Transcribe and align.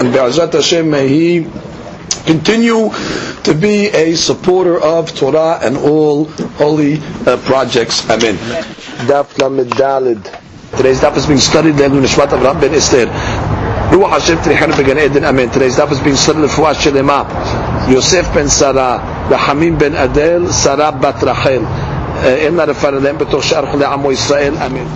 and 0.00 0.12
Be'ezrat 0.12 0.52
Hashem, 0.52 0.90
may 0.90 1.08
he 1.08 1.46
continue 2.26 2.90
to 3.44 3.54
be 3.54 3.88
a 3.88 4.14
supporter 4.14 4.80
of 4.80 5.14
Torah 5.14 5.58
and 5.62 5.76
all 5.76 6.24
holy 6.56 6.98
uh, 7.26 7.36
projects. 7.44 8.08
Amen. 8.08 8.36
Daf 9.06 9.38
Lamed 9.38 9.70
Today's 10.76 11.00
daf 11.00 11.16
is 11.16 11.26
being 11.26 11.38
studied 11.38 11.78
in 11.78 11.92
the 11.92 12.00
Nishmat 12.00 12.28
Avraham 12.28 12.60
Ben 12.60 12.74
Esther. 12.74 13.06
Ruach 13.94 14.18
Hashem 14.18 14.38
Trichanu 14.38 14.76
Began 14.76 14.98
Eden. 14.98 15.24
Amen. 15.24 15.50
Today's 15.50 15.76
daf 15.76 15.92
is 15.92 16.00
being 16.00 16.16
studied 16.16 16.40
in 16.40 16.42
the 16.42 16.48
Fuash 16.48 16.82
Shelema. 16.82 17.88
Yosef 17.88 18.32
Ben 18.34 18.48
Sarah. 18.48 19.28
Rahamim 19.30 19.78
Ben 19.78 19.94
Adel. 19.94 20.52
Sarah 20.52 20.90
Bat 20.90 21.22
Rachel. 21.22 21.64
אין 22.24 22.60
הרפרנדן 22.60 23.18
בתוך 23.18 23.44
שאר 23.44 23.66
חולי 23.70 23.84
עמו 23.84 24.12
ישראל, 24.12 24.54
אמן. 24.66 24.86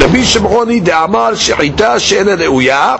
רבי 0.00 0.24
שמעוני 0.24 0.80
דאמר 0.80 1.34
שחיטה 1.34 1.98
שאינה 1.98 2.34
ראויה 2.34 2.96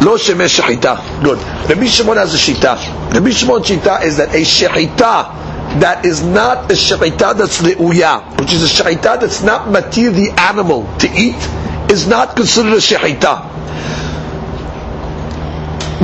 לא 0.00 0.16
shemesh 0.16 0.60
shechita. 0.60 1.22
Good. 1.22 1.38
Rabbi 1.68 1.86
Shimon 1.86 2.16
has 2.16 2.34
a 2.34 2.38
shita. 2.38 3.12
Rabbi 3.14 3.30
Shimon's 3.30 3.70
is 3.70 4.16
that 4.16 4.34
a 4.34 4.40
shechita 4.40 5.40
that 5.80 6.04
is 6.04 6.22
not 6.22 6.70
a 6.70 6.74
shechita 6.74 7.36
that's 7.36 7.60
le'uya, 7.62 8.38
which 8.40 8.52
is 8.52 8.62
a 8.64 8.82
shechita 8.82 9.20
that's 9.20 9.42
not 9.42 9.68
matir 9.68 10.12
the 10.12 10.30
animal 10.40 10.82
to 10.98 11.08
eat, 11.12 11.36
is 11.90 12.08
not 12.08 12.34
considered 12.34 12.72
a 12.72 12.76
shechita. 12.76 13.46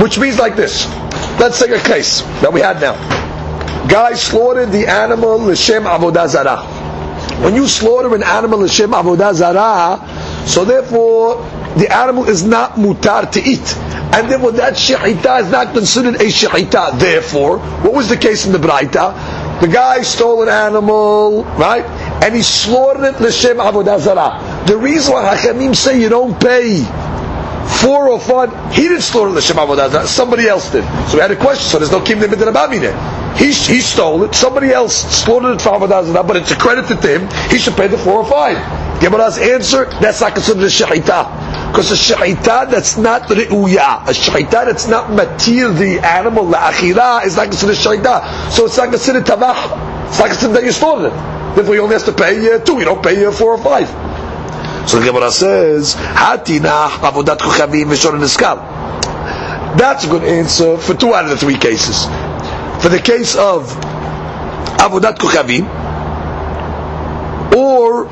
Which 0.01 0.19
means 0.19 0.37
like 0.37 0.55
this. 0.55 0.87
Let's 1.39 1.59
take 1.59 1.71
a 1.71 1.79
case 1.83 2.21
that 2.41 2.53
we 2.53 2.61
had 2.61 2.79
now. 2.79 2.95
Guy 3.87 4.13
slaughtered 4.13 4.71
the 4.71 4.87
animal 4.87 5.39
l'shem 5.39 5.83
avodah 5.83 6.27
zarah. 6.27 6.63
When 7.43 7.55
you 7.55 7.67
slaughter 7.67 8.13
an 8.15 8.23
animal 8.23 8.59
l'shem 8.59 8.91
avodah 8.91 9.33
zarah, 9.33 10.47
so 10.47 10.63
therefore 10.65 11.37
the 11.77 11.93
animal 11.93 12.29
is 12.29 12.43
not 12.43 12.73
mutar 12.73 13.29
to 13.31 13.41
eat. 13.41 13.86
And 14.13 14.29
therefore 14.31 14.51
that 14.53 14.73
shechita 14.73 15.41
is 15.41 15.51
not 15.51 15.73
considered 15.73 16.15
a 16.15 16.25
shechita. 16.25 16.97
Therefore, 16.97 17.59
what 17.59 17.93
was 17.93 18.09
the 18.09 18.17
case 18.17 18.45
in 18.45 18.51
the 18.51 18.57
Braita? 18.57 19.59
The 19.59 19.67
guy 19.67 20.03
stole 20.03 20.43
an 20.43 20.49
animal, 20.49 21.43
right? 21.55 21.83
And 22.23 22.35
he 22.35 22.43
slaughtered 22.43 23.15
it 23.15 23.21
l'shem 23.21 23.57
avodah 23.57 23.99
zarah. 23.99 24.65
The 24.67 24.77
reason 24.77 25.13
why 25.13 25.35
Hachamim 25.35 25.75
say 25.75 25.99
you 25.99 26.09
don't 26.09 26.39
pay 26.39 26.83
four 27.81 28.07
or 28.07 28.19
five, 28.19 28.53
he 28.73 28.83
didn't 28.83 29.01
slaughter 29.01 29.31
l'shem 29.31 29.57
avodah 29.57 29.89
zarah. 29.89 30.07
Somebody 30.07 30.47
else 30.47 30.71
did. 30.71 30.83
So 31.09 31.15
we 31.15 31.21
had 31.21 31.31
a 31.31 31.35
question. 31.35 31.67
So 31.69 31.79
there's 31.79 31.91
no 31.91 32.01
kim 32.01 32.19
there. 32.19 33.35
He, 33.35 33.45
he 33.47 33.81
stole 33.81 34.23
it. 34.23 34.35
Somebody 34.35 34.69
else 34.69 34.95
slaughtered 34.95 35.55
it 35.55 35.61
for 35.61 35.69
avodah 35.69 36.05
zarah, 36.05 36.23
but 36.23 36.37
it's 36.37 36.51
accredited 36.51 37.01
to 37.01 37.19
him. 37.19 37.49
He 37.49 37.57
should 37.57 37.75
pay 37.75 37.87
the 37.87 37.97
four 37.97 38.19
or 38.19 38.25
five. 38.25 38.86
Gemara's 39.01 39.37
answer, 39.37 39.85
that's 40.01 40.21
not 40.21 40.33
considered 40.33 40.63
a 40.63 40.67
shechita. 40.67 41.71
Because 41.71 41.91
a 41.91 41.95
shechita 41.95 42.69
that's 42.71 42.97
not 42.97 43.23
re'uya, 43.23 44.07
a 44.07 44.11
shechita 44.11 44.65
that's 44.65 44.87
not 44.87 45.09
matir 45.11 45.77
the 45.77 45.99
animal, 46.05 46.45
la'achira, 46.45 47.23
is 47.25 47.35
not 47.37 47.45
considered 47.45 47.75
shechita. 47.75 48.51
So 48.51 48.65
it's 48.65 48.77
not 48.77 48.89
considered 48.89 49.25
tabach. 49.25 50.07
It's 50.07 50.19
not 50.19 50.29
considered 50.29 50.55
that 50.55 50.63
you 50.63 50.71
slaughtered 50.71 51.13
it. 51.13 51.55
Therefore 51.55 51.75
you 51.75 51.81
only 51.81 51.93
have 51.93 52.05
to 52.05 52.11
pay 52.11 52.53
uh, 52.53 52.59
two, 52.59 52.79
you 52.79 52.85
don't 52.85 53.03
pay 53.03 53.23
uh, 53.25 53.31
four 53.31 53.53
or 53.53 53.63
five. 53.63 53.87
So 54.89 54.99
the 54.99 55.05
Gemara 55.05 55.29
says, 55.31 55.95
Hatina 55.95 56.87
avodat 56.87 57.37
kuchavim 57.37 57.85
v'shor 57.85 58.17
niskal. 58.17 58.57
That's 59.77 60.05
a 60.05 60.07
good 60.07 60.23
answer 60.23 60.77
for 60.77 60.95
two 60.95 61.13
out 61.13 61.25
of 61.25 61.29
the 61.31 61.37
three 61.37 61.57
cases. 61.57 62.05
For 62.81 62.89
the 62.89 63.01
case 63.03 63.35
of 63.35 63.67
avodat 64.77 65.17
kuchavim, 65.17 65.67
or 67.55 68.07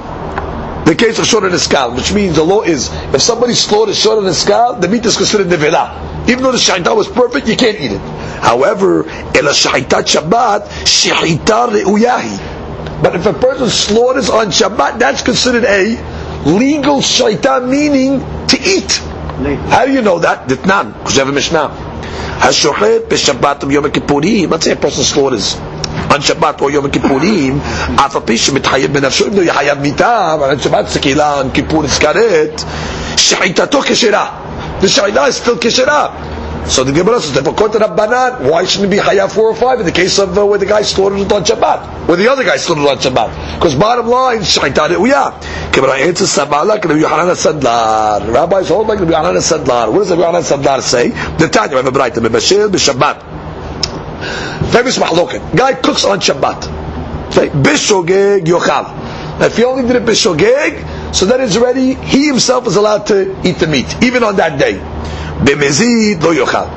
the 0.85 0.95
case 0.95 1.17
of 1.17 1.25
Shor 1.25 1.41
Niskal, 1.41 1.95
which 1.95 2.13
means 2.13 2.35
the 2.35 2.43
law 2.43 2.61
is 2.61 2.89
if 3.13 3.21
somebody 3.21 3.53
slaughters 3.53 3.97
Shor 3.97 4.21
Niskal, 4.21 4.79
the 4.79 4.87
meat 4.87 5.05
is 5.05 5.17
considered 5.17 5.47
nevela. 5.47 6.29
Even 6.29 6.43
though 6.43 6.51
the 6.51 6.59
shahita 6.59 6.95
was 6.95 7.07
perfect, 7.07 7.47
you 7.47 7.55
can't 7.55 7.79
eat 7.79 7.91
it. 7.91 8.01
However, 8.41 9.07
el 9.09 9.53
shahitat 9.53 10.05
Shabbat, 10.05 10.67
shahita 10.85 11.69
reuyahi. 11.69 13.01
But 13.01 13.15
if 13.15 13.25
a 13.25 13.33
person 13.33 13.69
slaughters 13.69 14.29
on 14.29 14.47
Shabbat, 14.47 14.99
that's 14.99 15.23
considered 15.23 15.63
a 15.65 15.97
legal 16.45 16.99
shahita, 16.99 17.67
meaning 17.67 18.19
to 18.47 18.57
eat. 18.61 18.91
How 19.69 19.85
do 19.85 19.91
you 19.91 20.01
know 20.01 20.19
that? 20.19 20.47
Ditnan, 20.47 20.93
because 20.93 21.15
you 21.15 21.19
have 21.19 21.29
a 21.29 21.31
Mishnah. 21.31 21.95
Yom. 22.35 24.49
Let's 24.49 24.65
say 24.65 24.71
a 24.71 24.75
person 24.75 25.03
slaughters 25.03 25.55
on 26.15 26.21
Shabbat 26.21 26.61
or 26.61 26.71
Yom 26.71 26.89
Kippurim, 26.89 27.59
אף 28.05 28.15
על 28.15 28.21
פי 28.25 28.37
שמתחייב 28.37 28.93
בנפשו, 28.93 29.27
אם 29.27 29.37
לא 29.37 29.41
יהיה 29.41 29.53
חייב 29.53 29.77
on 29.83 30.63
Shabbat 30.65 30.87
זה 30.87 30.99
קהילה, 30.99 31.41
on 31.41 31.57
Kippur 31.57 31.83
it's 31.85 32.01
karet, 32.03 32.63
שחיטתו 33.17 33.81
כשרה. 33.81 34.29
The 34.81 34.87
shaila 34.87 35.27
is 35.29 35.35
still 35.35 35.57
כשרה. 35.61 36.07
So 36.67 36.83
the 36.83 36.91
Gemara 36.91 37.21
says, 37.21 37.33
therefore, 37.33 37.53
Kot 37.53 37.73
Rabbanan, 37.73 38.49
why 38.49 38.65
shouldn't 38.65 38.91
it 38.91 38.97
be 38.97 39.01
Hayah 39.01 39.31
4 39.31 39.49
or 39.49 39.55
5 39.55 39.81
in 39.81 39.85
the 39.85 39.91
case 39.91 40.17
of 40.17 40.35
uh, 40.35 40.43
where 40.43 40.57
the 40.57 40.65
guy 40.65 40.81
slaughtered 40.81 41.19
it 41.19 41.31
on 41.31 41.43
Shabbat? 41.43 42.07
Where 42.07 42.17
the 42.17 42.27
other 42.27 42.43
guy 42.43 42.57
slaughtered 42.57 42.85
it 42.85 42.89
on 42.89 42.97
Shabbat? 42.97 43.55
Because 43.55 43.75
bottom 43.75 44.07
line, 44.07 44.43
Shaitan 44.43 44.89
Ruya. 44.89 45.71
Gemara 45.71 45.99
answers, 45.99 46.29
Sabala, 46.29 46.81
Rabbi 46.83 46.95
Yohanan 46.95 47.35
Sandlar. 47.35 48.33
Rabbis 48.33 48.69
hold 48.69 48.87
like 48.87 48.99
Rabbi 48.99 49.11
Yohanan 49.11 49.41
Sandlar. 49.41 49.91
What 49.91 49.99
does 49.99 50.09
Rabbi 50.09 50.21
Yohanan 50.21 50.43
Sandlar 50.43 50.81
say? 50.81 51.09
The 51.09 51.49
Tanya, 51.49 51.75
Rabbi 51.75 51.91
Brighton, 51.91 52.23
Bashir, 52.23 52.69
Shabbat. 52.69 53.34
Famous 54.71 54.97
mahloket. 54.97 55.55
Guy 55.55 55.73
cooks 55.73 56.05
on 56.05 56.19
Shabbat. 56.19 56.61
Bishogeg 57.31 58.45
Yochal. 58.45 59.41
If 59.41 59.57
he 59.57 59.65
only 59.65 59.85
did 59.85 59.97
it 59.97 60.05
Bishogeg, 60.05 61.13
so 61.13 61.25
then 61.25 61.41
it's 61.41 61.57
already, 61.57 61.95
he 61.95 62.27
himself 62.27 62.67
is 62.67 62.75
allowed 62.77 63.07
to 63.07 63.35
eat 63.47 63.57
the 63.57 63.67
meat, 63.67 64.01
even 64.01 64.23
on 64.23 64.37
that 64.37 64.57
day. 64.59 64.75
B'mezid 65.43 66.21
lo 66.23 66.33
yochal. 66.33 66.67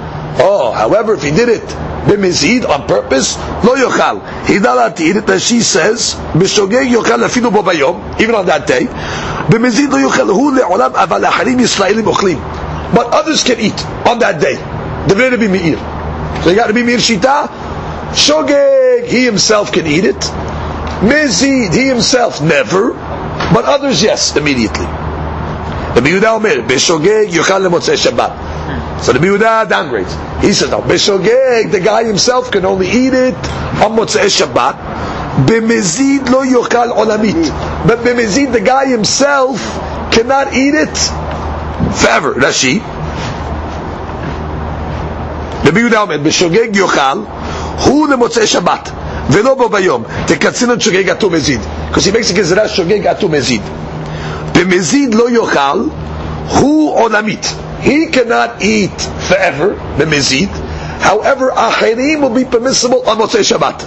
Oh, 0.40 0.72
however, 0.72 1.14
if 1.14 1.22
he 1.22 1.30
did 1.30 1.48
it 1.48 1.66
b'mezid 2.08 2.68
on 2.68 2.86
purpose, 2.88 3.36
lo 3.64 3.76
yochal. 3.76 4.46
He's 4.46 4.60
not 4.60 4.74
allowed 4.76 4.96
to 4.96 5.04
eat 5.04 5.16
it, 5.16 5.28
as 5.28 5.46
she 5.46 5.60
says, 5.60 6.14
b'shogeg 6.34 6.90
yochal 6.90 7.26
afilu 7.26 7.52
bo 7.52 7.62
bayom, 7.62 8.20
even 8.20 8.34
on 8.34 8.46
that 8.46 8.66
day. 8.66 8.86
B'mezid 8.86 9.90
lo 9.90 9.98
yochal 9.98 10.26
hu 10.26 10.58
le'olam 10.58 10.92
aval 10.94 11.24
acharim 11.24 11.58
yisraelim 11.60 12.12
ochlim. 12.12 12.38
But 12.94 13.12
others 13.12 13.44
can 13.44 13.60
eat 13.60 13.78
on 14.06 14.18
that 14.18 14.40
day. 14.40 14.56
The 15.08 15.14
very 15.14 15.36
meir. 15.48 15.97
So 16.42 16.50
you 16.50 16.56
got 16.56 16.68
to 16.68 16.74
be 16.74 16.82
meir 16.82 16.98
shita. 16.98 17.48
Shogeg, 18.12 19.06
he 19.06 19.24
himself 19.24 19.72
can 19.72 19.86
eat 19.86 20.04
it. 20.04 20.20
Mizid, 21.00 21.74
he 21.74 21.86
himself 21.86 22.40
never. 22.42 22.92
But 22.92 23.64
others, 23.64 24.02
yes, 24.02 24.36
immediately. 24.36 24.86
Rabbi 24.86 26.10
Yehuda 26.10 26.36
Omer, 26.36 26.68
Beshogeg 26.68 27.28
yochal 27.28 27.66
lemotzei 27.66 27.96
Shabbat. 27.96 29.02
So 29.02 29.12
the 29.12 29.18
Yehuda 29.20 29.66
downgrades. 29.66 30.42
He 30.42 30.52
says, 30.52 30.70
no, 30.70 30.80
Beshogeg, 30.80 31.70
the 31.70 31.80
guy 31.80 32.04
himself 32.04 32.50
can 32.50 32.64
only 32.64 32.88
eat 32.88 33.14
it 33.14 33.34
on 33.34 33.96
Motzei 33.96 34.26
Shabbat. 34.26 35.46
Bemezid 35.46 36.28
lo 36.30 36.44
yochal 36.44 36.92
olamit. 36.92 37.86
But 37.86 38.00
bemezid, 38.00 38.52
the 38.52 38.60
guy 38.60 38.86
himself 38.86 39.58
cannot 40.12 40.52
eat 40.52 40.74
it 40.74 40.96
forever. 41.96 42.34
Rashi. 42.34 42.97
Rabbi 45.68 45.80
Yehuda 45.80 46.02
Omer, 46.04 46.18
Beshogeg 46.18 46.72
yochal, 46.74 47.18
hu 47.84 48.06
lemotzei 48.06 48.46
Shabbat. 48.46 48.90
ולא 49.30 49.54
בו 49.54 49.68
ביום, 49.68 50.02
תקצין 50.26 50.72
את 50.72 50.80
שוגג 50.80 51.10
אטום 51.10 51.32
מזיד. 51.32 51.60
He 51.92 51.96
makes 51.96 52.30
a 52.30 52.34
גזרה 52.34 52.68
שוגג 52.68 53.06
אטום 53.06 53.32
מזיד. 53.32 53.60
במזיד 54.52 55.14
לא 55.14 55.30
יאכל, 55.30 55.84
הוא 56.48 57.00
עולמית. 57.00 57.54
He 57.84 58.12
cannot 58.12 58.62
eat 58.62 59.30
forever, 59.30 59.98
במזיד. 59.98 60.48
However, 61.02 61.52
אחרים 61.54 62.24
will 62.24 62.38
be 62.38 62.54
permissible 62.54 63.08
on 63.08 63.14
מוצאי 63.14 63.44
שבת. 63.44 63.84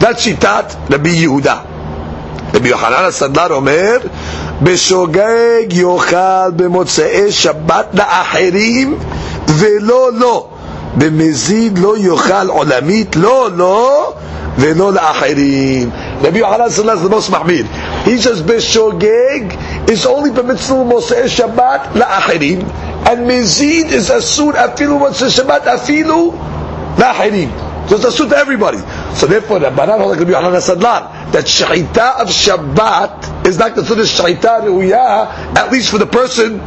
That's 0.00 0.18
שיטת 0.18 0.74
רבי 0.90 1.10
יהודה. 1.10 1.56
רבי 2.54 2.68
יוחנן 2.68 3.04
הסנדלר 3.04 3.54
אומר, 3.54 3.98
בשוגג 4.62 5.72
יאכל 5.72 6.50
במוצאי 6.56 7.32
שבת 7.32 7.86
לאחרים, 7.92 8.98
ולא 9.48 10.10
לא. 10.12 10.48
the 10.98 11.04
במזיד 11.10 11.78
no 11.78 11.96
יאכל 11.98 12.48
עולמית, 12.48 13.16
לא, 13.16 13.48
לא, 13.56 14.14
ולא 14.58 14.92
לאחרים. 14.92 15.90
Rabbi 16.22 16.38
Yohanan 16.38 16.70
Salas 16.70 17.02
the 17.02 17.08
most 17.08 17.30
mahmir. 17.30 17.66
He 18.04 18.16
says 18.18 18.40
beshogeg 18.42 19.90
is 19.90 20.06
only 20.06 20.30
permissible 20.32 20.84
Mosei 20.84 21.24
Shabbat 21.26 21.92
la'achirim, 21.94 22.62
and 23.08 23.26
mezid 23.28 23.92
is 23.92 24.10
asur 24.10 24.52
afilu 24.54 24.98
Mosei 25.00 25.28
Shabbat 25.28 25.64
afilu 25.64 26.32
la'achirim. 26.96 27.88
So 27.88 27.96
it's 27.96 28.04
asur 28.06 28.28
to 28.30 28.36
everybody. 28.36 28.78
So 29.14 29.26
therefore, 29.26 29.58
Rabbanan 29.58 29.98
hold 29.98 30.10
like 30.12 30.20
Rabbi 30.20 30.30
Yohanan 30.30 30.60
Sandlar 30.60 31.32
that 31.32 31.44
shechita 31.44 32.20
of 32.20 32.28
Shabbat 32.28 33.46
is 33.46 33.58
not 33.58 33.74
considered 33.74 34.06
shechita 34.06 34.60
reuyah, 34.62 35.56
at 35.56 35.70
least 35.72 35.90
for 35.90 35.98
the 35.98 36.06
person 36.06 36.60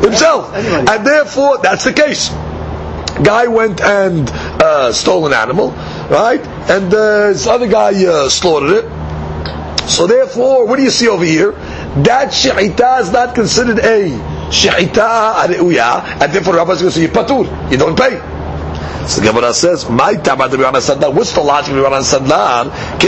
himself, 0.00 0.52
and 0.54 1.06
therefore 1.06 1.58
that's 1.58 1.84
the 1.84 1.92
case. 1.92 2.30
Guy 3.22 3.46
went 3.46 3.80
and 3.80 4.28
uh, 4.30 4.92
stole 4.92 5.26
an 5.26 5.32
animal, 5.32 5.70
right? 6.10 6.40
And 6.70 6.92
uh, 6.92 7.28
this 7.28 7.46
other 7.46 7.68
guy 7.68 8.04
uh, 8.04 8.28
slaughtered 8.28 8.84
it. 8.84 9.88
So 9.88 10.06
therefore, 10.06 10.66
what 10.66 10.76
do 10.76 10.82
you 10.82 10.90
see 10.90 11.08
over 11.08 11.24
here? 11.24 11.52
That 12.04 12.28
shahita 12.28 13.00
is 13.00 13.10
not 13.10 13.34
considered 13.34 13.78
a 13.80 14.08
shahita 14.50 15.46
reuyah, 15.48 16.22
and 16.22 16.32
therefore 16.32 16.54
Rabbi 16.54 16.72
is 16.72 16.80
going 16.82 16.92
to 16.92 17.00
say 17.00 17.08
patur, 17.08 17.70
you 17.70 17.76
don't 17.76 17.98
pay. 17.98 18.20
So 19.10 19.20
the 19.20 19.26
Gemara 19.26 19.52
says, 19.52 19.88
"My 19.90 20.14
tamad 20.14 20.56
Rabbi 20.56 20.78
Sandlar." 20.78 21.10
What's 21.12 21.32
the 21.32 21.40
logic 21.40 21.74
of 21.74 21.82
Rabbi 21.82 22.00
Sandlar? 22.02 22.66
Of 22.70 23.00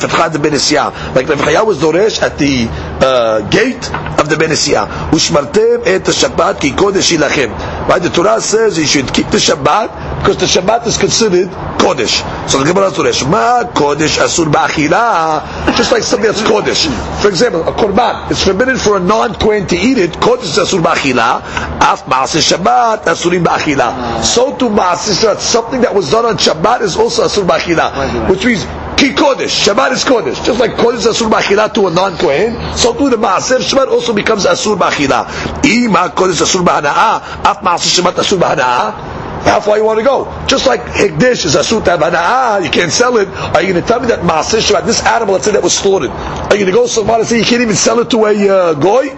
Fetchad 0.00 0.32
the 0.32 0.38
Benisiyah. 0.38 1.14
Like 1.14 1.28
Rabbi 1.28 1.60
was 1.62 1.78
doresh 1.78 2.20
at 2.20 2.38
the 2.38 2.66
uh, 2.68 3.48
gate 3.50 3.92
of 4.18 4.28
the 4.28 4.34
Benisiyah. 4.34 5.10
Ushmartem 5.10 5.86
et 5.86 6.02
Shabbat 6.02 6.60
ki 6.60 6.70
kodesh 6.72 7.16
ilachem. 7.16 7.50
Right? 7.88 8.02
The 8.02 8.10
Torah 8.10 8.38
says 8.38 8.76
you 8.78 8.84
should 8.84 9.14
keep 9.14 9.28
the 9.28 9.38
Shabbat 9.38 10.20
because 10.20 10.36
the 10.36 10.44
Shabbat 10.44 10.86
is 10.86 10.98
considered 10.98 11.48
kodesh. 11.78 12.20
So 12.46 12.58
the 12.62 12.66
Gemara 12.70 12.90
says, 12.90 13.24
"Ma 13.24 13.64
kodesh 13.64 14.18
asur 14.18 14.52
ba'achila." 14.52 15.74
Just 15.74 15.90
like 15.90 16.02
something 16.02 16.30
that's 16.30 16.42
kodesh. 16.42 16.84
For 17.22 17.28
example, 17.28 17.62
a 17.62 17.72
korban. 17.72 18.30
It's 18.30 18.44
forbidden 18.44 18.76
for 18.76 18.98
a 18.98 19.00
non-kohen 19.00 19.66
to 19.68 19.76
eat 19.76 19.96
it. 19.96 20.12
Kodesh 20.20 20.58
asur 20.60 20.82
ba'achila. 20.82 21.40
Af 21.80 22.04
ma'aseh 22.04 22.44
Shabbat 22.44 23.04
asurim 23.04 23.42
ba'achila. 23.42 24.22
So 24.22 24.54
to 24.56 24.66
ma'aseh 24.68 25.24
Shabbat, 25.24 25.38
something 25.38 25.80
that 25.80 25.94
was 25.94 26.10
done 26.10 26.26
on 26.26 26.36
Shabbat 26.36 26.82
is 26.82 26.94
also 26.94 27.24
asur 27.24 27.46
ba'achila, 27.46 28.28
which 28.28 28.44
means 28.44 28.66
Ki 28.98 29.10
Kodesh. 29.10 29.64
Shabbat 29.64 29.92
is 29.92 30.04
Kodesh. 30.04 30.44
Just 30.44 30.58
like 30.58 30.72
Kodesh 30.72 31.06
is 31.06 31.06
Asur 31.06 31.30
B'achila 31.30 31.72
to 31.72 31.86
a 31.86 31.90
non-Kohen, 31.90 32.76
so 32.76 32.92
to 32.92 33.08
the 33.08 33.16
Maaser 33.16 33.58
Shabbat 33.58 33.86
also 33.86 34.12
becomes 34.12 34.44
Asur 34.44 34.76
B'achila. 34.76 35.24
Ima 35.64 36.12
Kodesh 36.12 36.42
Asur 36.42 36.64
B'hana'ah, 36.64 37.44
Af 37.44 37.58
Maaser 37.62 38.02
Shabbat 38.02 38.14
Asur 38.14 38.38
B'hana'ah, 38.38 39.44
how 39.44 39.60
far 39.60 39.78
you 39.78 39.84
want 39.84 40.00
to 40.00 40.04
go? 40.04 40.24
Just 40.48 40.66
like 40.66 40.80
Hikdish 40.80 41.44
is 41.44 41.54
Asur 41.54 41.80
Tabana'ah, 41.80 42.64
you 42.64 42.70
can't 42.70 42.90
sell 42.90 43.16
it. 43.18 43.28
Are 43.28 43.62
you 43.62 43.72
going 43.72 43.80
to 43.80 43.86
tell 43.86 44.00
me 44.00 44.08
that 44.08 44.20
Maaser 44.20 44.58
Shabbat, 44.58 44.84
this 44.84 45.00
animal, 45.06 45.34
let's 45.34 45.44
say 45.44 45.52
that 45.52 45.62
was 45.62 45.74
slaughtered, 45.74 46.10
are 46.10 46.56
you 46.56 46.64
going 46.64 46.66
to 46.66 46.72
go 46.72 46.86
so 46.88 47.04
far 47.06 47.20
and 47.20 47.28
say 47.28 47.38
you 47.38 47.44
can't 47.44 47.62
even 47.62 47.76
sell 47.76 48.00
it 48.00 48.10
to 48.10 48.24
a 48.24 48.48
uh, 48.48 48.74
Goy? 48.74 49.10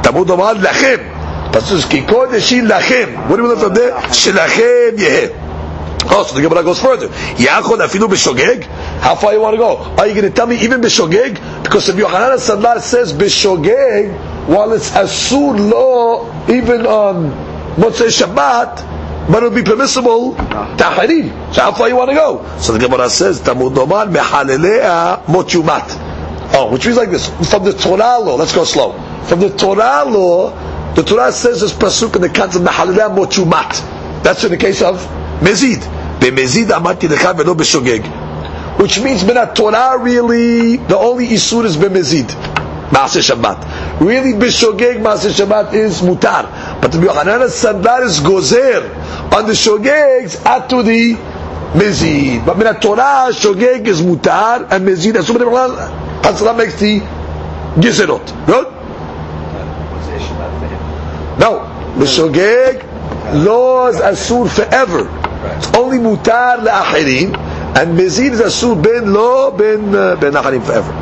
Tamud 0.00 0.30
Omar 0.30 0.54
Lachem. 0.54 1.52
Pasuk 1.52 1.90
Ki 1.90 2.00
Kodesh 2.00 2.66
Lachem. 2.66 3.28
What 3.28 3.36
do 3.36 3.42
we 3.42 3.48
learn 3.50 3.58
from 3.58 3.74
there? 3.74 3.92
Shelachem 3.92 4.96
Yeheh. 4.96 5.44
Oh, 6.06 6.22
so 6.22 6.34
the 6.34 6.42
Gemara 6.42 6.62
goes 6.62 6.80
further. 6.80 7.08
Yachod 7.08 7.80
afilu 7.80 8.08
b'shogeg. 8.08 8.68
How 9.04 9.14
far 9.14 9.34
you 9.34 9.40
want 9.42 9.52
to 9.52 9.58
go? 9.58 9.76
Are 9.76 10.06
you 10.06 10.14
going 10.14 10.24
to 10.24 10.30
tell 10.30 10.46
me 10.46 10.56
even 10.62 10.80
b'shogeg? 10.80 11.62
Because 11.62 11.90
if 11.90 11.96
Yohanan 11.98 12.38
Sandlar 12.38 12.80
says 12.80 13.12
b'shogeg, 13.12 14.48
while 14.48 14.72
it's 14.72 14.92
asur 14.92 15.58
law, 15.70 16.24
even 16.48 16.86
on 16.86 17.28
Motzei 17.76 18.08
Shabbat, 18.08 19.28
but 19.30 19.42
it 19.42 19.50
would 19.50 19.54
be 19.54 19.62
permissible 19.62 20.34
taharim. 20.34 21.54
So 21.54 21.60
how 21.60 21.72
far 21.72 21.90
you 21.90 21.96
want 21.96 22.12
to 22.12 22.16
go? 22.16 22.58
So 22.58 22.72
the 22.72 22.78
Gemara 22.78 23.10
says 23.10 23.42
tamud 23.42 23.74
domar 23.74 24.10
mehalelea 24.10 25.22
mochumat. 25.26 26.54
Oh, 26.54 26.72
which 26.72 26.86
means 26.86 26.96
like 26.96 27.10
this 27.10 27.28
from 27.50 27.62
the 27.62 27.74
Torah 27.74 28.18
law. 28.20 28.36
Let's 28.36 28.54
go 28.54 28.64
slow. 28.64 28.92
From 29.24 29.40
the 29.40 29.50
Torah 29.50 30.08
law, 30.08 30.94
the 30.94 31.02
Torah 31.02 31.30
says 31.30 31.60
this 31.60 31.74
pasuk 31.74 32.16
in 32.16 32.22
the 32.22 32.30
concept 32.30 32.64
mehalelea 32.64 33.14
mochumat. 33.14 34.22
That's 34.24 34.44
in 34.44 34.50
the 34.50 34.56
case 34.56 34.80
of 34.80 34.96
mezid. 35.40 35.82
B'mezid 36.20 36.68
amati 36.68 37.06
lecha 37.06 37.36
velo 37.36 37.54
b'shogeg. 37.54 38.23
Which 38.78 39.00
means 39.00 39.24
ben 39.24 39.54
Torah 39.54 39.98
really, 39.98 40.76
the 40.76 40.98
only 40.98 41.28
isur 41.28 41.64
is 41.64 41.76
b'mezid. 41.76 42.26
Maaseh 42.90 43.22
Shabbat. 43.22 44.00
Really 44.00 44.32
b'shogeg 44.32 45.02
Maaseh 45.02 45.30
Shabbat 45.30 45.72
is 45.74 46.00
mutar. 46.00 46.80
But 46.80 46.92
the 46.92 47.00
Yohanan 47.00 47.48
Sandar 47.48 48.02
is 48.04 48.20
gozer 48.20 48.82
on 49.32 49.46
the 49.46 49.52
shogegs 49.52 50.44
at 50.44 50.68
to 50.70 50.82
the 50.82 51.14
mezid. 51.74 52.44
But 52.44 52.58
min 52.58 52.74
Torah 52.80 53.30
shogeg 53.32 53.86
is 53.86 54.02
mutar 54.02 54.70
and 54.70 54.86
mezid. 54.86 55.22
So 55.24 55.32
many 55.32 55.44
Hasra 55.46 56.56
makes 56.56 56.78
the 56.78 57.00
gizerot. 57.80 58.46
Good? 58.46 58.66
No. 61.38 61.70
B'shogeg 61.96 62.82
laws 63.44 63.96
asur 64.00 64.48
forever. 64.48 65.08
It's 65.56 65.68
only 65.74 65.98
mutar 65.98 66.58
le'achirim, 66.64 67.34
and 67.76 67.98
mezid 67.98 68.32
is 68.32 68.40
asur 68.40 68.80
ben 68.82 69.12
lo 69.12 69.50
ben 69.50 69.94
uh, 69.94 70.16
ben 70.16 70.32
acharim 70.32 70.64
forever. 70.64 70.92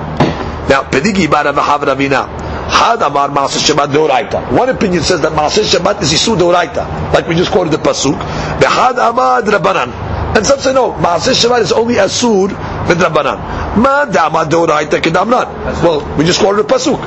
Now, 0.69 0.85
pedigi 0.85 1.31
bara 1.31 1.53
v'chav 1.53 1.81
ravina. 1.81 2.29
Had 2.71 3.03
amar 3.03 3.29
Maaseh 3.29 3.61
Shabbat 3.61 3.93
deoraita. 3.93 4.53
One 4.53 4.69
opinion 4.69 5.03
says 5.03 5.21
that 5.21 5.33
Maaseh 5.33 5.65
Shabbat 5.65 6.01
is 6.01 6.13
Isur 6.13 6.37
deoraita, 6.37 7.13
like 7.13 7.29
we 7.29 7.35
just 7.35 7.51
quoted 7.51 7.73
the 7.73 7.77
pasuk. 7.77 8.19
Behad 8.61 8.97
amar 8.97 9.43
drabanan. 9.43 9.93
And 10.35 10.47
some 10.47 10.59
say 10.61 10.73
no, 10.73 10.93
Maaseh 10.93 11.35
Shabbat 11.35 11.61
is 11.61 11.73
only 11.73 11.97
Asur 11.97 12.49
v'drabanan. 12.49 13.77
Ma 13.77 14.07
dama 14.07 14.47
deoraita 14.47 15.03
kedamnan. 15.03 15.83
Well, 15.83 16.17
we 16.17 16.25
just 16.25 16.41
quoted 16.41 16.67
the 16.67 16.75
pasuk. 16.75 17.01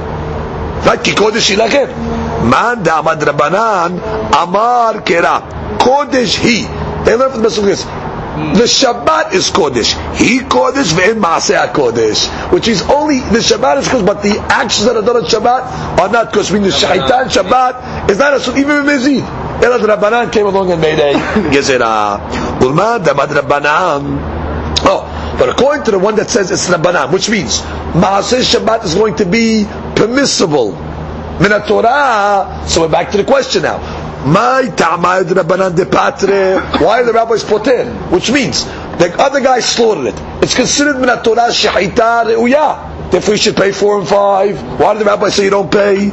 Right? 0.85 1.03
Ki 1.03 1.11
kodesh 1.11 1.55
ilachem. 1.55 1.87
Man 2.47 2.83
dama 2.83 3.15
drabanan 3.15 3.97
amar 4.35 5.01
kera. 5.01 5.79
Kodesh 5.79 6.37
hi. 6.37 7.03
They 7.05 7.15
learn 7.15 7.31
from 7.31 7.41
the 7.41 7.47
pasuk 7.47 7.63
this. 7.63 8.04
The 8.35 8.63
Shabbat 8.67 9.33
is 9.33 9.49
Kodesh. 9.49 9.95
He 10.17 10.39
Kodesh 10.39 10.91
ve'en 10.91 11.21
Maaseh 11.21 11.71
Kodesh. 11.71 12.27
Which 12.51 12.67
is 12.67 12.81
only, 12.83 13.19
the 13.19 13.39
Shabbat 13.39 13.77
is 13.77 13.87
Kodesh, 13.87 14.05
but 14.05 14.23
the 14.23 14.37
actions 14.49 14.85
that 14.87 14.97
are 14.97 15.01
done 15.01 15.17
on 15.17 15.23
Shabbat 15.23 15.99
are 15.99 16.09
not 16.09 16.33
Kodesh. 16.33 16.51
I 16.51 16.53
mean, 16.53 16.63
the 16.63 16.71
Shaitan 16.71 17.29
Shabbat 17.29 18.09
is 18.09 18.17
not 18.17 18.33
a 18.33 18.51
even 18.59 18.83
Mezid. 18.85 19.21
Ela 19.63 19.79
Rabbanan 19.79 20.33
came 20.33 20.45
along 20.45 20.69
and 20.71 20.81
made 20.81 20.99
a 20.99 21.13
Gezerah. 21.53 22.61
Ulma 22.61 22.99
Damad 23.01 23.27
Rabbanan. 23.27 24.19
Oh, 24.87 25.35
but 25.39 25.47
according 25.47 25.85
to 25.85 25.91
the 25.91 25.99
one 25.99 26.15
that 26.17 26.29
says 26.29 26.51
it's 26.51 26.67
Rabbanan, 26.67 27.13
which 27.13 27.29
means 27.29 27.61
Maaseh 27.61 28.43
Shabbat 28.43 28.83
is 28.83 28.95
going 28.95 29.15
to 29.15 29.25
be 29.25 29.65
permissible. 29.95 30.73
Min 31.39 31.51
Torah. 31.67 32.63
So 32.67 32.81
we're 32.81 32.89
back 32.89 33.11
to 33.11 33.17
the 33.17 33.23
question 33.23 33.63
now. 33.63 33.94
My 34.25 34.73
patre. 34.75 36.59
Why 36.83 37.01
are 37.01 37.05
the 37.05 37.13
rabbis 37.13 37.43
poter? 37.43 37.85
Which 38.09 38.31
means 38.31 38.65
the 38.65 39.13
other 39.19 39.39
guy 39.39 39.59
slaughtered 39.59 40.07
it. 40.07 40.15
It's 40.41 40.55
considered 40.55 40.99
min 40.99 41.09
Torah 41.23 41.49
shahita 41.49 42.25
re'uya. 42.25 43.11
Therefore 43.11 43.35
you 43.35 43.37
should 43.37 43.55
pay 43.55 43.71
four 43.71 43.99
and 43.99 44.07
five. 44.07 44.59
Why 44.79 44.93
did 44.93 45.01
the 45.01 45.05
rabbi 45.05 45.29
say 45.29 45.43
you 45.43 45.51
don't 45.51 45.71
pay? 45.71 46.09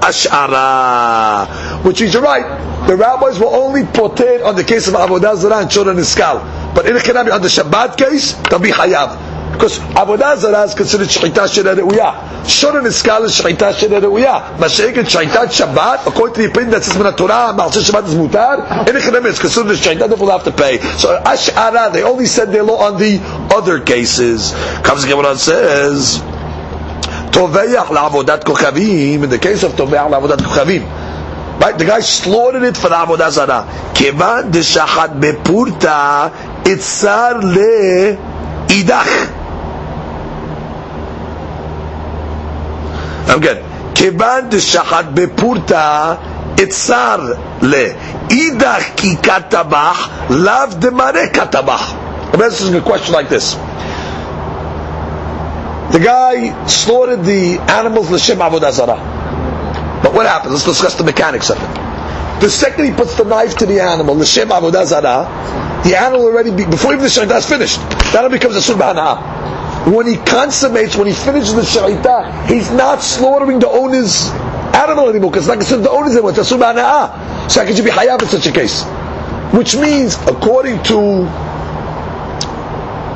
Ash'ara. 0.00 1.84
Which 1.84 2.00
means 2.00 2.14
you're 2.14 2.22
right. 2.22 2.86
The 2.86 2.96
rabbis 2.96 3.38
will 3.38 3.54
only 3.54 3.84
poter 3.84 4.42
on 4.42 4.56
the 4.56 4.64
case 4.64 4.88
of 4.88 4.94
avodah 4.94 5.36
zarah 5.36 5.58
and 5.58 5.70
children 5.70 5.98
iskal. 5.98 6.74
But 6.74 6.86
in 6.86 6.94
the 6.94 7.30
on 7.34 7.42
the 7.42 7.48
Shabbat 7.48 7.98
case, 7.98 8.32
they'll 8.48 8.58
be 8.58 8.70
hayav. 8.70 9.27
Because 9.58 9.80
Avodah 9.80 10.36
Zarah 10.36 10.62
is 10.62 10.74
considered 10.74 11.08
Shechita. 11.08 11.48
Shoron 12.46 12.84
Iskal 12.84 13.24
is 13.24 13.36
Shechita 13.36 13.74
Shera 13.76 14.00
Re'uya. 14.00 14.56
Mashiach 14.56 14.96
and 14.96 15.08
Shechita 15.08 15.46
Shabbat, 15.46 16.06
according 16.06 16.34
to 16.36 16.42
the 16.42 16.48
opinion 16.48 16.70
that 16.70 16.84
says 16.84 16.96
Min 16.96 17.12
Torah, 17.16 17.52
Ma'aseh 17.58 17.82
Shabbat 17.90 18.06
is 18.06 18.14
Mutar, 18.14 18.86
in 18.86 18.94
the 18.94 19.00
Chedem 19.00 19.28
it's 19.28 19.40
considered 19.40 19.76
Shechita, 19.76 20.08
therefore 20.08 20.30
have 20.30 20.44
to 20.44 20.52
pay. 20.52 20.78
So 20.78 21.20
Ash'ara, 21.24 21.92
they 21.92 22.04
only 22.04 22.26
said 22.26 22.52
their 22.52 22.62
law 22.62 22.86
on 22.86 23.00
the 23.00 23.18
other 23.52 23.80
cases. 23.80 24.52
Comes 24.84 25.02
the 25.02 25.08
Gemara 25.08 25.36
says, 25.36 26.20
Toveyach 27.32 27.86
la'avodat 27.86 28.44
kochavim, 28.44 29.24
in 29.24 29.28
the 29.28 29.40
case 29.40 29.64
of 29.64 29.72
Toveyach 29.72 30.08
la'avodat 30.08 30.36
kochavim, 30.38 31.08
Right, 31.58 31.76
the 31.76 31.84
guy 31.84 31.98
slaughtered 31.98 32.62
it 32.62 32.76
for 32.76 32.88
the 32.88 32.94
avodah 32.94 33.32
zarah. 33.32 33.66
Kevan 33.92 34.52
de 34.52 34.60
shachat 34.60 35.18
bepurta 35.20 36.30
itzar 36.62 37.42
le 37.42 38.16
idach. 38.68 39.37
I'm 43.27 43.39
good. 43.39 43.57
כיוון 43.95 44.49
דשחט 44.49 45.05
בפורתא 45.13 46.13
אצר 46.63 47.17
ל... 47.61 47.75
אידך 48.29 48.83
כי 48.95 49.15
כתבח, 49.23 50.09
לאו 50.29 50.53
דמראה 50.79 51.27
כתבח. 51.33 51.93
I'm 52.33 52.41
asking 52.41 52.75
a 52.75 52.81
question 52.81 53.13
like 53.13 53.29
this. 53.29 53.55
The 55.93 55.99
guy 55.99 56.65
slaughtered 56.65 57.23
the 57.23 57.59
animals 57.69 58.09
l'shem 58.09 58.39
avodah 58.39 58.71
zarah. 58.71 58.97
But 60.01 60.13
what 60.15 60.25
happens? 60.25 60.53
Let's 60.53 60.65
discuss 60.65 60.95
the 60.95 61.03
mechanics 61.03 61.51
of 61.51 61.57
it. 61.61 62.41
The 62.41 62.49
second 62.49 62.85
he 62.85 62.91
puts 62.91 63.15
the 63.15 63.23
knife 63.23 63.55
to 63.57 63.67
the 63.67 63.79
animal, 63.79 64.15
l'shem 64.15 64.49
avodah 64.49 64.85
zarah, 64.85 65.29
the 65.83 65.95
animal 65.95 66.25
already, 66.25 66.49
be, 66.49 66.65
before 66.65 66.93
even 66.93 67.03
the 67.03 67.09
shaydah 67.09 67.37
is 67.37 67.47
finished, 67.47 67.79
that 68.13 68.29
becomes 68.31 68.55
a 68.55 68.61
surbanah 68.61 69.43
when 69.94 70.06
he 70.06 70.16
consummates, 70.16 70.96
when 70.96 71.06
he 71.06 71.12
finishes 71.12 71.54
the 71.54 71.62
shahita, 71.62 72.46
he's 72.46 72.70
not 72.70 73.02
slaughtering 73.02 73.58
the 73.58 73.68
owner's 73.68 74.30
animal 74.74 75.08
anymore 75.08 75.30
because 75.30 75.44
it's 75.44 75.48
not 75.48 75.58
considered 75.58 75.84
the 75.84 75.90
owner's 75.90 76.12
anymore. 76.12 76.30
It's 76.30 76.38
asur 76.38 76.58
b'ana'ah. 76.58 77.50
So 77.50 77.60
how 77.60 77.66
could 77.66 77.78
you 77.78 77.84
be 77.84 77.90
hayav 77.90 78.22
in 78.22 78.28
such 78.28 78.46
a 78.46 78.52
case? 78.52 78.84
Which 79.54 79.76
means, 79.76 80.16
according 80.26 80.82
to 80.84 81.24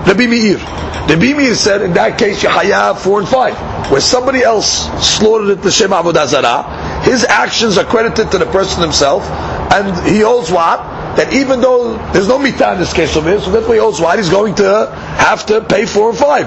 Rabbi 0.07 0.27
Meir, 0.27 0.57
Rabbi 0.57 1.33
Meir 1.35 1.55
said 1.55 1.83
in 1.83 1.93
that 1.95 2.19
case 2.19 2.43
you 2.43 2.49
hayav 2.49 2.99
four 2.99 3.21
and 3.21 3.29
five. 3.29 3.55
Where 3.91 4.01
somebody 4.01 4.43
else 4.43 4.89
slaughtered 5.07 5.51
it 5.51 5.63
the 5.63 5.71
Shem 5.71 5.91
Avodah 5.91 7.03
his 7.03 7.25
actions 7.25 7.77
are 7.77 7.85
credited 7.85 8.31
to 8.31 8.39
the 8.39 8.47
person 8.47 8.81
himself, 8.81 9.29
and 9.73 10.09
he 10.09 10.21
holds 10.21 10.51
what? 10.51 10.79
That 11.17 11.33
even 11.35 11.61
though 11.61 11.97
there's 12.13 12.29
no 12.29 12.39
mitah 12.39 12.75
in 12.75 12.79
this 12.79 12.93
case 12.93 13.17
of 13.17 13.25
his, 13.25 13.45
so 13.45 13.51
that's 13.51 13.67
why 13.67 13.75
he 13.75 13.81
holds 13.81 14.01
what? 14.01 14.19
He's 14.19 14.31
going 14.31 14.55
to 14.57 14.91
have 15.19 15.45
to 15.47 15.61
pay 15.61 15.85
four 15.85 16.11
and 16.11 16.19
five. 16.19 16.47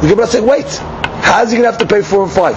The 0.00 0.08
Gemara 0.08 0.26
saying, 0.26 0.46
wait, 0.46 0.66
how's 1.22 1.50
he 1.50 1.58
going 1.58 1.66
to 1.70 1.70
have 1.76 1.80
to 1.80 1.86
pay 1.86 2.02
four 2.02 2.22
and 2.22 2.32
five? 2.32 2.56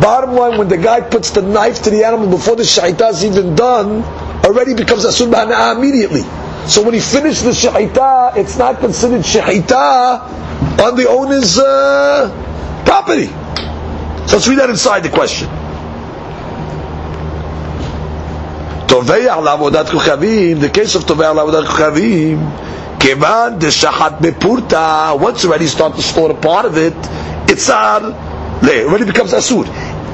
Bottom 0.00 0.32
line, 0.34 0.56
when 0.56 0.68
the 0.68 0.78
guy 0.78 1.00
puts 1.00 1.30
the 1.30 1.42
knife 1.42 1.82
to 1.82 1.90
the 1.90 2.04
animal 2.04 2.28
before 2.30 2.56
the 2.56 2.62
shaita 2.62 3.10
is 3.10 3.24
even 3.24 3.54
done, 3.54 4.02
already 4.44 4.72
becomes 4.74 5.04
a 5.04 5.08
b'hana'ah 5.08 5.76
immediately. 5.76 6.22
So 6.68 6.82
when 6.82 6.94
he 6.94 7.00
finished 7.00 7.42
the 7.44 7.50
shaita, 7.50 8.36
it's 8.36 8.56
not 8.56 8.78
considered 8.80 9.22
shaita 9.22 10.20
on 10.80 10.96
the 10.96 11.08
owner's 11.08 11.58
uh, 11.58 12.30
property. 12.84 13.26
So 14.28 14.36
let's 14.36 14.46
read 14.48 14.58
that 14.60 14.70
inside 14.70 15.00
the 15.02 15.08
question. 15.10 15.48
The 18.90 20.70
case 20.72 20.94
of 20.94 21.04
Tovei 21.04 21.26
alavodat 21.28 21.64
Kuchavim, 21.64 22.69
Kevan 23.00 23.58
deshahat 23.58 24.18
bepurta. 24.20 25.18
Once 25.18 25.44
already 25.46 25.66
start 25.66 25.96
to 25.96 26.02
slaughter 26.02 26.34
part 26.34 26.66
of 26.66 26.76
it, 26.76 26.92
it's 27.48 27.68
itzar 27.68 28.02
le. 28.62 28.84
Already 28.84 29.06
becomes 29.06 29.32
asur. 29.32 29.64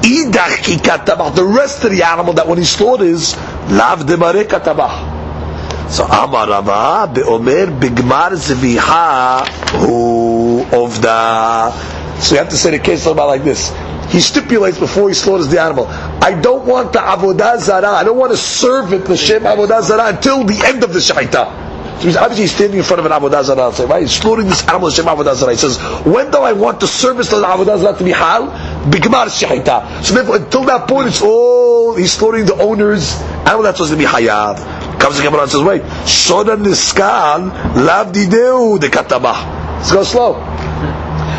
Idach 0.01 0.63
ki 0.63 0.77
katabah. 0.77 1.35
The 1.35 1.43
rest 1.43 1.83
of 1.83 1.91
the 1.91 2.03
animal 2.03 2.33
that 2.33 2.47
when 2.47 2.57
he 2.57 2.63
slaughters, 2.63 3.35
lav 3.69 4.05
demare 4.05 4.45
katabah. 4.45 5.91
So 5.91 6.05
Amar 6.05 6.47
Rava 6.47 7.13
beomer 7.13 7.77
bigmar 7.77 8.31
zviha 8.31 9.45
hu 9.79 10.63
ovda. 10.71 12.21
So 12.21 12.35
you 12.35 12.39
have 12.39 12.49
to 12.49 12.57
say 12.57 12.71
the 12.71 12.79
case 12.79 13.05
about 13.05 13.27
like 13.27 13.43
this. 13.43 13.73
He 14.09 14.21
stipulates 14.21 14.79
before 14.79 15.09
he 15.09 15.13
slaughters 15.13 15.49
the 15.49 15.61
animal. 15.61 15.87
I 15.87 16.39
don't 16.39 16.65
want 16.65 16.93
the 16.93 16.99
avodah 16.99 17.59
zara. 17.59 17.89
I 17.89 18.05
don't 18.05 18.17
want 18.17 18.31
to 18.31 18.37
serve 18.37 18.93
it 18.93 19.03
the 19.03 19.17
shem 19.17 19.43
avodah 19.43 19.83
zara 19.83 20.15
until 20.15 20.45
the 20.45 20.61
end 20.65 20.85
of 20.85 20.93
the 20.93 20.99
shaita. 20.99 21.66
So 21.99 22.03
he's 22.03 22.15
obviously 22.15 22.45
standing 22.45 22.77
in 22.77 22.83
front 22.83 22.99
of 22.99 23.05
an 23.07 23.11
avodah 23.11 23.43
zara. 23.43 23.73
Say, 23.73 23.85
right? 23.85 24.01
He's 24.03 24.11
slaughtering 24.11 24.47
this 24.47 24.67
animal 24.67 24.91
shem 24.91 25.05
avodah 25.05 25.33
zara. 25.33 25.51
He 25.51 25.57
says, 25.57 25.79
when 26.05 26.29
do 26.29 26.37
I 26.37 26.53
want 26.53 26.79
the 26.79 26.87
service 26.87 27.33
of 27.33 27.39
the 27.41 27.47
avodah 27.47 27.79
zara 27.79 27.97
to 27.97 28.03
be 28.03 28.11
hal? 28.11 28.51
Bigmar 28.91 29.25
shaita. 29.27 30.03
So 30.03 30.13
therefore, 30.13 30.37
until 30.37 30.63
that 30.65 30.87
point, 30.87 31.07
it's 31.07 31.23
all 31.23 31.95
he's 31.95 32.11
slaughtering 32.11 32.45
the 32.45 32.55
owner's 32.61 33.19
animal 33.45 33.63
that's 33.63 33.77
supposed 33.77 33.93
to 33.93 33.97
be 33.97 34.05
hayav. 34.05 34.99
Comes 34.99 35.17
the 35.17 35.23
Gemara 35.23 35.43
and 35.43 35.51
says, 35.51 35.63
wait, 35.63 35.81
shoda 36.05 36.55
niskal 36.55 37.51
lav 37.83 38.11
dideu 38.11 38.79
de 38.79 38.89
katabah. 38.89 39.77
Let's 39.77 39.91
go 39.91 40.03
slow. 40.03 40.33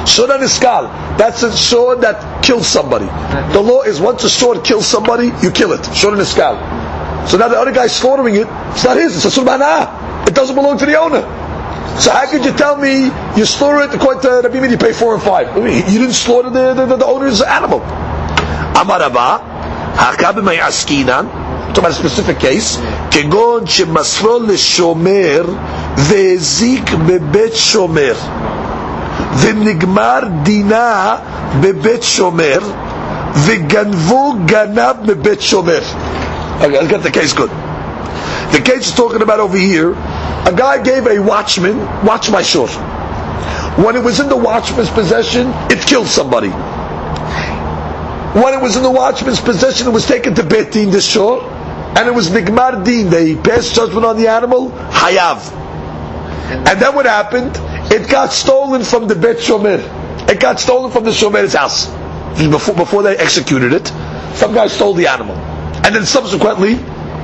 Shoda 0.06 0.38
niskal. 0.38 1.18
That's 1.18 1.44
a 1.44 1.52
sword 1.52 2.00
that 2.00 2.42
kills 2.42 2.66
somebody. 2.66 3.06
The 3.52 3.60
law 3.60 3.82
is 3.82 4.00
once 4.00 4.24
a 4.24 4.30
sword 4.30 4.64
kills 4.64 4.86
somebody, 4.86 5.30
you 5.40 5.52
kill 5.52 5.72
it. 5.72 5.82
Shoda 5.82 6.16
niskal. 6.16 7.28
So 7.28 7.36
now 7.36 7.48
the 7.48 7.58
other 7.58 7.72
guy's 7.72 7.94
slaughtering 7.94 8.36
it. 8.36 8.46
It's 8.72 8.84
not 8.84 8.96
his. 8.96 9.14
It's 9.14 9.24
a 9.24 9.30
surbanah 9.30 9.97
It 10.37 10.37
doesn't 10.37 10.55
belong 10.55 10.77
to 10.79 10.85
the 10.85 10.97
owner. 10.99 11.21
So 11.99 12.11
how 12.11 12.25
could 12.29 12.43
you 12.43 12.53
tell 12.53 12.75
me 12.75 13.11
you 13.37 13.45
slaughter 13.45 13.81
it 13.83 13.93
according 13.93 14.21
to 14.23 14.41
Rabbi 14.43 14.59
Midi, 14.59 14.73
you 14.73 14.77
pay 14.77 14.93
four 14.93 15.13
and 15.13 15.21
five? 15.21 15.47
I 15.49 15.59
mean, 15.59 15.83
you 15.91 15.99
didn't 15.99 16.13
slaughter 16.13 16.49
the, 16.49 16.73
the, 16.73 16.95
the 16.97 17.05
owner's 17.05 17.41
animal. 17.41 17.81
Amaraba, 18.73 19.39
hakabim 19.95 20.49
askinan, 20.57 21.29
talking 21.73 21.79
about 21.79 21.91
a 21.91 21.93
specific 21.93 22.39
case, 22.39 22.77
כגון 23.11 23.65
שמסרו 23.67 24.39
לשומר 24.39 25.45
והזיק 25.97 26.93
בבית 26.93 27.55
שומר. 27.55 28.13
ונגמר 29.37 30.19
דינה 30.43 31.15
בבית 31.61 32.03
שומר, 32.03 32.59
וגנבו 33.35 34.33
גנב 34.45 34.95
מבית 35.03 35.41
שומר. 35.41 35.81
Okay, 36.61 36.67
let's 36.69 36.87
get 36.87 37.03
the 37.03 37.11
case 37.11 37.33
good. 37.33 37.49
The 38.51 38.61
case 38.61 38.87
is 38.89 38.93
talking 38.95 39.21
about 39.21 39.39
over 39.39 39.57
here, 39.57 39.95
a 40.46 40.54
guy 40.54 40.82
gave 40.82 41.06
a 41.06 41.18
watchman, 41.18 41.78
watch 42.04 42.30
my 42.30 42.42
shore. 42.42 42.68
When 43.84 43.96
it 43.96 44.02
was 44.02 44.18
in 44.18 44.28
the 44.28 44.36
watchman's 44.36 44.90
possession, 44.90 45.52
it 45.70 45.86
killed 45.86 46.08
somebody. 46.08 46.48
When 48.40 48.54
it 48.54 48.60
was 48.60 48.76
in 48.76 48.82
the 48.82 48.90
watchman's 48.90 49.40
possession, 49.40 49.86
it 49.86 49.90
was 49.90 50.06
taken 50.06 50.34
to 50.34 50.42
Betin, 50.42 50.90
the 50.90 51.00
shore, 51.00 51.42
and 51.96 52.06
it 52.06 52.14
was 52.14 52.28
Nigmar 52.28 52.84
Din, 52.84 53.10
they 53.10 53.34
passed 53.36 53.74
judgment 53.74 54.04
on 54.04 54.16
the 54.16 54.28
animal, 54.28 54.70
Hayav. 54.70 55.52
And 56.50 56.80
then 56.80 56.94
what 56.94 57.06
happened? 57.06 57.52
It 57.92 58.08
got 58.08 58.32
stolen 58.32 58.84
from 58.84 59.08
the 59.08 59.14
Bet 59.14 59.36
Shomer. 59.36 59.80
It 60.28 60.40
got 60.40 60.60
stolen 60.60 60.90
from 60.90 61.04
the 61.04 61.10
Shomer's 61.10 61.54
house. 61.54 61.86
Before, 62.38 62.74
before 62.74 63.02
they 63.02 63.16
executed 63.16 63.72
it, 63.72 63.88
some 64.36 64.54
guy 64.54 64.66
stole 64.68 64.94
the 64.94 65.06
animal. 65.06 65.34
And 65.34 65.94
then 65.94 66.04
subsequently 66.04 66.76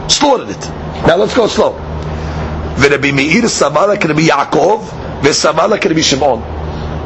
slaughtered 0.09 0.51
it. 0.51 0.69
Now 1.07 1.17
let's 1.17 1.35
go 1.35 1.47
slow. 1.47 1.84
Rabbi 2.78 3.12
Meir 3.12 3.44
Samala 3.44 4.00
can 4.00 4.16
be 4.16 4.24
Yaakov, 4.28 5.22
Vesamala 5.22 5.80
can 5.80 5.94
be 5.94 6.02
Shimon. 6.02 6.40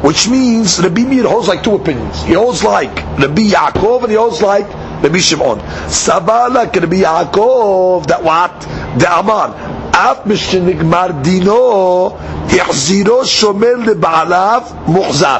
Which 0.02 0.28
means 0.28 0.80
Rabbi 0.80 1.02
Meir 1.02 1.26
holds 1.26 1.48
like 1.48 1.62
two 1.62 1.74
opinions. 1.74 2.22
He 2.24 2.34
holds 2.34 2.62
like 2.62 2.94
Rabbi 3.18 3.48
Yaakov 3.50 4.02
and 4.02 4.10
he 4.10 4.16
holds 4.16 4.40
like 4.42 4.68
Rabbi 5.02 5.18
Shimon. 5.18 5.58
Samala 5.88 6.72
can 6.72 6.88
be 6.88 6.98
Yaakov, 6.98 8.06
that 8.06 8.22
what? 8.22 8.60
The 8.98 9.18
Amar. 9.18 9.74
אף 9.94 10.26
משנגמר 10.26 11.06
דינו, 11.22 12.10
החזירו 12.50 13.24
שומר 13.24 13.74
לבעליו 13.86 14.62
מוחזר. 14.86 15.38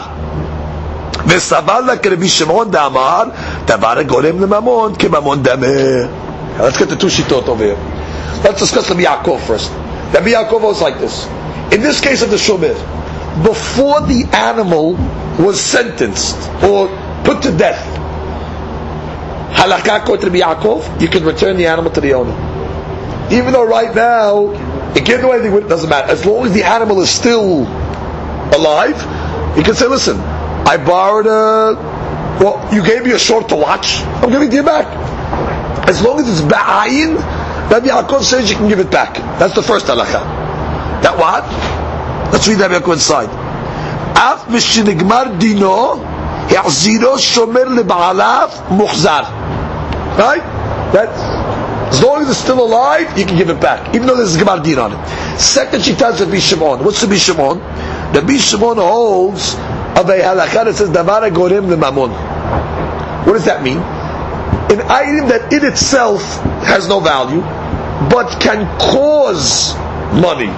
וסבל 1.27 1.81
לה 1.87 1.97
כרבי 1.97 2.29
שמעון 2.29 2.71
דאמר, 2.71 3.23
דבר 3.65 3.99
הגורם 3.99 4.41
לממון 4.41 4.95
כממון 4.99 5.43
דמה. 5.43 5.67
Let's 6.59 6.77
get 6.79 6.89
the 6.89 6.97
two 6.97 7.09
shitot 7.09 7.49
over 7.49 7.65
here. 7.65 7.77
Let's 8.45 8.61
discuss 8.61 8.89
Rabbi 8.91 9.03
Yaakov 9.05 9.41
first. 9.41 9.73
Rabbi 10.14 10.32
Yaakov 10.32 10.62
was 10.62 10.82
like 10.82 11.00
this. 11.00 11.28
In 11.72 11.82
this 11.82 12.02
case 12.02 12.22
of 12.22 12.30
the 12.32 12.36
Shomer, 12.38 12.74
before 13.44 14.02
the 14.02 14.28
animal 14.34 14.94
was 15.38 15.62
sentenced 15.62 16.36
or 16.64 16.88
put 17.24 17.44
to 17.44 17.56
death, 17.56 17.80
halakha 19.54 20.06
to 20.06 20.30
Rabbi 20.30 20.40
Yaakov, 20.40 21.02
you 21.02 21.08
can 21.08 21.24
return 21.24 21.58
the 21.58 21.68
animal 21.68 21.92
to 21.92 22.02
the 22.02 22.14
owner. 22.14 22.34
Even 23.32 23.54
though 23.54 23.66
right 23.66 23.94
now, 23.94 24.50
it 24.96 25.06
can't 25.06 25.22
do 25.22 25.32
anything 25.32 25.52
with 25.54 25.66
it, 25.66 25.70
doesn't 25.70 25.90
matter. 25.90 26.12
As 26.12 26.26
long 26.26 26.48
as 26.48 26.54
the 26.54 26.64
animal 26.64 27.00
is 27.02 27.10
still 27.12 27.68
alive, 28.56 28.98
you 29.56 29.64
can 29.64 29.76
say, 29.76 29.86
listen, 29.88 30.18
I 30.20 30.78
borrowed 30.78 31.28
a, 31.28 31.76
well, 32.44 32.74
you 32.74 32.84
gave 32.84 33.04
me 33.04 33.12
a 33.12 33.20
short 33.20 33.50
to 33.50 33.56
watch, 33.56 34.02
I'm 34.02 34.32
giving 34.32 34.48
it 34.48 34.52
to 34.52 34.58
you 34.58 34.64
back. 34.64 34.88
As 35.88 36.02
long 36.02 36.20
as 36.20 36.28
it's 36.28 36.42
ba'ayin, 36.42 37.18
Rabbi 37.71 37.89
Yaakov 37.89 38.23
says 38.23 38.51
you 38.51 38.57
can 38.57 38.69
give 38.69 38.79
it 38.81 38.91
back. 38.91 39.15
That's 39.39 39.55
the 39.55 39.63
first 39.63 39.87
halakha. 39.87 40.23
That 41.03 41.17
what? 41.19 41.45
Let's 42.33 42.47
read 42.49 42.61
Rabbi 42.61 42.79
Yaakov 42.79 42.95
inside. 42.95 43.31
אף 44.15 44.49
משנגמר 44.49 45.25
דינו, 45.39 45.95
החזירו 46.51 47.19
שומר 47.19 47.65
לבעליו 47.65 48.49
מוחזר. 48.71 49.23
Right? 50.17 50.43
That's, 50.93 51.19
as 51.95 52.03
long 52.03 52.23
as 52.23 52.31
it's 52.31 52.39
still 52.39 52.63
alive, 52.65 53.19
you 53.19 53.27
can 53.27 53.37
give 53.37 53.51
it 53.51 53.61
back, 53.61 53.95
even 53.95 54.07
though 54.07 54.17
there's 54.17 54.37
a 54.37 54.39
Gemar 54.39 54.63
Din 54.63 54.79
on 54.79 54.93
it. 54.93 55.41
Second 55.41 55.81
Shita 55.81 56.15
is 56.15 56.21
Rabbi 56.21 56.39
Shimon. 56.39 56.85
What's 56.85 57.03
Rabbi 57.03 57.17
Shimon? 57.17 57.59
Rabbi 58.15 58.37
Shimon 58.37 58.77
holds 58.77 59.55
of 59.55 60.09
a 60.09 60.19
halakha 60.19 60.67
that 60.67 60.75
says 60.77 60.91
Davar 60.91 61.29
Gorim 61.31 61.67
Mamon. 61.75 62.11
What 63.27 63.33
does 63.33 63.45
that 63.47 63.63
mean? 63.65 63.79
An 63.79 64.81
item 64.91 65.29
that 65.29 65.53
in 65.53 65.65
itself 65.65 66.23
has 66.63 66.89
no 66.89 67.01
value, 67.01 67.41
but 68.08 68.40
can 68.40 68.66
cause 68.80 69.76
money. 70.16 70.50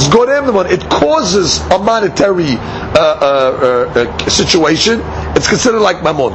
It 0.00 0.88
causes 0.90 1.58
a 1.60 1.78
monetary 1.78 2.54
uh, 2.54 2.94
uh, 2.94 3.92
uh, 3.94 4.28
situation. 4.28 5.00
It's 5.34 5.48
considered 5.48 5.80
like 5.80 6.02
mammon, 6.04 6.32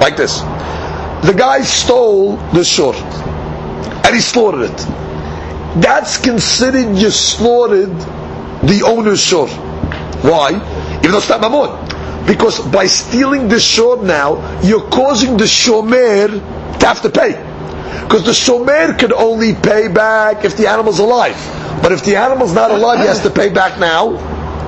like 0.00 0.16
this. 0.16 0.40
The 0.40 1.34
guy 1.36 1.62
stole 1.62 2.36
the 2.52 2.64
shore, 2.64 2.94
and 2.94 4.14
he 4.14 4.20
slaughtered 4.20 4.70
it. 4.70 4.76
That's 5.82 6.16
considered 6.18 6.96
you 6.96 7.10
slaughtered 7.10 7.90
the 8.62 8.82
owner's 8.86 9.20
shore. 9.20 9.48
Why? 9.48 10.50
Even 10.98 11.10
though 11.10 11.18
it's 11.18 11.28
not 11.28 11.40
mammon. 11.40 12.26
Because 12.26 12.58
by 12.60 12.86
stealing 12.86 13.48
the 13.48 13.60
shore 13.60 14.02
now, 14.02 14.60
you're 14.62 14.88
causing 14.88 15.36
the 15.36 15.44
shomer 15.44 16.28
to 16.78 16.86
have 16.86 17.02
to 17.02 17.10
pay. 17.10 17.43
Because 18.02 18.24
the 18.24 18.32
shomer 18.32 18.98
can 18.98 19.12
only 19.12 19.54
pay 19.54 19.88
back 19.88 20.44
if 20.44 20.56
the 20.56 20.68
animal's 20.68 20.98
alive. 20.98 21.36
But 21.82 21.92
if 21.92 22.04
the 22.04 22.16
animal's 22.16 22.54
not 22.54 22.70
alive, 22.70 23.00
he 23.00 23.06
has 23.06 23.20
to 23.22 23.30
pay 23.30 23.50
back 23.50 23.78
now 23.78 24.12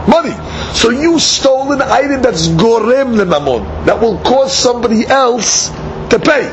money. 0.06 0.35
So 0.75 0.90
you 0.90 1.18
stole 1.18 1.73
an 1.73 1.83
item 1.83 2.23
that's 2.23 2.49
gorem 2.49 3.16
lemamon, 3.16 3.87
that 3.87 4.00
will 4.00 4.18
cause 4.18 4.56
somebody 4.56 5.06
else 5.06 5.68
to 6.11 6.18
pay. 6.23 6.45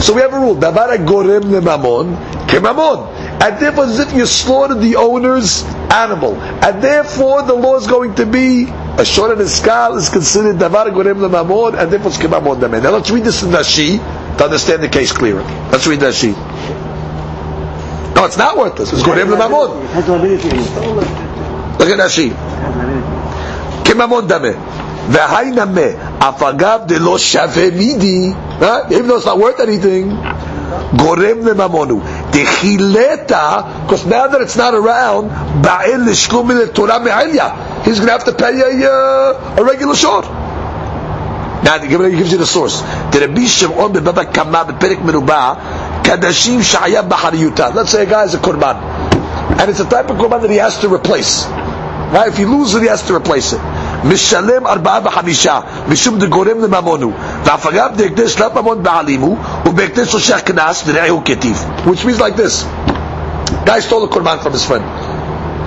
So 0.00 0.14
we 0.14 0.20
have 0.20 0.32
a 0.32 0.38
rule. 0.38 0.56
Davar 0.56 0.96
gorem 1.04 1.42
lemamon 1.42 2.16
kemamon. 2.48 3.16
And 3.40 3.60
therefore, 3.60 3.84
as 3.84 3.98
if 4.00 4.12
you 4.14 4.26
slaughtered 4.26 4.80
the 4.80 4.96
owner's 4.96 5.62
animal. 5.90 6.34
And 6.36 6.82
therefore, 6.82 7.42
the 7.42 7.54
law 7.54 7.76
is 7.76 7.86
going 7.86 8.14
to 8.16 8.26
be 8.26 8.66
a 8.98 9.04
short 9.04 9.30
and 9.30 9.40
a 9.40 9.44
is 9.44 10.08
considered 10.08 10.56
davar 10.56 10.86
gorem 10.90 11.18
lemamon, 11.18 11.78
and 11.78 11.92
therefore 11.92 12.10
it's 12.10 12.18
kemamon. 12.18 12.82
Now 12.82 12.90
let's 12.90 13.10
read 13.10 13.24
this 13.24 13.42
in 13.42 13.50
Rashi 13.50 13.98
to 14.37 14.43
understand 14.45 14.83
the 14.83 14.89
case 14.89 15.11
clearer. 15.11 15.43
Let's 15.71 15.87
read 15.87 15.99
Rashi. 15.99 16.33
No, 18.15 18.25
it's 18.25 18.37
not 18.37 18.57
worthless. 18.57 18.93
It's 18.93 19.03
gorem 19.03 19.27
lemamon. 19.29 19.83
Look 21.79 21.89
at 21.89 21.99
Rashi. 21.99 22.33
כממון 23.85 24.27
דמה. 24.27 24.53
והי 25.09 25.51
נמה, 25.51 25.81
אף 26.19 26.43
אגב 26.43 26.79
דלא 26.85 27.17
שווה 27.17 27.69
מידי, 27.75 28.33
even 28.89 29.07
though 29.07 29.17
it's 29.17 29.25
not 29.25 29.37
worth 29.37 29.59
anything, 29.59 30.15
גורם 30.95 31.47
לממונו. 31.47 31.99
דחילתה, 32.29 33.61
because 33.85 34.05
now 34.05 34.27
that 34.27 34.41
it's 34.41 34.55
not 34.55 34.73
around, 34.73 35.29
בעל 35.61 36.01
לשלום 36.05 36.47
מן 36.47 36.55
התורה 36.63 36.99
מעליה. 36.99 37.49
He's 37.83 37.99
going 37.99 38.07
to 38.07 38.11
have 38.11 38.23
to 38.23 38.33
pay 38.33 38.61
a, 38.61 38.89
uh, 38.89 39.59
a 39.59 39.63
regular 39.63 39.95
short. 39.95 40.25
Now, 41.63 41.79
he 41.79 41.87
gives 41.87 42.31
you 42.31 42.37
the 42.37 42.45
source. 42.45 42.83
דרבי 43.09 43.47
שמעון 43.47 43.93
בבבא 43.93 44.23
קמא 44.23 44.63
בפרק 44.63 44.97
מרובע, 45.05 45.53
קדשים 46.03 46.63
שהיה 46.63 47.01
בחריותה. 47.01 47.67
Let's 47.73 47.89
say 47.89 48.01
a 48.01 48.05
guy 48.05 48.23
is 48.25 48.33
a 48.33 48.37
korban. 48.37 48.75
And 49.59 49.69
it's 49.69 49.79
a 49.79 49.85
type 49.85 50.09
of 50.09 50.17
korban 50.17 50.41
that 50.41 50.49
he 50.49 50.57
has 50.57 50.77
to 50.79 50.93
replace. 50.93 51.45
Right? 52.13 52.27
If 52.27 52.37
he 52.37 52.45
loses 52.45 52.75
it, 52.75 52.81
he 52.81 52.87
has 52.87 53.03
to 53.07 53.15
replace 53.15 53.53
it. 53.53 53.61
משלם 54.03 54.67
ארבעה 54.67 54.99
וחמישה, 55.03 55.59
משום 55.87 56.19
דגורם 56.19 56.59
לממונו, 56.63 57.11
ואף 57.43 57.67
אגב 57.67 57.91
דהקדש 57.95 58.39
לא 58.39 58.49
ממון 58.55 58.83
בעלימו, 58.83 59.35
ובהקדש 59.65 60.11
שושח 60.11 60.39
קנס, 60.39 60.83
ורעהו 60.87 61.21
כתיב. 61.25 61.65
Which 61.85 62.05
means 62.05 62.19
like 62.19 62.35
this. 62.35 62.65
Guy 63.65 63.79
stole 63.79 64.03
a 64.03 64.09
korban 64.09 64.39
from 64.43 64.51
his 64.51 64.65
friend, 64.65 64.83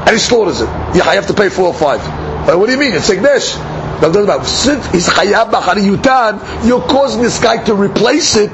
and 0.07 0.11
he 0.11 0.19
slaughters 0.19 0.61
it. 0.61 0.69
Yeah, 0.95 1.09
I 1.09 1.15
have 1.15 1.29
to 1.29 1.35
pay 1.35 1.49
four 1.49 1.69
or 1.69 1.75
five. 1.75 2.01
Uh, 2.03 2.59
what 2.59 2.67
do 2.67 2.73
you 2.73 2.79
mean? 2.79 2.93
It's 2.93 3.09
Ekdesh. 3.09 3.57
Since 4.02 4.92
he's 4.92 5.08
chayav 5.08 5.52
b'chariyutan, 5.52 6.68
you're 6.68 6.82
causing 6.82 7.22
this 7.22 7.40
guy 7.40 7.64
to 7.66 7.76
replace 7.76 8.36
it. 8.36 8.50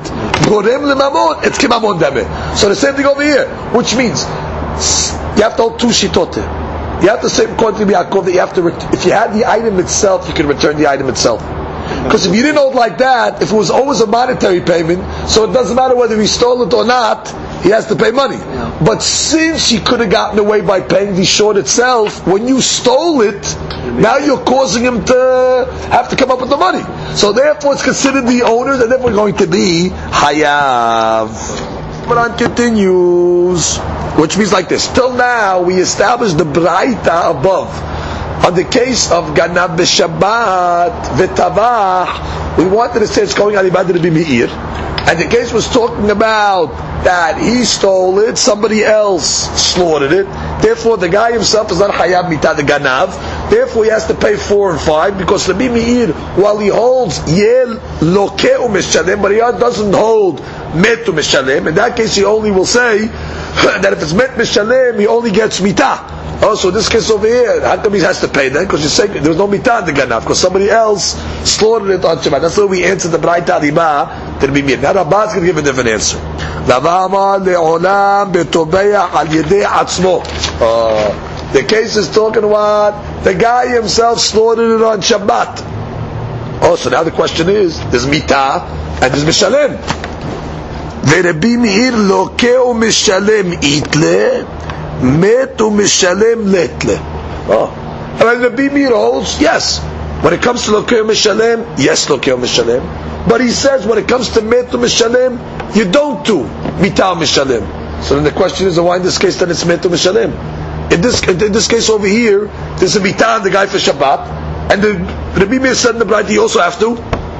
Gorem 0.47 0.83
lemamon, 0.93 1.45
it's 1.45 1.57
kimamon 1.57 1.99
dame. 1.99 2.25
So 2.57 2.69
the 2.69 2.75
same 2.75 2.95
thing 2.95 3.05
over 3.05 3.23
here, 3.23 3.47
which 3.73 3.95
means 3.95 4.23
you 5.37 5.43
have 5.43 5.55
to 5.55 5.63
hold 5.63 5.79
two 5.79 5.87
shitote. 5.87 6.35
You 7.01 7.09
have 7.09 7.21
to 7.21 7.29
say 7.29 7.45
according 7.45 7.87
to 7.87 7.93
Yaakov 7.93 8.25
that 8.25 8.33
you 8.33 8.39
have 8.39 8.53
to. 8.55 8.61
Ret- 8.63 8.93
if 8.93 9.05
you 9.05 9.11
had 9.11 9.33
the 9.33 9.45
item 9.49 9.79
itself, 9.79 10.27
you 10.27 10.33
could 10.33 10.47
return 10.47 10.77
the 10.77 10.87
item 10.87 11.09
itself. 11.09 11.41
Because 12.03 12.25
if 12.25 12.35
you 12.35 12.41
didn't 12.41 12.57
hold 12.57 12.75
like 12.75 12.97
that, 12.97 13.41
if 13.41 13.51
it 13.51 13.55
was 13.55 13.69
always 13.69 14.01
a 14.01 14.07
monetary 14.07 14.61
payment, 14.61 15.29
so 15.29 15.49
it 15.49 15.53
doesn't 15.53 15.75
matter 15.75 15.95
whether 15.95 16.19
he 16.19 16.27
stole 16.27 16.61
it 16.63 16.73
or 16.73 16.85
not, 16.85 17.27
he 17.63 17.69
has 17.69 17.85
to 17.87 17.95
pay 17.95 18.11
money. 18.11 18.37
But 18.83 19.01
since 19.01 19.69
he 19.69 19.79
could 19.79 20.01
have 20.01 20.11
gotten 20.11 20.37
away 20.37 20.61
by 20.61 20.81
paying 20.81 21.15
the 21.15 21.25
short 21.25 21.57
itself, 21.57 22.27
when 22.27 22.47
you 22.47 22.61
stole 22.61 23.21
it, 23.21 23.41
now 23.97 24.17
you're 24.17 24.43
causing 24.43 24.83
him 24.83 25.03
to 25.05 25.67
have 25.91 26.09
to 26.09 26.15
come 26.15 26.29
up 26.29 26.41
with 26.41 26.49
the 26.49 26.57
money. 26.57 26.83
So 27.15 27.33
therefore, 27.33 27.73
it's 27.73 27.83
considered 27.83 28.27
the 28.27 28.43
owners, 28.43 28.79
and 28.79 28.91
therefore 28.91 29.11
going 29.11 29.35
to 29.37 29.47
be 29.47 29.89
hayav. 29.89 31.29
Quran 32.05 32.37
continues, 32.37 33.77
which 34.19 34.37
means 34.37 34.53
like 34.53 34.69
this. 34.69 34.87
Till 34.93 35.11
now, 35.13 35.61
we 35.63 35.75
established 35.75 36.37
the 36.37 36.45
Braita 36.45 37.31
above. 37.31 37.96
On 38.45 38.53
the 38.55 38.63
case 38.63 39.11
of 39.11 39.35
Ganab 39.35 39.77
Shabbat, 39.77 41.17
V'tavah, 41.17 42.57
we 42.57 42.65
wanted 42.65 42.99
to 42.99 43.07
say 43.07 43.23
it's 43.23 43.33
going 43.33 43.55
to 43.55 43.99
be 43.99 44.09
Meir. 44.09 44.47
And 44.47 45.19
the 45.19 45.27
case 45.27 45.53
was 45.53 45.67
talking 45.67 46.09
about 46.09 46.67
that 47.03 47.41
he 47.41 47.63
stole 47.63 48.19
it, 48.19 48.37
somebody 48.37 48.83
else 48.83 49.27
slaughtered 49.73 50.11
it. 50.11 50.27
Therefore, 50.61 50.97
the 50.97 51.09
guy 51.09 51.31
himself 51.31 51.71
is 51.71 51.79
not 51.79 51.91
Hayab 51.91 52.31
Mitad 52.33 52.57
the 52.57 52.63
Ganav. 52.63 53.49
Therefore, 53.49 53.83
he 53.85 53.89
has 53.91 54.07
to 54.07 54.15
pay 54.15 54.35
four 54.37 54.71
and 54.71 54.81
five 54.81 55.17
because 55.17 55.45
the 55.45 55.53
Meir, 55.53 56.11
while 56.35 56.57
he 56.57 56.69
holds 56.69 57.19
Yel 57.31 57.75
Lokeu 58.01 58.67
Mishalem, 58.67 59.21
but 59.21 59.31
he 59.31 59.37
doesn't 59.37 59.93
hold 59.93 60.41
met 60.75 61.05
to 61.05 61.11
mishalem. 61.11 61.67
In 61.67 61.75
that 61.75 61.95
case, 61.95 62.15
he 62.15 62.23
only 62.23 62.51
will 62.51 62.65
say 62.65 63.07
that 63.07 63.93
if 63.93 64.01
it's 64.01 64.13
met 64.13 64.31
mishalem, 64.31 64.99
he 64.99 65.07
only 65.07 65.31
gets 65.31 65.59
mitah. 65.59 66.15
Oh, 66.39 66.55
so 66.55 66.69
this 66.69 66.87
case 66.87 67.09
over 67.09 67.25
here, 67.25 67.61
how 67.61 67.81
come 67.81 67.93
he 67.95 67.99
has 68.01 68.21
to 68.21 68.27
pay 68.27 68.49
then? 68.49 68.65
Because 68.65 68.83
you 68.83 68.89
say 68.89 69.07
there's 69.07 69.37
no 69.37 69.47
mitah 69.47 69.79
in 69.87 69.93
the 69.93 70.01
ganav, 70.01 70.21
because 70.21 70.39
somebody 70.39 70.69
else 70.69 71.13
slaughtered 71.49 71.89
it 71.89 72.05
on 72.05 72.17
Shabbat. 72.17 72.41
That's 72.41 72.57
why 72.57 72.65
we 72.65 72.83
answered 72.83 73.09
the 73.09 73.17
Braita 73.17 73.61
Rima 73.61 74.26
to 74.40 74.52
be 74.52 74.62
mir. 74.62 74.76
Now 74.78 74.92
Rabbah 74.94 75.24
is 75.24 75.34
going 75.34 75.46
to 75.46 75.52
give 75.52 75.56
a 75.58 75.62
different 75.62 75.88
answer. 75.90 76.18
Uh, 80.60 81.52
the 81.52 81.62
case 81.64 81.96
is 81.96 82.10
talking 82.10 82.44
about 82.44 83.24
the 83.24 83.34
guy 83.34 83.74
himself 83.74 84.20
slaughtered 84.20 84.80
it 84.80 84.82
on 84.82 85.00
Shabbat. 85.00 85.60
Oh, 86.64 86.76
so 86.76 86.90
now 86.90 87.02
the 87.02 87.10
question 87.10 87.48
is, 87.48 87.78
there's 87.90 88.06
mitah 88.06 88.62
and 89.02 89.12
there's 89.12 89.24
mishalem. 89.24 89.78
ורבי 91.04 91.56
מאיר 91.56 91.96
לוקה 91.96 92.62
ומשלם 92.62 93.52
איתלה, 93.62 94.28
מת 95.02 95.60
ומשלם 95.60 96.38
לטלה. 96.46 96.94
Oh. 97.48 97.68
And 98.20 98.40
Rabbi 98.42 98.68
Meir 98.68 98.90
holds, 98.90 99.40
yes. 99.40 99.80
When 100.22 100.32
it 100.32 100.42
comes 100.42 100.66
to 100.66 100.72
Lokeh 100.72 101.02
Mishalem, 101.04 101.76
yes, 101.78 102.06
Lokeh 102.06 102.38
Mishalem. 102.38 102.82
But 103.28 103.40
he 103.40 103.50
says 103.50 103.86
when 103.86 103.98
it 103.98 104.08
comes 104.08 104.30
to 104.30 104.40
Metu 104.40 104.78
Mishalem, 104.78 105.76
you 105.76 105.90
don't 105.90 106.26
do 106.26 106.44
Mitah 106.82 107.14
Mishalem. 107.16 108.02
So 108.02 108.16
then 108.16 108.24
the 108.24 108.32
question 108.32 108.66
is, 108.66 108.78
why 108.80 108.96
in 108.96 109.02
this 109.02 109.18
case 109.18 109.38
then 109.38 109.50
it's 109.50 109.64
Metu 109.64 109.88
Mishalem? 109.90 110.92
In 110.92 111.00
this, 111.00 111.22
in 111.22 111.52
this 111.52 111.68
case 111.68 111.88
over 111.88 112.06
here, 112.06 112.46
there's 112.78 112.96
a 112.96 113.00
Mitah 113.00 113.38
on 113.38 113.44
the 113.44 113.50
guy 113.50 113.66
for 113.66 113.78
Shabbat, 113.78 114.72
and 114.72 114.82
the 114.82 114.94
Rabbi 115.40 115.58
Meir 115.58 115.74
said 115.74 115.92
in 115.92 115.98
the 115.98 116.04
bride, 116.04 116.26
he 116.26 116.38
also 116.38 116.60
have 116.60 116.78
to 116.80 116.96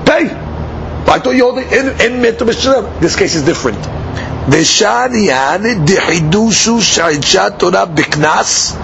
pay. 0.06 0.30
I 0.30 1.18
thought 1.18 1.34
you 1.34 1.42
hold 1.42 1.58
it 1.58 1.72
in, 1.72 1.86
in 2.12 2.22
Metu 2.22 3.00
This 3.00 3.16
case 3.16 3.34
is 3.34 3.44
different. 3.44 3.78
ושעניין 4.48 5.84
דחידושו 5.84 6.82
שהאישה 6.82 7.50
תורה 7.50 7.84
בקנס, 7.84 8.76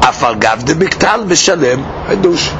אף 0.00 0.24
על 0.24 0.34
גב 0.34 0.62
דבקטל 0.64 1.24
משלם 1.28 1.82
חידוש. 2.08 2.50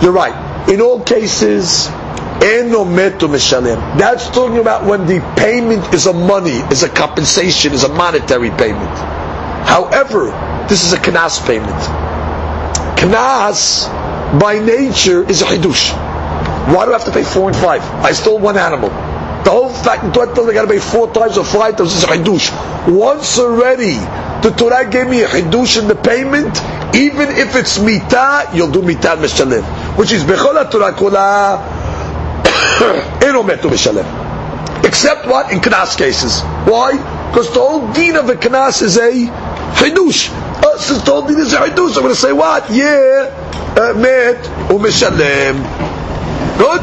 You're 0.00 0.10
right. 0.10 0.34
In 0.68 0.80
all 0.80 1.00
cases, 1.00 1.08
eno 1.08 1.10
metu 1.10 1.10
mishalem. 1.10 1.95
that's 2.39 4.29
talking 4.29 4.59
about 4.59 4.85
when 4.85 5.07
the 5.07 5.19
payment 5.37 5.93
is 5.93 6.05
a 6.05 6.13
money, 6.13 6.59
is 6.71 6.83
a 6.83 6.89
compensation, 6.89 7.73
is 7.73 7.83
a 7.83 7.89
monetary 7.89 8.51
payment. 8.51 8.97
However, 9.67 10.25
this 10.69 10.83
is 10.83 10.93
a 10.93 10.97
knas 10.97 11.45
payment. 11.45 11.81
Knas, 12.97 13.87
by 14.39 14.59
nature, 14.59 15.27
is 15.29 15.41
a 15.41 15.45
hidush. 15.45 15.91
Why 16.73 16.85
do 16.85 16.93
I 16.93 16.97
have 16.97 17.05
to 17.05 17.11
pay 17.11 17.23
four 17.23 17.49
and 17.49 17.57
five? 17.57 17.81
I 18.03 18.11
stole 18.11 18.39
one 18.39 18.57
animal. 18.57 18.89
The 19.43 19.51
whole 19.51 19.69
fact 19.69 20.13
Torah 20.13 20.29
I 20.49 20.53
got 20.53 20.63
to 20.63 20.67
pay 20.67 20.79
four 20.79 21.13
times 21.13 21.37
or 21.37 21.45
five 21.45 21.77
times 21.77 21.95
is 21.95 22.03
a 22.03 22.07
chidush. 22.07 22.51
Once 22.93 23.39
already, 23.39 23.95
the 24.43 24.53
Torah 24.57 24.89
gave 24.89 25.07
me 25.07 25.21
a 25.21 25.27
chidush 25.27 25.79
in 25.81 25.87
the 25.87 25.95
payment. 25.95 26.57
Even 26.93 27.29
if 27.29 27.55
it's 27.55 27.79
mita, 27.79 28.49
you'll 28.53 28.71
do 28.71 28.81
mita 28.81 29.15
mishalem, 29.15 29.63
which 29.97 30.11
is 30.11 30.23
bechol 30.23 30.69
Torah 30.69 30.91
kula 30.91 31.76
metu 33.47 33.69
mishalem. 33.69 34.05
Except 34.83 35.27
what 35.27 35.51
in 35.51 35.59
knas 35.59 35.97
cases. 35.97 36.41
Why? 36.65 36.93
Because 37.29 37.53
the 37.53 37.59
whole 37.59 37.91
deen 37.93 38.15
of 38.15 38.29
a 38.29 38.35
knas 38.35 38.81
is 38.81 38.97
a 38.97 39.11
chidush. 39.75 40.29
Uh, 40.31 40.77
since 40.77 41.03
the 41.03 41.11
whole 41.11 41.27
deen 41.27 41.39
is 41.39 41.53
a 41.53 41.57
chidush, 41.57 41.95
I'm 41.97 42.03
going 42.03 42.13
to 42.13 42.15
say 42.15 42.31
what? 42.31 42.69
Yeah, 42.71 43.29
uh, 43.77 43.93
met 43.97 44.43
umishalem. 44.69 45.57
Good. 46.57 46.81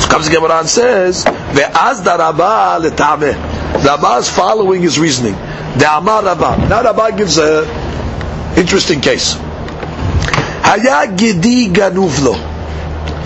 So 0.00 0.08
comes 0.08 0.28
the 0.28 0.34
Gemara 0.34 0.60
and 0.60 0.68
says, 0.68 1.24
"Ve'az 1.24 2.04
da 2.04 2.16
Rabbah 2.16 2.80
letameh." 2.80 3.84
Rabbah 3.84 4.18
is 4.18 4.28
following 4.30 4.82
his 4.82 4.98
reasoning. 4.98 5.34
The 5.78 5.86
Amar 5.90 6.24
Rabbah. 6.24 6.68
Now 6.68 6.82
Rabbah 6.82 7.10
gives 7.16 7.38
a 7.38 7.64
interesting 8.56 9.00
case. 9.00 9.34
Haya 10.64 11.06
gedi 11.14 11.68
ganuvlo. 11.68 12.55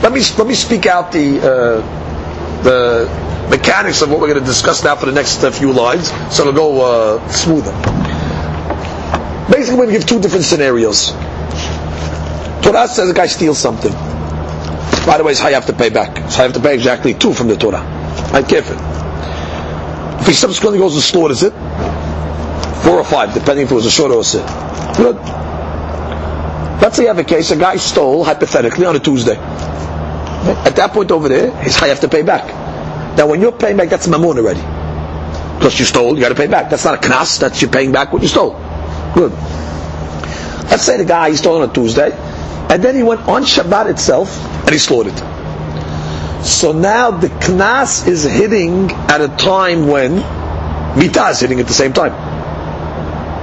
Let 0.02 0.12
me 0.12 0.20
let 0.38 0.46
me 0.46 0.54
speak 0.54 0.86
out 0.86 1.12
the 1.12 1.38
uh, 1.40 2.62
the 2.62 3.48
mechanics 3.50 4.00
of 4.02 4.10
what 4.10 4.20
we're 4.20 4.28
going 4.28 4.40
to 4.40 4.44
discuss 4.46 4.82
now 4.82 4.96
for 4.96 5.06
the 5.06 5.12
next 5.12 5.42
uh, 5.44 5.50
few 5.50 5.72
lines, 5.72 6.08
so 6.34 6.42
it'll 6.46 6.52
go 6.54 6.80
uh, 7.18 7.28
smoother. 7.28 7.72
Basically, 9.50 9.78
we're 9.78 9.84
going 9.86 9.94
to 9.94 9.98
give 9.98 10.06
two 10.06 10.20
different 10.20 10.44
scenarios. 10.44 11.12
Torah 12.62 12.86
says 12.88 13.10
a 13.10 13.14
guy 13.14 13.26
steals 13.26 13.58
something. 13.58 13.92
By 15.06 15.16
the 15.18 15.24
way, 15.24 15.32
it's 15.32 15.40
how 15.40 15.48
you 15.48 15.54
have 15.54 15.66
to 15.66 15.72
pay 15.72 15.90
back. 15.90 16.16
So 16.30 16.40
I 16.40 16.44
have 16.44 16.52
to 16.54 16.60
pay 16.60 16.74
exactly 16.74 17.14
two 17.14 17.32
from 17.32 17.48
the 17.48 17.56
Torah. 17.56 17.80
I'm 18.32 18.44
careful. 18.46 18.76
If 20.20 20.26
he 20.28 20.32
subsequently 20.34 20.78
goes 20.78 20.94
and 20.94 21.02
slaughters 21.02 21.42
it, 21.42 21.52
four 22.84 22.96
or 22.98 23.04
five, 23.04 23.34
depending 23.34 23.66
if 23.66 23.72
it 23.72 23.74
was 23.74 23.86
a 23.86 23.90
short 23.90 24.12
or 24.12 24.20
a 24.20 24.24
sit. 24.24 24.46
Good. 24.96 25.16
Let's 26.80 26.96
say 26.96 27.02
you 27.02 27.08
have 27.08 27.18
a 27.18 27.24
case, 27.24 27.50
a 27.50 27.56
guy 27.56 27.76
stole, 27.76 28.24
hypothetically, 28.24 28.86
on 28.86 28.96
a 28.96 29.00
Tuesday. 29.00 29.36
At 30.66 30.76
that 30.76 30.92
point 30.92 31.11
over 31.11 31.29
there, 31.29 31.53
I 31.53 31.88
have 31.88 32.00
to 32.00 32.09
pay 32.09 32.22
back. 32.22 32.46
Now, 33.16 33.26
when 33.26 33.40
you're 33.40 33.53
paying 33.53 33.76
back, 33.76 33.90
that's 33.90 34.07
mamun 34.07 34.38
already. 34.38 34.61
Because 35.59 35.79
you 35.79 35.85
stole, 35.85 36.14
you 36.14 36.20
got 36.22 36.31
to 36.31 36.35
pay 36.35 36.46
back. 36.46 36.70
That's 36.70 36.85
not 36.85 36.94
a 37.05 37.09
knas. 37.09 37.38
That's 37.38 37.61
you 37.61 37.68
paying 37.68 37.92
back 37.92 38.12
what 38.12 38.22
you 38.22 38.29
stole. 38.29 38.53
Good. 39.14 39.33
Let's 40.70 40.85
say 40.85 40.96
the 40.96 41.05
guy 41.05 41.31
he 41.31 41.37
stole 41.37 41.61
on 41.62 41.68
a 41.68 41.72
Tuesday, 41.72 42.12
and 42.70 42.83
then 42.83 42.94
he 42.94 43.03
went 43.03 43.20
on 43.29 43.42
Shabbat 43.42 43.90
itself 43.90 44.42
and 44.62 44.70
he 44.70 44.79
slaughtered. 44.79 45.18
So 46.46 46.72
now 46.72 47.11
the 47.11 47.29
knas 47.29 48.09
is 48.09 48.22
hitting 48.24 48.90
at 48.92 49.20
a 49.20 49.29
time 49.37 49.87
when 49.88 50.16
mita 50.98 51.26
is 51.29 51.40
hitting 51.40 51.61
at 51.61 51.66
the 51.66 51.74
same 51.74 51.92
time. 51.92 52.12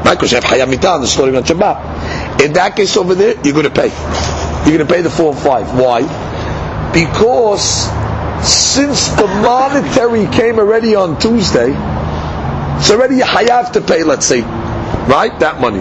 Right? 0.04 0.16
Because 0.16 0.32
you 0.32 0.38
have 0.38 0.46
hayam 0.46 0.70
mita 0.72 0.94
and 0.96 1.04
the 1.04 1.08
slaughtering 1.08 1.36
on 1.36 1.44
Shabbat. 1.44 2.42
In 2.44 2.54
that 2.54 2.76
case 2.76 2.98
over 2.98 3.14
there, 3.14 3.36
you're 3.44 3.54
going 3.54 3.66
to 3.66 3.70
pay. 3.70 3.90
You're 4.68 4.78
going 4.78 4.88
to 4.88 4.94
pay 4.94 5.02
the 5.02 5.10
four 5.10 5.34
and 5.34 5.40
five. 5.40 5.78
Why? 5.80 6.02
Because 6.98 7.86
since 8.42 9.10
the 9.10 9.28
monetary 9.28 10.26
came 10.36 10.58
already 10.58 10.96
on 10.96 11.20
Tuesday, 11.20 11.70
it's 11.70 12.90
already 12.90 13.18
you 13.18 13.24
have 13.24 13.72
to 13.74 13.82
pay, 13.82 14.04
let's 14.04 14.26
say, 14.26 14.42
right? 14.42 15.32
That 15.40 15.62
money. 15.62 15.78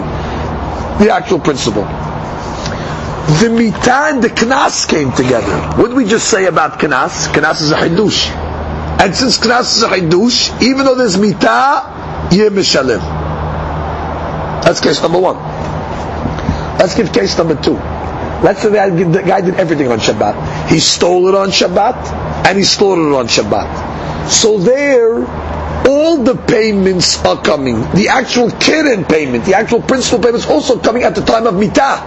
The 1.03 1.11
actual 1.11 1.39
principle. 1.39 1.85
The 3.41 3.49
mita 3.49 4.13
and 4.13 4.23
the 4.23 4.29
knas 4.29 4.87
came 4.87 5.11
together. 5.11 5.57
What 5.81 5.87
did 5.87 5.97
we 5.97 6.05
just 6.05 6.29
say 6.29 6.45
about 6.45 6.79
knas? 6.79 7.33
Knas 7.33 7.61
is 7.63 7.71
a 7.71 7.77
hidush. 7.77 8.29
And 9.01 9.15
since 9.15 9.39
knas 9.39 9.77
is 9.77 9.81
a 9.81 9.87
hidush, 9.87 10.61
even 10.61 10.85
though 10.85 10.93
there's 10.93 11.17
mita, 11.17 12.29
you're 12.31 12.51
mishalim. 12.51 12.99
That's 14.63 14.81
case 14.81 15.01
number 15.01 15.19
one. 15.19 15.37
Let's 16.77 16.93
give 16.93 17.11
case 17.11 17.35
number 17.39 17.55
two. 17.59 17.73
Let's 18.43 18.61
say 18.61 18.69
the 18.69 19.23
guy 19.25 19.41
did 19.41 19.55
everything 19.55 19.87
on 19.87 19.97
Shabbat. 19.97 20.35
He 20.67 20.79
stole 20.79 21.27
it 21.27 21.35
on 21.35 21.49
Shabbat, 21.49 22.45
and 22.47 22.57
he 22.57 22.63
slaughtered 22.63 23.07
it 23.07 23.15
on 23.15 23.27
Shabbat. 23.27 24.29
So 24.29 24.59
there, 24.59 25.25
all 25.87 26.17
the 26.23 26.35
payments 26.35 27.23
are 27.23 27.41
coming. 27.41 27.79
The 27.95 28.09
actual 28.09 28.51
keren 28.51 29.05
payment, 29.05 29.45
the 29.45 29.55
actual 29.55 29.81
principal 29.81 30.19
payment 30.19 30.43
is 30.43 30.49
also 30.49 30.77
coming 30.79 31.03
at 31.03 31.15
the 31.15 31.21
time 31.21 31.47
of 31.47 31.53
mitah. 31.53 32.01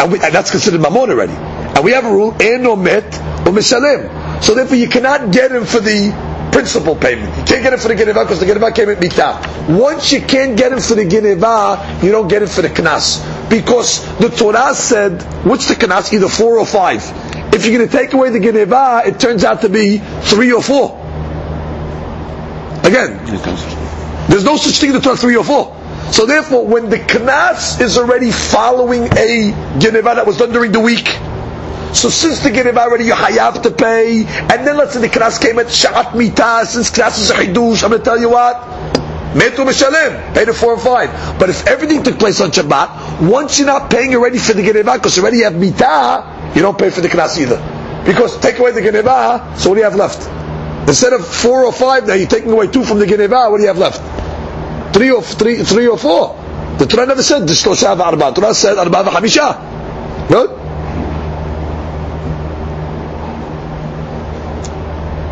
And, 0.00 0.12
and 0.14 0.34
that's 0.34 0.50
considered 0.50 0.80
mamon 0.80 1.10
already. 1.10 1.32
And 1.32 1.84
we 1.84 1.92
have 1.92 2.04
a 2.04 2.10
rule, 2.10 2.32
en 2.40 2.64
omet 2.64 3.04
or 3.46 3.52
mishalem. 3.52 4.42
So 4.42 4.54
therefore 4.54 4.76
you 4.76 4.88
cannot 4.88 5.32
get 5.32 5.52
him 5.52 5.64
for 5.64 5.78
the 5.78 6.10
principal 6.52 6.96
payment. 6.96 7.36
You 7.38 7.44
can't 7.44 7.62
get 7.62 7.72
him 7.72 7.78
for 7.78 7.88
the 7.88 7.94
geneva 7.94 8.24
because 8.24 8.40
the 8.40 8.46
geneva 8.46 8.72
came 8.72 8.90
at 8.90 8.98
mitah. 8.98 9.78
Once 9.78 10.12
you 10.12 10.20
can't 10.20 10.56
get 10.56 10.72
him 10.72 10.80
for 10.80 10.94
the 10.94 11.06
geneva, 11.06 12.00
you 12.02 12.10
don't 12.12 12.28
get 12.28 12.42
him 12.42 12.48
for 12.48 12.62
the 12.62 12.68
knas. 12.68 13.22
Because 13.48 14.04
the 14.18 14.28
Torah 14.28 14.74
said, 14.74 15.22
what's 15.44 15.68
the 15.68 15.74
knas? 15.74 16.12
Either 16.12 16.28
four 16.28 16.58
or 16.58 16.66
five. 16.66 17.02
If 17.62 17.68
you're 17.68 17.78
going 17.78 17.88
to 17.88 17.96
take 17.96 18.12
away 18.12 18.30
the 18.30 18.40
geneva, 18.40 19.02
it 19.06 19.20
turns 19.20 19.44
out 19.44 19.60
to 19.60 19.68
be 19.68 19.98
three 19.98 20.52
or 20.52 20.60
four. 20.60 20.98
Again, 22.82 23.24
there's 24.28 24.42
no 24.42 24.56
such 24.56 24.80
thing 24.80 24.90
in 24.90 24.96
the 24.96 25.00
Torah 25.00 25.16
three 25.16 25.36
or 25.36 25.44
four. 25.44 25.78
So 26.10 26.26
therefore, 26.26 26.66
when 26.66 26.90
the 26.90 26.98
knas 26.98 27.80
is 27.80 27.98
already 27.98 28.32
following 28.32 29.04
a 29.04 29.76
geneva 29.78 30.16
that 30.16 30.26
was 30.26 30.38
done 30.38 30.50
during 30.50 30.72
the 30.72 30.80
week, 30.80 31.06
so 31.94 32.08
since 32.08 32.40
the 32.40 32.50
geneva 32.50 32.80
already 32.80 33.04
you 33.04 33.14
have 33.14 33.62
to 33.62 33.70
pay, 33.70 34.24
and 34.26 34.66
then 34.66 34.76
let's 34.76 34.94
say 34.94 35.00
the 35.00 35.08
knas 35.08 35.40
came 35.40 35.60
at 35.60 35.66
sha'at 35.66 36.16
mita, 36.18 36.66
since 36.66 36.90
knas 36.90 37.20
is 37.20 37.30
a 37.30 37.34
hidush, 37.34 37.84
I'm 37.84 37.90
going 37.90 38.00
to 38.00 38.04
tell 38.04 38.18
you 38.18 38.30
what, 38.30 38.56
metu 39.34 39.64
mishalem, 39.64 40.34
pay 40.34 40.46
the 40.46 40.52
four 40.52 40.72
and 40.72 40.82
five. 40.82 41.38
But 41.38 41.48
if 41.48 41.64
everything 41.68 42.02
took 42.02 42.18
place 42.18 42.40
on 42.40 42.50
Shabbat, 42.50 43.30
once 43.30 43.60
you're 43.60 43.68
not 43.68 43.88
paying 43.88 44.12
already 44.16 44.38
for 44.38 44.52
the 44.52 44.64
geneva, 44.64 44.94
because 44.94 45.16
you 45.16 45.22
already 45.22 45.42
have 45.44 45.54
mita, 45.54 46.41
you 46.54 46.62
don't 46.62 46.78
pay 46.78 46.90
for 46.90 47.00
the 47.00 47.08
knas 47.08 47.38
either. 47.38 47.58
Because 48.04 48.38
take 48.38 48.58
away 48.58 48.72
the 48.72 48.82
geneva, 48.82 49.54
so 49.56 49.70
what 49.70 49.76
do 49.76 49.80
you 49.80 49.84
have 49.84 49.96
left? 49.96 50.28
Instead 50.88 51.12
of 51.12 51.26
four 51.26 51.64
or 51.64 51.72
five, 51.72 52.08
now 52.08 52.14
you're 52.14 52.26
taking 52.26 52.50
away 52.50 52.66
two 52.66 52.82
from 52.82 52.98
the 52.98 53.06
Geneva, 53.06 53.48
what 53.48 53.58
do 53.58 53.62
you 53.62 53.68
have 53.68 53.78
left? 53.78 54.02
Three 54.92 55.12
or 55.12 55.22
three, 55.22 55.62
three 55.62 55.86
or 55.86 55.96
four. 55.96 56.36
The 56.78 56.86
Torah 56.86 57.06
never 57.06 57.22
said 57.22 57.46
the 57.46 57.52
Shlosha 57.52 57.96
v'arba. 57.96 58.34
The 58.34 58.40
Torah 58.40 58.52
said 58.52 58.78
arba 58.78 59.04
v'hamisha. 59.04 60.28
Good? 60.28 60.50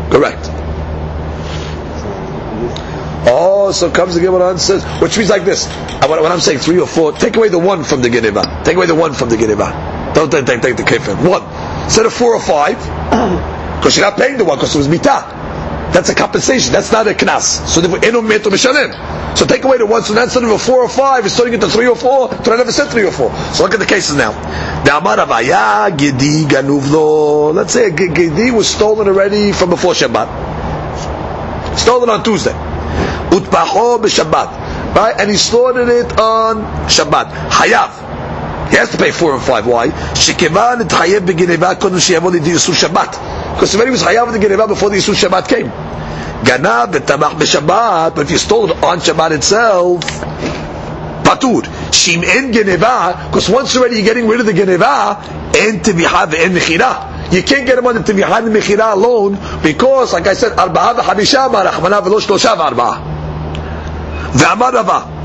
Correct. 0.09 0.49
Oh, 3.27 3.71
so 3.73 3.91
comes 3.91 4.15
the 4.15 4.21
Gemara 4.21 4.51
and 4.51 4.59
says, 4.59 4.85
which 5.01 5.17
means 5.17 5.29
like 5.29 5.43
this. 5.43 5.67
When 5.67 6.31
I'm 6.31 6.39
saying 6.39 6.59
three 6.59 6.79
or 6.79 6.87
four, 6.87 7.11
take 7.11 7.35
away 7.35 7.49
the 7.49 7.59
one 7.59 7.83
from 7.83 8.01
the 8.01 8.09
Geneva. 8.09 8.61
Take 8.63 8.77
away 8.77 8.85
the 8.85 8.95
one 8.95 9.13
from 9.13 9.27
the 9.29 9.37
Geneva. 9.37 10.00
Don't 10.13 10.31
take, 10.31 10.45
take, 10.45 10.61
take 10.61 10.77
the 10.77 10.83
kefir. 10.83 11.15
One. 11.27 11.43
Instead 11.85 12.05
of 12.05 12.13
four 12.13 12.33
or 12.35 12.41
five, 12.41 12.75
because 13.79 13.97
you're 13.97 14.05
not 14.05 14.17
paying 14.17 14.37
the 14.37 14.45
one 14.45 14.57
because 14.57 14.75
it 14.75 14.77
was 14.77 14.87
mitah. 14.87 15.41
That's 15.91 16.07
a 16.09 16.15
compensation. 16.15 16.71
That's 16.71 16.91
not 16.91 17.05
a 17.07 17.13
knas. 17.13 17.67
So 17.67 17.81
So 19.35 19.45
take 19.45 19.63
away 19.65 19.77
the 19.77 19.85
one. 19.85 20.03
So 20.03 20.17
instead 20.21 20.43
of 20.43 20.51
a 20.51 20.57
four 20.57 20.83
or 20.83 20.87
five, 20.89 21.25
it's 21.25 21.35
turning 21.35 21.53
into 21.55 21.67
three 21.67 21.87
or 21.87 21.97
four. 21.97 22.29
Torah 22.29 22.57
never 22.57 22.71
said 22.71 22.87
three 22.89 23.03
or 23.03 23.11
four. 23.11 23.33
So 23.53 23.63
look 23.63 23.73
at 23.73 23.79
the 23.79 23.85
cases 23.85 24.15
now. 24.15 24.31
Let's 27.53 27.73
say 27.73 27.87
a 27.87 27.91
gedi 27.91 28.51
was 28.51 28.67
stolen 28.69 29.07
already 29.09 29.51
from 29.51 29.69
before 29.69 29.93
Shabbat. 29.93 31.77
Stolen 31.77 32.09
on 32.09 32.23
Tuesday. 32.23 32.53
Utpaho 33.31 34.01
b'Shabbat. 34.01 34.95
Right? 34.95 35.15
And 35.19 35.29
he 35.29 35.35
slaughtered 35.37 35.89
it 35.89 36.17
on 36.19 36.63
Shabbat. 36.87 37.31
Hayav. 37.49 38.10
He 38.71 38.77
has 38.77 38.89
to 38.91 38.97
pay 38.97 39.11
four 39.11 39.33
and 39.33 39.43
five. 39.43 39.67
Why? 39.67 39.89
Shekevan 39.89 40.79
et 40.79 40.87
hayev 40.87 41.27
b'geneva 41.27 41.75
kodem 41.75 41.99
sheyavod 41.99 42.35
iti 42.39 42.51
Shabbat. 42.51 43.53
Because 43.53 43.75
already 43.75 43.91
was 43.91 44.01
chayav 44.01 44.31
the 44.31 44.39
geneva 44.39 44.65
before 44.65 44.89
the 44.89 44.95
Yisur 44.95 45.13
Shabbat 45.13 45.49
came. 45.49 45.67
Ganav 45.67 46.93
v'tamach 46.93 47.33
b'Shabbat, 47.33 48.15
but 48.15 48.21
if 48.21 48.31
you 48.31 48.37
stole 48.37 48.71
it 48.71 48.81
on 48.81 48.99
Shabbat 48.99 49.31
itself, 49.31 50.01
patur. 51.25 51.63
Shim 51.91 52.23
en 52.23 52.53
geneva, 52.53 53.27
because 53.27 53.49
once 53.49 53.75
already 53.75 53.97
you're 53.97 54.05
getting 54.05 54.27
rid 54.29 54.39
of 54.39 54.45
the 54.45 54.53
geneva, 54.53 55.17
en 55.53 55.81
teviha 55.81 56.27
ve'en 56.27 56.55
mechira. 56.55 57.33
You 57.33 57.43
can't 57.43 57.65
get 57.65 57.77
him 57.77 57.85
on 57.85 57.95
the 57.95 58.01
teviha 58.01 58.37
and 58.37 58.55
mechira 58.55 58.93
alone, 58.93 59.37
because, 59.61 60.13
like 60.13 60.27
I 60.27 60.33
said, 60.33 60.53
arba'a 60.53 60.95
v'hamisha 60.95 61.51
ma'rachmana 61.51 62.01
v'lo 62.01 62.21
shlosha 62.21 62.55
v'arba'a. 62.55 63.01
Ve'amar 64.31 64.71
Rava, 64.71 65.20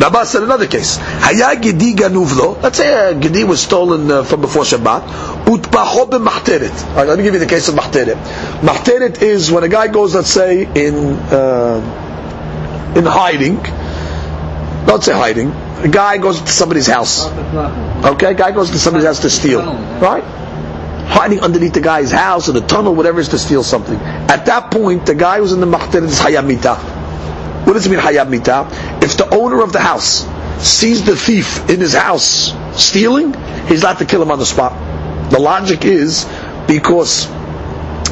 Rabba 0.00 0.24
said 0.24 0.42
another 0.42 0.66
case. 0.66 0.96
Haya 0.96 1.60
gedi 1.60 1.92
ganuvlo. 1.94 2.62
Let's 2.62 2.78
say 2.78 3.10
a 3.10 3.14
gedi 3.14 3.44
was 3.44 3.60
stolen 3.60 4.10
uh, 4.10 4.24
from 4.24 4.40
before 4.40 4.62
Shabbat. 4.62 5.44
Utpaho 5.44 6.08
b'machteret. 6.08 6.88
All 6.88 6.94
right, 6.96 7.08
let 7.08 7.18
me 7.18 7.24
give 7.24 7.34
you 7.34 7.40
the 7.40 7.46
case 7.46 7.68
of 7.68 7.74
machteret. 7.74 8.16
Machteret 8.62 9.20
is 9.20 9.50
when 9.50 9.62
a 9.62 9.68
guy 9.68 9.88
goes, 9.88 10.14
let's 10.14 10.30
say, 10.30 10.62
in 10.62 10.94
uh, 11.30 12.94
in 12.96 13.04
hiding. 13.04 13.56
Don't 14.86 15.04
say 15.04 15.12
hiding. 15.12 15.50
A 15.84 15.88
guy 15.88 16.16
goes 16.16 16.40
to 16.40 16.50
somebody's 16.50 16.86
house. 16.86 17.26
Okay, 17.26 18.30
a 18.30 18.34
guy 18.34 18.52
goes 18.52 18.70
to 18.70 18.78
somebody's 18.78 19.06
house 19.06 19.20
to 19.20 19.28
steal. 19.28 19.60
Right? 20.00 20.24
Hiding 20.24 21.40
underneath 21.40 21.74
the 21.74 21.80
guy's 21.82 22.10
house 22.10 22.48
or 22.48 22.52
the 22.52 22.62
tunnel, 22.62 22.94
whatever 22.94 23.20
is 23.20 23.28
to 23.30 23.38
steal 23.38 23.62
something. 23.62 23.96
At 23.96 24.46
that 24.46 24.70
point, 24.70 25.04
the 25.04 25.14
guy 25.14 25.38
who's 25.40 25.52
in 25.52 25.60
the 25.60 25.66
machteret 25.66 26.04
is 26.04 26.18
hayamita. 26.18 26.99
What 27.64 27.74
does 27.74 27.86
it 27.86 27.90
mean 27.90 28.00
hayab 28.00 28.28
mita? 28.30 28.66
If 29.02 29.16
the 29.16 29.28
owner 29.34 29.62
of 29.62 29.72
the 29.72 29.80
house 29.80 30.26
sees 30.60 31.04
the 31.04 31.16
thief 31.16 31.68
in 31.68 31.80
his 31.80 31.94
house 31.94 32.52
stealing, 32.74 33.34
he's 33.66 33.82
not 33.82 33.98
to 33.98 34.04
kill 34.04 34.22
him 34.22 34.30
on 34.30 34.38
the 34.38 34.46
spot. 34.46 34.72
The 35.30 35.38
logic 35.38 35.84
is 35.84 36.26
because 36.66 37.28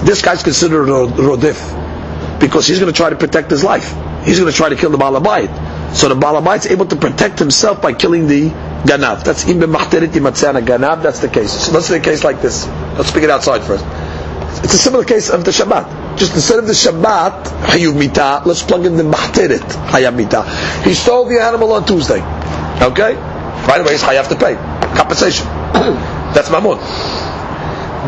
this 0.05 0.23
guy's 0.23 0.43
considered 0.43 0.89
a 0.89 1.07
rodif 1.07 2.41
because 2.41 2.67
he's 2.67 2.79
going 2.79 2.93
to 2.93 2.97
try 2.97 3.11
to 3.11 3.17
protect 3.17 3.51
his 3.51 3.65
life. 3.65 3.89
He's 4.25 4.39
going 4.39 4.51
to 4.51 4.57
try 4.57 4.69
to 4.69 4.77
kill 4.77 4.91
the 4.91 4.99
balabayit. 4.99 5.95
So 5.95 6.09
the 6.09 6.15
balabayit's 6.15 6.67
able 6.67 6.87
to 6.87 6.97
protect 6.97 7.39
himself 7.39 7.81
by 7.83 7.95
killing 7.95 8.27
the 8.27 8.51
ganav. 8.51 9.25
That's 9.25 9.49
im 9.49 9.59
b'machteriti 9.61 10.21
matzana 10.21 10.65
ganav. 10.65 11.03
That's 11.03 11.21
the 11.21 11.29
case. 11.29 11.53
So 11.53 11.73
let's 11.73 11.87
say 11.87 11.97
a 11.97 12.01
case 12.01 12.23
like 12.23 12.41
this. 12.43 12.67
Let's 12.97 13.09
speak 13.09 13.25
it 13.25 13.31
outside 13.31 13.63
first. 13.63 13.85
It's 14.65 14.75
a 14.75 14.79
similar 14.79 15.05
case 15.05 15.31
of 15.31 15.45
the 15.45 15.51
Shabbat 15.51 15.98
just 16.19 16.35
instead 16.35 16.59
of 16.59 16.67
the 16.67 16.73
Shabbat 16.73 17.45
Hayub 17.71 17.97
Mita, 17.97 18.43
let's 18.45 18.63
plug 18.63 18.85
in 18.85 18.97
the 18.97 19.03
Mahteret 19.03 19.61
Hayab 19.89 20.17
Mita. 20.17 20.43
He 20.83 20.95
stole 20.95 21.27
the 21.27 21.41
animal 21.41 21.73
on 21.73 21.87
Tuesday. 21.87 22.21
Okay? 22.83 23.15
Right 23.15 23.81
away, 23.81 23.93
he's 23.93 24.03
Hayab 24.03 24.29
to 24.29 24.37
pay. 24.37 24.55
Compensation. 24.97 25.47
That's 26.35 26.49
Mamun. 26.49 26.79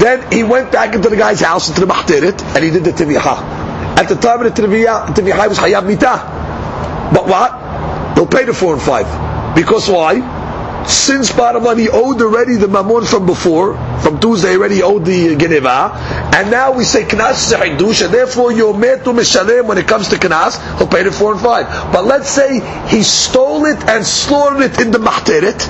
Then 0.00 0.30
he 0.32 0.42
went 0.44 0.72
back 0.72 0.94
into 0.94 1.08
the 1.08 1.16
guy's 1.16 1.40
house, 1.40 1.68
into 1.68 1.80
the 1.80 1.86
Mahteret, 1.86 2.42
and 2.54 2.64
he 2.64 2.70
did 2.70 2.84
the 2.84 2.92
Tiviha. 2.92 3.98
At 3.98 4.08
the 4.08 4.14
time 4.16 4.44
of 4.44 4.54
the 4.54 4.62
Tiviha 4.62 5.48
was 5.48 5.58
Hayab 5.58 5.86
Mita. 5.86 7.10
But 7.14 7.26
what? 7.26 8.14
He'll 8.14 8.26
pay 8.26 8.44
the 8.44 8.54
four 8.54 8.74
and 8.74 8.82
five. 8.82 9.54
Because 9.54 9.88
why? 9.88 10.39
Since 10.86 11.32
bottom 11.32 11.64
line 11.64 11.78
he 11.78 11.88
owed 11.88 12.20
already 12.20 12.56
the 12.56 12.68
mammon 12.68 13.04
from 13.04 13.26
before, 13.26 13.74
from 14.00 14.20
Tuesday 14.20 14.56
already 14.56 14.82
owed 14.82 15.04
the 15.04 15.36
geneva, 15.36 15.92
and 16.34 16.50
now 16.50 16.72
we 16.72 16.84
say 16.84 17.04
knas 17.04 17.52
hidush, 17.52 18.04
and 18.04 18.12
therefore 18.14 18.52
you're 18.52 18.74
metu 18.74 19.12
mishalem 19.14 19.66
when 19.66 19.78
it 19.78 19.86
comes 19.86 20.08
to 20.08 20.16
knas, 20.16 20.58
he'll 20.78 20.86
pay 20.86 21.02
the 21.02 21.12
four 21.12 21.32
and 21.32 21.40
five. 21.40 21.66
But 21.92 22.04
let's 22.04 22.30
say 22.30 22.60
he 22.88 23.02
stole 23.02 23.66
it 23.66 23.82
and 23.88 24.04
slaughtered 24.04 24.72
it 24.72 24.80
in 24.80 24.90
the 24.90 24.98
mahteret, 24.98 25.60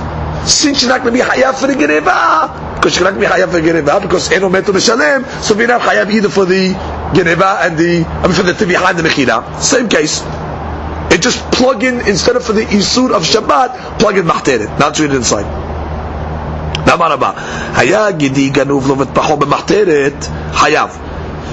since 0.46 0.82
you're 0.82 0.90
not 0.90 1.02
going 1.02 1.14
to 1.14 1.24
be 1.24 1.28
hayaf 1.28 1.60
for 1.60 1.66
the 1.66 1.74
geneva, 1.74 2.74
because 2.76 2.96
you're 2.96 3.04
not 3.04 3.18
going 3.18 3.28
to 3.28 3.34
be 3.34 3.40
hayaf 3.40 3.50
for 3.50 3.60
the 3.60 3.66
geneva, 3.66 4.00
because 4.00 4.30
eno 4.32 4.48
metu 4.48 4.72
mishalem, 4.72 5.26
so 5.42 5.54
we're 5.54 5.66
not 5.66 5.80
hayaf 5.80 6.10
either 6.12 6.28
for 6.28 6.44
the 6.44 6.74
Geneva 7.12 7.58
and 7.62 7.76
the, 7.76 8.04
I 8.04 8.26
mean 8.26 8.34
for 8.34 8.44
the 8.44 8.52
Tiviha 8.52 8.90
and 8.90 8.98
the 8.98 9.02
Mechira. 9.02 9.60
Same 9.60 9.88
case 9.88 10.22
It 11.19 11.21
just 11.21 11.39
plug 11.51 11.83
in, 11.83 12.01
instead 12.07 12.35
of 12.35 12.43
for 12.43 12.53
the 12.53 12.65
Isur 12.65 13.11
of 13.11 13.23
Shabbat, 13.23 13.99
plug 13.99 14.17
in 14.17 14.25
Mahteret. 14.25 14.79
Now 14.79 14.88
let's 14.88 14.99
read 14.99 15.11
it 15.11 15.17
inside. 15.17 15.45
דבר 16.85 17.11
הבא, 17.11 17.31
היה 17.75 18.11
גידי 18.11 18.49
גנוב 18.49 18.88
לו 18.88 18.99
וטפחו 18.99 19.38
במחתרת, 19.38 20.25
חייב. 20.53 20.89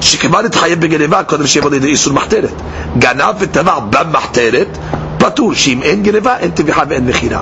שכיוון 0.00 0.46
התחייב 0.46 0.80
בגנבה, 0.80 1.22
קודם 1.22 1.46
שיבוא 1.46 1.70
לידי 1.70 1.86
איסור 1.86 2.12
מחתרת. 2.12 2.62
גנב 2.98 3.34
וטבח 3.38 3.78
במחתרת, 3.90 4.78
פטור, 5.18 5.54
שאם 5.54 5.82
אין 5.82 6.02
גנבה, 6.02 6.38
אין 6.38 6.50
טביחה 6.50 6.82
ואין 6.88 7.06
מכירה. 7.06 7.40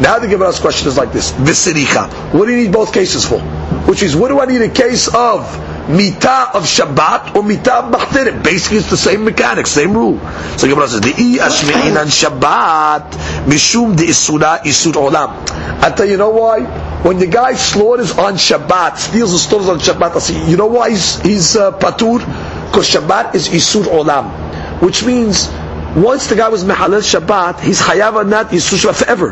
Now 0.00 0.18
the 0.18 0.28
Gemara's 0.28 0.58
question 0.58 0.88
is 0.88 0.98
like 0.98 1.12
this: 1.12 1.32
Visiricha. 1.32 2.06
What 2.32 2.46
do 2.46 2.52
you 2.52 2.64
need 2.64 2.72
both 2.72 2.92
cases 2.92 3.24
for? 3.24 3.40
Which 3.88 4.02
is, 4.02 4.14
what 4.14 4.28
do 4.28 4.40
I 4.40 4.46
need 4.46 4.62
a 4.62 4.68
case 4.68 5.08
of 5.08 5.40
Mita 5.89 6.51
of 6.53 6.63
Shabbat 6.63 7.35
or 7.35 7.43
Mita 7.43 7.73
of 7.75 7.91
Bachterim. 7.91 8.43
Basically, 8.43 8.77
it's 8.77 8.89
the 8.89 8.97
same 8.97 9.23
mechanic, 9.23 9.67
same 9.67 9.93
rule. 9.93 10.19
So 10.57 10.67
Gemara 10.67 10.87
says, 10.87 11.01
the 11.01 11.11
Ashmein 11.11 11.99
on 11.99 12.07
Shabbat, 12.07 13.11
Mishum 13.45 13.97
the 13.97 14.03
Isuna 14.03 14.59
Isur 14.59 14.93
Olam. 14.93 15.49
I 15.81 15.89
tell 15.91 16.05
you, 16.05 16.17
know 16.17 16.29
why? 16.29 16.61
When 17.03 17.17
the 17.17 17.27
guy 17.27 17.55
slaughters 17.55 18.11
on 18.17 18.35
Shabbat, 18.35 18.97
steals 18.97 19.31
and 19.31 19.39
stores 19.39 19.67
on 19.67 19.79
Shabbat, 19.79 20.15
I 20.15 20.19
say, 20.19 20.49
you 20.49 20.57
know 20.57 20.67
why 20.67 20.91
he's, 20.91 21.19
he's 21.21 21.55
uh, 21.55 21.71
Patur? 21.71 22.19
Because 22.67 22.89
Shabbat 22.89 23.35
is 23.35 23.49
Isur 23.49 23.83
Olam. 23.83 24.81
Which 24.81 25.03
means, 25.03 25.49
once 25.95 26.27
the 26.27 26.35
guy 26.35 26.49
was 26.49 26.63
Mehalel 26.63 27.01
Shabbat, 27.01 27.59
he's 27.61 27.81
Hayav 27.81 28.27
not 28.29 28.49
Isur 28.49 28.77
Shabbat 28.77 28.95
forever. 28.95 29.31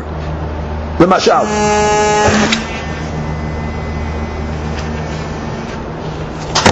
The 0.98 1.06
Mashal. 1.06 2.79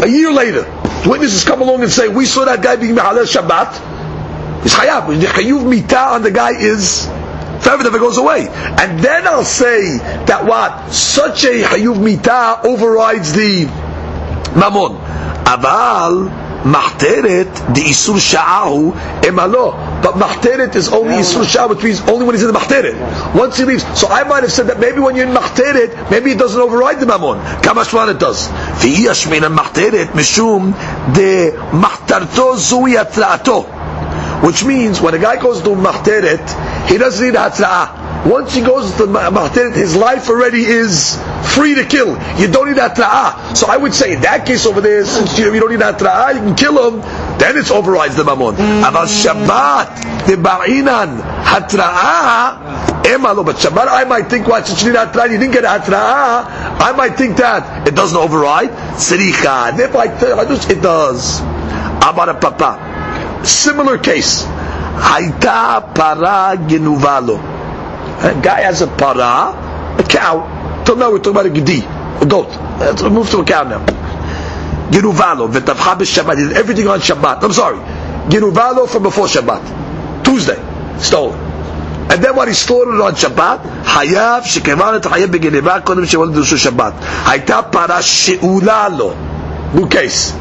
A 0.02 0.08
year 0.08 0.32
later, 0.32 0.62
the 1.02 1.08
witnesses 1.10 1.44
come 1.44 1.60
along 1.62 1.82
and 1.82 1.90
say, 1.90 2.08
we 2.08 2.26
saw 2.26 2.44
that 2.44 2.62
guy 2.62 2.76
being 2.76 2.94
Mehalel 2.94 3.26
Shabbat, 3.26 4.62
he's 4.62 4.74
Chayav. 4.74 5.08
The 5.08 5.26
Chayuv 5.26 5.68
Mita 5.68 5.98
on 5.98 6.22
the 6.22 6.30
guy 6.30 6.52
is 6.60 7.06
forever 7.60 7.84
never 7.84 7.98
goes 7.98 8.16
away. 8.16 8.48
And 8.48 9.00
then 9.00 9.26
I'll 9.26 9.44
say 9.44 9.98
that 9.98 10.44
what? 10.44 10.92
Such 10.92 11.44
a 11.44 11.62
Chayuv 11.62 12.02
Mita 12.02 12.60
overrides 12.64 13.32
the 13.32 13.66
Mammon. 14.56 14.96
Aval, 15.44 16.47
Mahteret, 16.68 17.74
the 17.74 17.80
Isur 17.80 18.18
Sha'ahu, 18.20 18.92
Emalo. 19.22 20.02
But 20.02 20.14
Mahteret 20.14 20.76
is 20.76 20.88
only 20.92 21.14
Isur 21.14 21.44
Sha'ah, 21.44 21.68
which 21.70 21.82
means 21.82 22.00
only 22.02 22.26
when 22.26 22.34
he's 22.34 22.44
in 22.44 22.52
the 22.52 22.58
Mahteret. 22.58 23.34
Once 23.34 23.56
he 23.56 23.64
leaves. 23.64 23.84
So 23.98 24.08
I 24.08 24.24
might 24.24 24.42
have 24.42 24.52
said 24.52 24.66
that 24.66 24.78
maybe 24.78 25.00
when 25.00 25.16
you're 25.16 25.26
in 25.26 25.34
Mahteret, 25.34 26.10
maybe 26.10 26.32
it 26.32 26.38
doesn't 26.38 26.60
override 26.60 27.00
the 27.00 27.06
Mammon. 27.06 27.38
Kamashwan 27.62 28.14
it 28.14 28.18
does. 28.18 28.48
V'hi 28.48 29.08
Ashmin 29.08 29.48
Mahteret, 29.56 30.08
Mishum, 30.08 30.72
de 31.14 31.52
Mahtarto 31.72 32.56
Zui. 32.56 32.98
Which 34.44 34.64
means 34.64 35.00
when 35.00 35.14
a 35.14 35.18
guy 35.18 35.40
goes 35.40 35.62
to 35.62 35.70
Mahteret, 35.70 36.88
he 36.88 36.98
doesn't 36.98 37.24
need 37.26 37.34
Hatla'ah. 37.34 38.26
Once 38.26 38.54
he 38.54 38.60
goes 38.60 38.94
to 38.96 39.04
Mahteret, 39.04 39.74
his 39.74 39.96
life 39.96 40.28
already 40.28 40.64
is 40.64 41.16
free 41.44 41.74
to 41.74 41.84
kill. 41.84 42.10
You 42.38 42.48
don't 42.48 42.68
need 42.68 42.76
Hatra'ah. 42.76 43.56
So 43.56 43.66
I 43.68 43.76
would 43.76 43.94
say 43.94 44.12
in 44.14 44.20
that 44.22 44.46
case 44.46 44.66
over 44.66 44.80
there, 44.80 45.04
since 45.04 45.38
you, 45.38 45.52
you 45.52 45.60
don't 45.60 45.70
need 45.70 45.80
Hatra'ah, 45.80 46.34
you 46.34 46.40
can 46.40 46.54
kill 46.54 46.90
him, 46.90 47.00
then 47.38 47.56
it 47.56 47.70
overrides 47.70 48.16
the 48.16 48.24
Mammon. 48.24 48.54
Aval 48.56 49.06
Shabbat, 49.06 50.26
the 50.26 50.34
Ba'inan, 50.36 51.20
Hatra'ah, 51.44 53.02
Emalo, 53.02 53.44
but 53.44 53.56
Shabbat 53.56 53.86
I 53.88 54.04
might 54.04 54.28
think, 54.28 54.46
what, 54.46 54.66
since 54.66 54.82
you 54.82 54.92
need 54.92 54.98
Hatra'ah, 54.98 55.30
you 55.30 55.38
didn't 55.38 55.52
get 55.52 55.64
Hatra'ah, 55.64 56.78
I 56.80 56.92
might 56.96 57.16
think 57.16 57.36
that 57.38 57.86
it 57.88 57.94
doesn't 57.94 58.16
override. 58.18 58.70
Siricha. 58.98 59.78
It 60.70 60.82
does. 60.82 61.40
Amar 61.40 62.34
Papa. 62.40 63.44
Similar 63.44 63.98
case. 63.98 64.44
Haita 64.44 65.94
para 65.94 66.56
genuvalo. 66.68 67.38
A 68.20 68.34
guy 68.42 68.62
has 68.62 68.82
a 68.82 68.86
para, 68.88 69.54
a 69.98 70.02
cow. 70.02 70.57
Till 70.87 70.95
now 70.95 71.11
we're 71.11 71.19
talking 71.19 71.31
about 71.31 71.45
a 71.45 71.49
gedi, 71.49 71.79
a 71.81 72.25
goat. 72.25 72.49
Let's 72.79 73.01
move 73.03 73.29
to 73.31 73.39
a 73.39 73.45
cow 73.45 73.63
now. 73.63 73.85
Giruvalo, 74.91 75.51
v'tavcha 75.51 75.97
b'Shabbat. 75.97 76.37
He 76.37 76.43
did 76.43 76.57
everything 76.57 76.87
on 76.87 76.99
Shabbat. 76.99 77.43
I'm 77.43 77.53
sorry. 77.53 77.77
Giruvalo 78.29 78.87
from 78.87 79.03
before 79.03 79.27
Shabbat. 79.27 80.23
Tuesday. 80.23 80.59
Stolen. 80.99 81.39
And 82.09 82.23
then 82.23 82.35
what 82.35 82.47
he 82.47 82.53
slaughtered 82.53 82.99
on 83.01 83.13
Shabbat, 83.15 83.83
חייב 83.85 84.43
שכיוון 84.45 84.95
את 84.95 85.05
חייב 85.05 85.31
בגניבה 85.31 85.79
קודם 85.79 86.05
שמולד 86.05 86.33
דרשו 86.33 86.57
שבת. 86.57 86.93
הייתה 87.25 87.61
פרה 87.61 88.01
שאולה 88.01 88.89
לו. 88.97 89.13
New 89.75 89.85
case. 89.85 90.33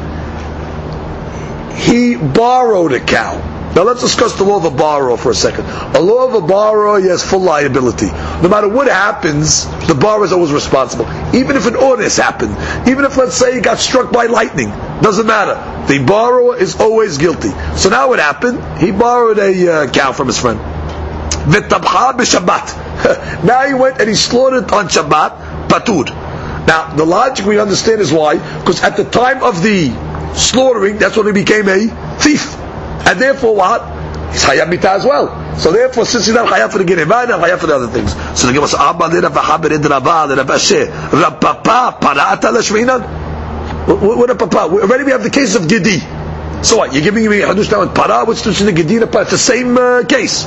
He 1.75 2.15
borrowed 2.15 2.93
a 2.93 2.99
cow. 2.99 3.37
Now 3.78 3.84
let's 3.84 4.00
discuss 4.00 4.36
the 4.36 4.42
law 4.42 4.56
of 4.56 4.64
a 4.64 4.72
borrower 4.72 5.16
for 5.16 5.30
a 5.30 5.34
second. 5.36 5.64
A 5.94 6.00
law 6.00 6.26
of 6.26 6.34
a 6.34 6.44
borrower, 6.44 6.98
he 7.00 7.06
has 7.06 7.22
full 7.22 7.38
liability. 7.38 8.06
No 8.06 8.48
matter 8.48 8.66
what 8.66 8.88
happens, 8.88 9.66
the 9.86 9.94
borrower 9.94 10.24
is 10.24 10.32
always 10.32 10.50
responsible. 10.50 11.04
Even 11.32 11.54
if 11.54 11.64
an 11.66 11.76
honest 11.76 12.16
happened, 12.16 12.56
even 12.88 13.04
if 13.04 13.16
let's 13.16 13.36
say 13.36 13.54
he 13.54 13.60
got 13.60 13.78
struck 13.78 14.10
by 14.10 14.26
lightning, 14.26 14.70
doesn't 15.00 15.28
matter. 15.28 15.54
The 15.86 16.04
borrower 16.04 16.56
is 16.56 16.74
always 16.80 17.18
guilty. 17.18 17.50
So 17.76 17.88
now 17.88 18.08
what 18.08 18.18
happened? 18.18 18.58
He 18.82 18.90
borrowed 18.90 19.38
a 19.38 19.72
uh, 19.72 19.86
cow 19.92 20.10
from 20.10 20.26
his 20.26 20.40
friend. 20.40 20.58
now 23.46 23.64
he 23.64 23.74
went 23.74 24.00
and 24.00 24.08
he 24.08 24.16
slaughtered 24.16 24.72
on 24.72 24.88
Shabbat, 24.88 25.68
patur. 25.68 26.08
Now 26.66 26.96
the 26.96 27.04
logic 27.04 27.46
we 27.46 27.60
understand 27.60 28.00
is 28.00 28.12
why, 28.12 28.38
because 28.58 28.82
at 28.82 28.96
the 28.96 29.04
time 29.04 29.44
of 29.44 29.62
the 29.62 29.92
slaughtering, 30.34 30.96
that's 30.98 31.16
when 31.16 31.26
he 31.26 31.32
became 31.32 31.68
a 31.68 31.86
thief. 32.18 32.57
And 33.08 33.18
therefore 33.18 33.56
what? 33.56 33.80
He's 34.32 34.44
Hayab 34.44 34.68
Mita 34.68 34.90
as 34.90 35.04
well. 35.06 35.56
So 35.58 35.72
therefore, 35.72 36.04
since 36.04 36.26
he's 36.26 36.34
not 36.34 36.46
Hayab 36.48 36.70
for 36.70 36.78
the 36.78 36.84
Geneva, 36.84 37.24
not 37.26 37.40
Hayab 37.40 37.58
for 37.58 37.66
the 37.66 37.76
other 37.76 37.86
things. 37.86 38.12
So 38.38 38.46
the 38.46 38.52
Gemara 38.52 38.68
says, 38.68 38.80
Abba 38.80 39.04
lera 39.04 39.30
v'chaber 39.30 39.72
ed 39.72 39.84
Rabba, 39.84 40.26
lera 40.28 40.44
v'ashe, 40.44 40.86
Rabba 41.12 41.62
parata 41.64 42.52
l'shminan? 42.52 43.28
What 43.88 44.28
a 44.28 44.34
papa? 44.34 44.70
Already 44.70 45.04
we 45.04 45.12
have 45.12 45.22
the 45.22 45.30
case 45.30 45.54
of 45.54 45.66
Gedi. 45.66 46.00
So 46.62 46.76
what? 46.76 46.92
You're 46.92 47.02
giving 47.02 47.30
me 47.30 47.38
Hadush 47.38 47.72
now 47.72 47.80
with 47.80 47.94
para? 47.94 48.26
What's 48.26 48.42
the 48.42 48.72
Gedi? 48.72 48.96
It's 48.96 49.30
the 49.30 49.38
same 49.38 49.78
uh, 49.78 50.04
case. 50.04 50.44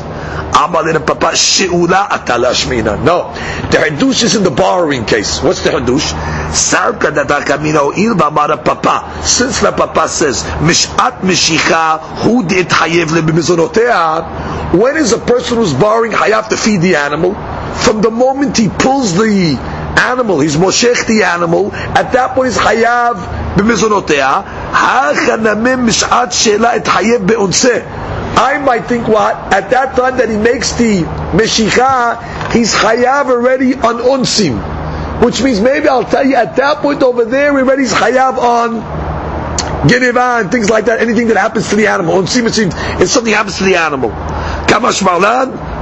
Amal 0.54 0.88
in 0.88 1.02
papa 1.04 1.36
she'ula 1.36 2.08
atalashmina. 2.12 3.04
No, 3.04 3.34
the 3.72 3.78
hadush 3.78 4.24
is 4.24 4.36
in 4.36 4.44
the 4.44 4.52
borrowing 4.52 5.06
case. 5.06 5.42
What's 5.42 5.64
the 5.64 5.72
hadush? 5.72 6.12
Sarka 6.54 7.08
datakamino 7.08 7.98
il 7.98 8.16
b'amara 8.16 8.64
papa. 8.64 9.24
Since 9.24 9.62
the 9.62 9.72
papa 9.72 10.08
says 10.08 10.44
mishat 10.60 11.22
mishicha 11.22 12.00
hu 12.24 12.48
did 12.48 12.68
hayev 12.68 13.08
lebimizonotea. 13.08 14.74
When 14.78 14.98
is 14.98 15.12
a 15.14 15.18
person 15.18 15.58
who's 15.58 15.74
borrowing 15.74 16.12
hayav 16.12 16.50
to 16.50 16.58
feed 16.58 16.82
the 16.82 16.96
animal? 16.96 17.34
From 17.76 18.02
the 18.02 18.12
moment 18.12 18.58
he 18.58 18.70
pulls 18.70 19.16
the 19.16 19.58
animal, 19.98 20.40
he's 20.40 20.56
moshech 20.56 21.08
the 21.08 21.24
animal. 21.24 21.72
At 21.74 22.12
that 22.14 22.36
point, 22.36 22.54
he's 22.54 22.58
hayav 22.58 23.16
b'mizonotea. 23.56 24.44
Ha 24.44 25.14
chanamim 25.28 25.88
mishat 25.88 26.32
she'la 26.32 26.76
et 26.76 26.86
hayev 26.86 27.28
be'unseh. 27.28 28.12
I 28.34 28.58
might 28.58 28.86
think 28.86 29.08
what? 29.08 29.36
At 29.54 29.70
that 29.72 29.96
time 29.96 30.18
that 30.18 30.30
he 30.30 30.38
makes 30.38 30.72
the 30.74 31.04
Meshicha, 31.36 32.52
he's 32.52 32.74
Chayav 32.74 33.26
already 33.26 33.76
on 33.76 33.98
Unsim. 33.98 35.24
Which 35.24 35.44
means 35.44 35.60
maybe 35.60 35.88
I'll 35.88 36.06
tell 36.06 36.26
you 36.26 36.36
at 36.36 36.56
that 36.56 36.78
point 36.78 37.04
over 37.04 37.26
there, 37.26 37.54
we 37.54 37.62
already 37.62 37.84
Chayav 37.84 38.38
on 38.38 39.88
Geneva 39.88 40.40
and 40.40 40.50
things 40.52 40.70
like 40.70 40.86
that. 40.86 41.02
Anything 41.02 41.28
that 41.28 41.38
happens 41.38 41.70
to 41.70 41.76
the 41.76 41.88
animal. 41.88 42.16
Unsim, 42.22 42.48
if 43.02 43.10
something 43.10 43.34
happens 43.34 43.58
to 43.58 43.66
the 43.66 43.76
animal. 43.76 44.10
Kamash? 44.10 45.04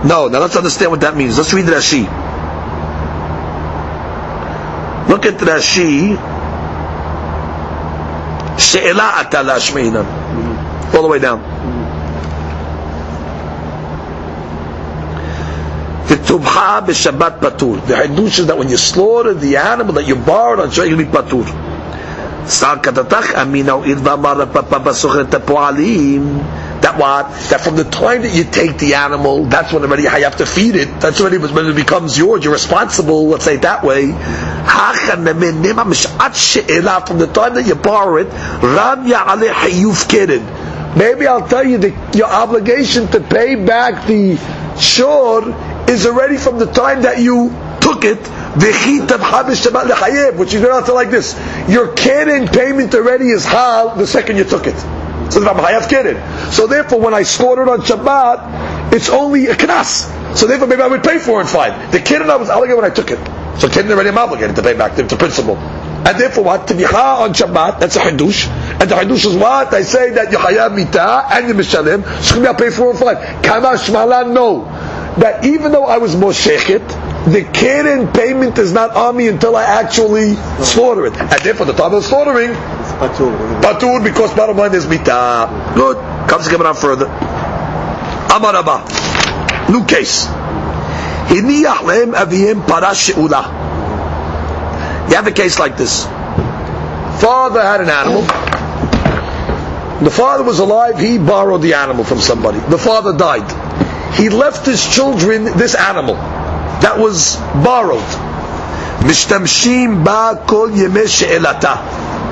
No, 0.06 0.28
now 0.28 0.40
let's 0.40 0.56
understand 0.56 0.92
what 0.92 1.02
that 1.02 1.16
means. 1.16 1.38
Let's 1.38 1.54
read 1.54 1.66
the 1.66 1.74
Rashi. 1.74 2.29
Look 5.10 5.26
at 5.26 5.40
Rashi. 5.40 6.16
She'ela 8.60 9.14
atala 9.26 9.58
All 10.94 11.02
the 11.02 11.08
way 11.08 11.18
down. 11.20 11.40
The 16.08 16.16
tubha 16.16 16.86
b'shabbat 16.86 17.40
patur. 17.40 17.86
The 17.88 17.96
hadush 17.96 18.40
is 18.40 18.48
that 18.48 18.58
when 18.58 18.70
you 18.70 18.78
slaughter 18.78 19.34
the 19.34 19.58
animal 19.58 19.94
that 19.96 20.08
you 20.08 20.16
borrowed 20.16 20.60
on 20.60 20.70
Shabbat, 20.70 20.90
you'll 20.90 20.98
be 21.00 21.06
patur. 21.06 21.46
That 26.82 26.98
what? 26.98 27.30
That 27.50 27.62
from 27.62 27.76
the 27.76 27.84
time 27.84 28.22
that 28.22 28.34
you 28.34 28.44
take 28.44 28.78
the 28.78 28.96
animal, 28.96 29.46
that's 29.46 29.74
when 29.74 29.84
already 29.84 30.04
you 30.04 30.10
have 30.10 30.38
to 30.38 30.46
feed 30.46 30.76
it. 30.76 30.88
That's 31.02 31.20
already 31.20 31.38
when 31.38 31.66
it 31.66 31.76
becomes 31.76 32.18
yours. 32.18 32.44
You're 32.44 32.54
responsible. 32.54 33.28
Let's 33.28 33.46
say 33.46 33.56
it 33.56 33.62
that 33.64 33.84
way. 33.84 34.08
From 34.12 34.16
the 37.20 37.28
time 37.34 37.56
that 37.56 37.68
you 37.68 37.76
borrow 37.76 38.18
it, 38.18 38.30
Maybe 40.98 41.28
I'll 41.28 41.48
tell 41.48 41.68
you 41.68 41.78
that 41.78 42.16
your 42.16 42.28
obligation 42.28 43.08
to 43.08 43.20
pay 43.20 43.56
back 43.56 44.08
the 44.08 44.38
shore 44.80 45.44
is 45.90 46.06
already 46.06 46.38
from 46.38 46.58
the 46.60 46.66
time 46.66 47.04
that 47.04 47.20
you 47.22 47.50
took 47.82 48.04
it 48.06 48.20
which 50.38 50.54
you 50.54 50.62
don't 50.62 50.86
to 50.86 50.94
like 50.94 51.10
this. 51.12 51.34
Your 51.70 51.94
canon 51.94 52.48
payment 52.48 52.94
already 52.96 53.30
is 53.30 53.46
hal 53.46 53.96
the 53.96 54.08
second 54.08 54.38
you 54.38 54.44
took 54.44 54.66
it. 54.68 54.99
So 55.30 55.48
I'm 55.48 55.58
hayav 55.58 55.90
canon. 55.90 56.52
So 56.52 56.68
therefore, 56.68 57.00
when 57.00 57.14
I 57.14 57.24
slaughtered 57.24 57.70
on 57.70 57.82
Shabbat, 57.82 58.94
it's 58.94 59.10
only 59.10 59.48
a 59.48 59.56
knas. 59.56 60.36
So 60.36 60.48
therefore, 60.48 60.68
maybe 60.68 60.82
I 60.82 60.88
would 60.88 61.04
pay 61.04 61.20
four 61.20 61.40
and 61.40 61.50
five. 61.50 61.92
The 61.92 62.00
canon 62.00 62.30
I 62.30 62.36
was 62.38 62.50
obligated 62.50 62.82
when 62.82 62.92
I 62.92 62.94
took 62.94 63.12
it. 63.12 63.20
So 63.60 63.68
canon 63.68 63.92
already 63.92 64.10
I'm 64.10 64.18
obligated 64.18 64.56
to 64.56 64.62
pay 64.62 64.74
back 64.74 64.96
the, 64.96 65.04
principal. 65.18 65.58
And 65.58 66.18
therefore 66.18 66.46
what? 66.46 66.68
Tabicha 66.68 67.20
on 67.20 67.34
Shabbat, 67.34 67.82
that's 67.82 67.98
a 67.98 68.00
Hidush. 68.00 68.48
And 68.48 68.90
the 68.90 68.96
Hidush 68.96 69.26
is 69.26 69.36
what? 69.36 69.74
I 69.74 69.82
say 69.82 70.12
that 70.12 70.32
you 70.32 70.38
hayab 70.38 70.76
mita 70.76 71.26
and 71.30 71.48
you 71.48 71.54
mishalim, 71.54 72.04
so 72.24 72.42
I 72.42 72.54
pay 72.54 72.70
four 72.70 72.92
and 72.92 73.00
five. 73.00 73.44
Kama 73.44 73.76
shmala, 73.76 74.32
no. 74.32 74.64
That 75.20 75.46
even 75.46 75.72
though 75.72 75.84
I 75.84 75.98
was 75.98 76.16
moshechet, 76.16 76.88
the 77.26 77.44
Keren 77.44 78.12
payment 78.14 78.58
is 78.58 78.72
not 78.72 78.96
on 78.96 79.18
me 79.18 79.28
until 79.28 79.56
I 79.56 79.64
actually 79.64 80.36
slaughter 80.64 81.06
it. 81.06 81.18
And 81.18 81.42
therefore 81.42 81.66
the 81.66 81.74
time 81.74 81.94
of 81.94 82.06
slaughtering, 82.06 82.52
it's 82.52 82.92
patur, 82.96 84.04
because 84.04 84.34
bottom 84.34 84.58
line 84.58 84.74
is 84.74 84.88
mita. 84.88 85.74
Good. 85.76 85.98
Comes 86.30 86.48
to 86.48 86.66
on 86.66 86.76
further. 86.76 87.08
Amar 87.08 88.56
Abba. 88.56 89.72
New 89.72 89.86
case. 89.86 90.26
Hiniyah 90.26 91.84
lehem 91.84 92.14
aviyim 92.14 92.66
parash. 92.66 93.10
You 95.10 95.16
have 95.16 95.28
a 95.28 95.32
case 95.32 95.60
like 95.60 95.76
this. 95.76 96.06
Father 97.20 97.62
had 97.62 97.82
an 97.82 97.90
animal. 97.90 98.22
The 100.02 100.12
father 100.12 100.44
was 100.44 100.60
alive, 100.60 100.98
he 100.98 101.18
borrowed 101.18 101.62
the 101.62 101.74
animal 101.74 102.06
from 102.06 102.20
somebody. 102.20 102.60
The 102.60 102.78
father 102.78 103.18
died. 103.18 103.59
He 104.20 104.30
left 104.30 104.66
his 104.66 104.86
children 104.86 105.46
this 105.46 105.76
animal 105.76 106.16
that 106.16 107.00
was 107.00 107.38
borrowed. 107.64 108.04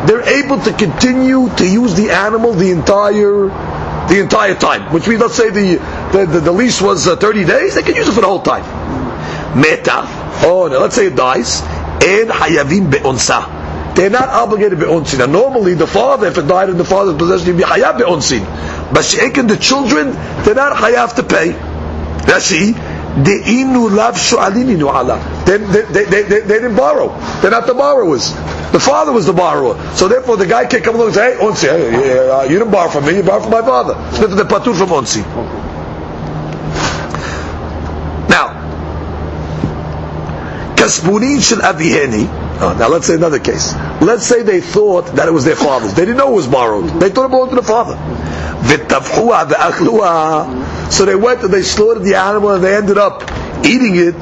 They're 0.08 0.44
able 0.44 0.60
to 0.60 0.74
continue 0.74 1.50
to 1.56 1.66
use 1.66 1.96
the 1.96 2.10
animal 2.12 2.54
the 2.54 2.72
entire 2.72 3.48
the 4.10 4.20
entire 4.22 4.56
time. 4.56 4.94
Which 4.94 5.08
means, 5.08 5.22
let's 5.22 5.36
say 5.36 5.50
the 5.50 5.78
the, 6.12 6.26
the, 6.26 6.40
the 6.42 6.52
lease 6.52 6.82
was 6.82 7.08
uh, 7.08 7.16
30 7.16 7.46
days, 7.46 7.76
they 7.76 7.84
can 7.84 7.96
use 7.96 8.08
it 8.08 8.14
for 8.14 8.22
the 8.22 8.28
whole 8.28 8.42
time. 8.42 8.64
Meta. 9.60 10.04
Oh, 10.44 10.68
no, 10.70 10.80
let's 10.80 10.96
say 10.96 11.08
it 11.08 11.16
dies 11.16 11.62
and 11.62 12.30
hayavim 12.30 12.92
be'onsa. 12.92 13.96
They're 13.96 14.10
not 14.12 14.30
obligated 14.30 14.80
be'onsin. 14.80 15.20
Now 15.20 15.26
normally 15.26 15.74
the 15.74 15.88
father, 15.88 16.28
if 16.28 16.38
it 16.38 16.48
died 16.48 16.70
in 16.70 16.78
the 16.78 16.86
father's 16.86 17.16
possession, 17.18 17.48
he'd 17.48 17.58
be 17.58 17.64
hayav 17.64 17.98
be'onsin. 17.98 18.46
But 18.94 19.04
she'ekin 19.04 19.48
the 19.48 19.58
children, 19.58 20.12
they're 20.44 20.54
not 20.54 20.76
hayav 20.78 21.16
to 21.16 21.24
pay. 21.24 21.54
Rashi, 22.28 22.74
de'inu 23.24 23.90
lav 23.96 24.16
shu'alini 24.16 24.80
ala. 24.82 25.18
They, 25.46 25.58
they, 25.58 26.04
they, 26.06 26.22
they, 26.24 26.42
didn't 26.42 26.76
borrow. 26.76 27.10
They're 27.42 27.52
not 27.52 27.66
the 27.66 27.74
borrowers. 27.74 28.34
The 28.72 28.80
father 28.80 29.12
was 29.12 29.26
the 29.26 29.34
borrower. 29.34 29.76
So 29.96 30.08
therefore 30.08 30.38
the 30.38 30.46
guy 30.46 30.66
can't 30.66 30.84
come 30.84 30.96
along 30.96 31.08
and 31.08 31.16
say, 31.16 31.38
hey, 31.38 31.44
onsi, 31.44 31.68
hey, 31.68 32.30
uh, 32.30 32.44
you 32.44 32.60
didn't 32.60 32.72
borrow 32.72 32.90
from 32.90 33.06
me, 33.06 33.16
you 33.16 33.24
borrowed 33.24 33.44
from 33.44 33.52
my 33.52 33.62
father. 33.62 33.96
So 34.18 34.28
they're 34.28 34.46
patur 34.46 34.78
from 34.78 34.90
onsi. 34.90 35.24
kasbunin 40.88 41.42
shel 41.42 41.62
aviheni. 41.70 42.47
Oh, 42.60 42.76
now 42.80 42.88
let's 42.90 43.06
say 43.06 43.14
another 43.14 43.38
case. 43.38 43.74
Let's 44.02 44.26
say 44.26 44.42
they 44.42 44.62
thought 44.62 45.06
that 45.16 45.28
it 45.28 45.32
was 45.32 45.46
their 45.46 45.56
father's. 45.56 45.94
They 45.94 46.06
didn't 46.06 46.18
know 46.18 46.32
it 46.32 46.36
was 46.36 46.48
borrowed. 46.48 46.90
They 47.00 47.10
thought 47.10 47.26
it 47.26 47.30
belonged 47.30 47.52
to 47.52 47.56
the 47.58 47.62
father. 47.62 47.96
So 50.92 51.06
they 51.06 51.16
went 51.16 51.44
and 51.44 51.54
they 51.54 51.62
slaughtered 51.62 52.04
the 52.04 52.16
animal 52.16 52.52
and 52.52 52.64
they 52.64 52.76
ended 52.76 52.98
up 52.98 53.22
eating 53.64 53.96
it. 53.96 54.16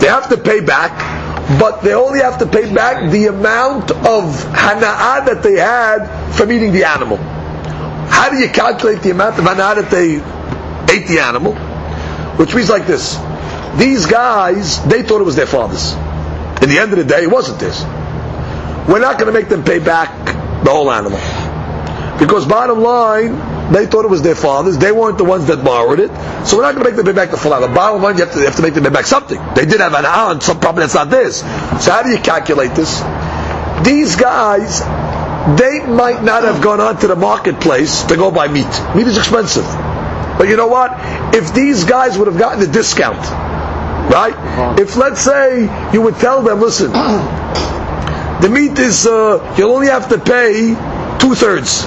They 0.00 0.06
have 0.06 0.28
to 0.28 0.36
pay 0.36 0.60
back, 0.60 1.58
but 1.58 1.80
they 1.82 1.94
only 1.94 2.20
have 2.20 2.38
to 2.38 2.46
pay 2.46 2.72
back 2.72 3.10
the 3.10 3.26
amount 3.26 3.90
of 3.90 4.44
hana'ah 4.54 5.26
that 5.26 5.42
they 5.42 5.58
had 5.58 6.06
from 6.32 6.52
eating 6.52 6.72
the 6.72 6.84
animal. 6.84 7.16
How 7.16 8.30
do 8.30 8.36
you 8.36 8.48
calculate 8.48 9.02
the 9.02 9.10
amount 9.10 9.36
of 9.40 9.44
hana'ah 9.44 9.74
that 9.82 9.90
they 9.90 10.22
ate 10.94 11.08
the 11.08 11.18
animal? 11.18 11.54
Which 12.36 12.54
means 12.54 12.70
like 12.70 12.86
this. 12.86 13.18
These 13.78 14.06
guys, 14.06 14.84
they 14.86 15.02
thought 15.02 15.20
it 15.20 15.24
was 15.24 15.36
their 15.36 15.46
father's. 15.46 15.92
In 16.62 16.70
the 16.70 16.78
end 16.78 16.92
of 16.92 16.98
the 16.98 17.04
day, 17.04 17.24
it 17.24 17.30
wasn't 17.30 17.60
theirs. 17.60 17.82
We're 18.88 19.00
not 19.00 19.18
going 19.18 19.26
to 19.26 19.32
make 19.32 19.48
them 19.48 19.64
pay 19.64 19.78
back 19.78 20.26
the 20.64 20.70
whole 20.70 20.90
animal. 20.90 21.18
Because 22.18 22.46
bottom 22.46 22.80
line, 22.80 23.72
they 23.72 23.86
thought 23.86 24.04
it 24.04 24.10
was 24.10 24.22
their 24.22 24.34
father's. 24.34 24.78
They 24.78 24.92
weren't 24.92 25.18
the 25.18 25.24
ones 25.24 25.46
that 25.48 25.64
borrowed 25.64 25.98
it. 25.98 26.10
So 26.46 26.56
we're 26.56 26.62
not 26.62 26.74
going 26.74 26.84
to 26.84 26.90
make 26.90 26.96
them 26.96 27.06
pay 27.06 27.12
back 27.12 27.30
the 27.30 27.36
full 27.36 27.54
animal. 27.54 27.74
Bottom 27.74 28.02
line, 28.02 28.16
you 28.16 28.24
have 28.24 28.32
to, 28.34 28.38
you 28.38 28.44
have 28.44 28.56
to 28.56 28.62
make 28.62 28.74
them 28.74 28.84
pay 28.84 28.90
back 28.90 29.06
something. 29.06 29.40
They 29.54 29.66
did 29.66 29.80
have 29.80 29.94
an 29.94 30.04
on 30.04 30.40
some 30.40 30.60
property 30.60 30.82
that's 30.82 30.94
not 30.94 31.10
theirs. 31.10 31.36
So 31.36 31.90
how 31.90 32.02
do 32.02 32.10
you 32.10 32.18
calculate 32.18 32.74
this? 32.74 33.00
These 33.84 34.16
guys, 34.16 34.80
they 35.58 35.84
might 35.84 36.22
not 36.22 36.44
have 36.44 36.62
gone 36.62 36.80
onto 36.80 37.08
the 37.08 37.16
marketplace 37.16 38.04
to 38.04 38.16
go 38.16 38.30
buy 38.30 38.48
meat. 38.48 38.70
Meat 38.94 39.06
is 39.06 39.18
expensive. 39.18 39.66
But 40.38 40.48
you 40.48 40.56
know 40.56 40.68
what? 40.68 40.92
If 41.34 41.52
these 41.52 41.84
guys 41.84 42.16
would 42.16 42.28
have 42.28 42.38
gotten 42.38 42.62
a 42.62 42.70
discount, 42.70 43.43
right? 44.10 44.78
If 44.78 44.96
let's 44.96 45.20
say 45.20 45.62
you 45.92 46.02
would 46.02 46.16
tell 46.16 46.42
them, 46.42 46.60
listen, 46.60 46.92
the 48.42 48.48
meat 48.50 48.78
is 48.78 49.06
uh, 49.06 49.54
you'll 49.58 49.72
only 49.72 49.88
have 49.88 50.08
to 50.10 50.18
pay 50.18 50.74
two 51.18 51.34
thirds 51.34 51.84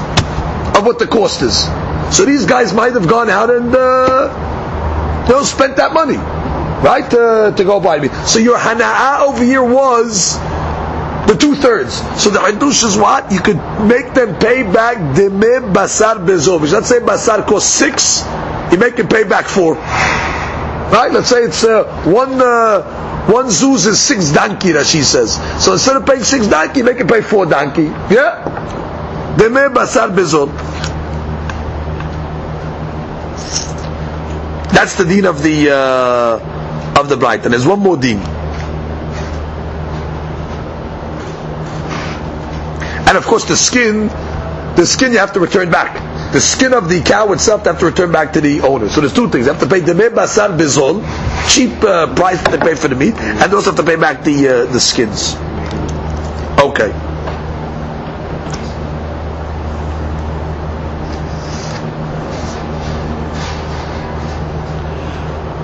of 0.77 0.86
what 0.86 0.99
the 0.99 1.08
cost 1.08 1.41
is. 1.41 1.65
So 2.15 2.25
these 2.25 2.45
guys 2.45 2.73
might 2.73 2.93
have 2.93 3.08
gone 3.08 3.30
out 3.30 3.49
and 3.49 3.73
uh, 3.75 5.25
they'll 5.27 5.45
spent 5.45 5.75
that 5.77 5.93
money, 5.93 6.17
right, 6.17 7.12
uh, 7.13 7.51
to 7.51 7.63
go 7.63 7.80
buy 7.80 7.99
meat. 7.99 8.12
So 8.25 8.39
your 8.39 8.58
hana'ah 8.58 9.27
over 9.27 9.43
here 9.43 9.63
was 9.63 10.38
the 11.27 11.36
two 11.36 11.56
thirds. 11.56 11.95
So 12.21 12.30
the 12.30 12.39
hadush 12.39 12.84
is 12.86 12.97
what? 12.97 13.32
You 13.32 13.39
could 13.39 13.58
make 13.82 14.13
them 14.13 14.39
pay 14.39 14.63
back 14.63 14.97
demir 15.15 15.73
basar 15.73 16.25
bezovish. 16.25 16.71
Let's 16.71 16.88
say 16.88 16.99
basar 16.99 17.45
costs 17.45 17.71
six, 17.73 18.23
you 18.71 18.77
make 18.77 18.95
them 18.95 19.08
pay 19.08 19.23
back 19.23 19.45
four. 19.45 19.75
Right? 20.91 21.12
Let's 21.12 21.28
say 21.30 21.43
it's 21.43 21.63
uh, 21.65 21.84
one 22.06 22.41
uh, 22.41 23.28
one 23.28 23.47
zuz 23.47 23.88
is 23.88 24.00
six 24.00 24.32
donkey 24.32 24.71
that 24.71 24.86
she 24.86 25.02
says. 25.02 25.36
So 25.63 25.73
instead 25.73 25.97
of 25.97 26.06
paying 26.06 26.23
six 26.23 26.47
donkey, 26.47 26.82
make 26.82 26.97
it 27.00 27.08
pay 27.10 27.21
four 27.21 27.45
donkey. 27.45 27.84
Yeah? 28.10 29.36
Demir 29.38 29.73
basar 29.73 30.15
bezol. 30.15 30.47
That's 34.71 34.95
the 34.95 35.04
deen 35.04 35.26
of 35.26 35.43
the 35.43 35.71
uh, 35.71 37.00
of 37.00 37.10
the 37.10 37.17
bright. 37.17 37.43
And 37.43 37.52
there's 37.54 37.67
one 37.67 37.80
more 37.82 37.97
deen. 37.97 38.19
And 43.08 43.17
of 43.17 43.26
course, 43.26 43.43
the 43.45 43.58
skin, 43.58 44.08
the 44.76 44.86
skin 44.86 45.12
you 45.12 45.17
have 45.17 45.34
to 45.34 45.39
return 45.41 45.69
back. 45.69 46.07
The 46.32 46.42
skin 46.42 46.74
of 46.74 46.90
the 46.90 47.02
cow 47.02 47.32
itself 47.32 47.62
you 47.63 47.72
have 47.72 47.80
to 47.80 47.86
return 47.86 48.12
back 48.12 48.34
to 48.34 48.42
the 48.42 48.60
owner. 48.62 48.90
So 48.90 49.00
there's 49.00 49.13
two 49.13 49.30
things. 49.30 49.46
They 49.46 49.54
have 49.54 49.62
to 49.62 49.68
pay 49.68 49.80
demir 49.80 50.10
basar 50.10 50.58
bizol, 50.58 51.02
cheap 51.50 51.82
uh, 51.84 52.13
price 52.16 52.44
to 52.44 52.58
pay 52.58 52.76
for 52.76 52.90
the 52.90 52.96
meat, 52.96 53.16
and 53.16 53.50
they 53.50 53.56
also 53.56 53.72
have 53.72 53.80
to 53.80 53.84
pay 53.84 53.96
back 53.96 54.26
the 54.26 54.48
uh, 54.48 54.66
the 54.66 54.80
skins. 54.80 55.36
Okay. 56.60 56.92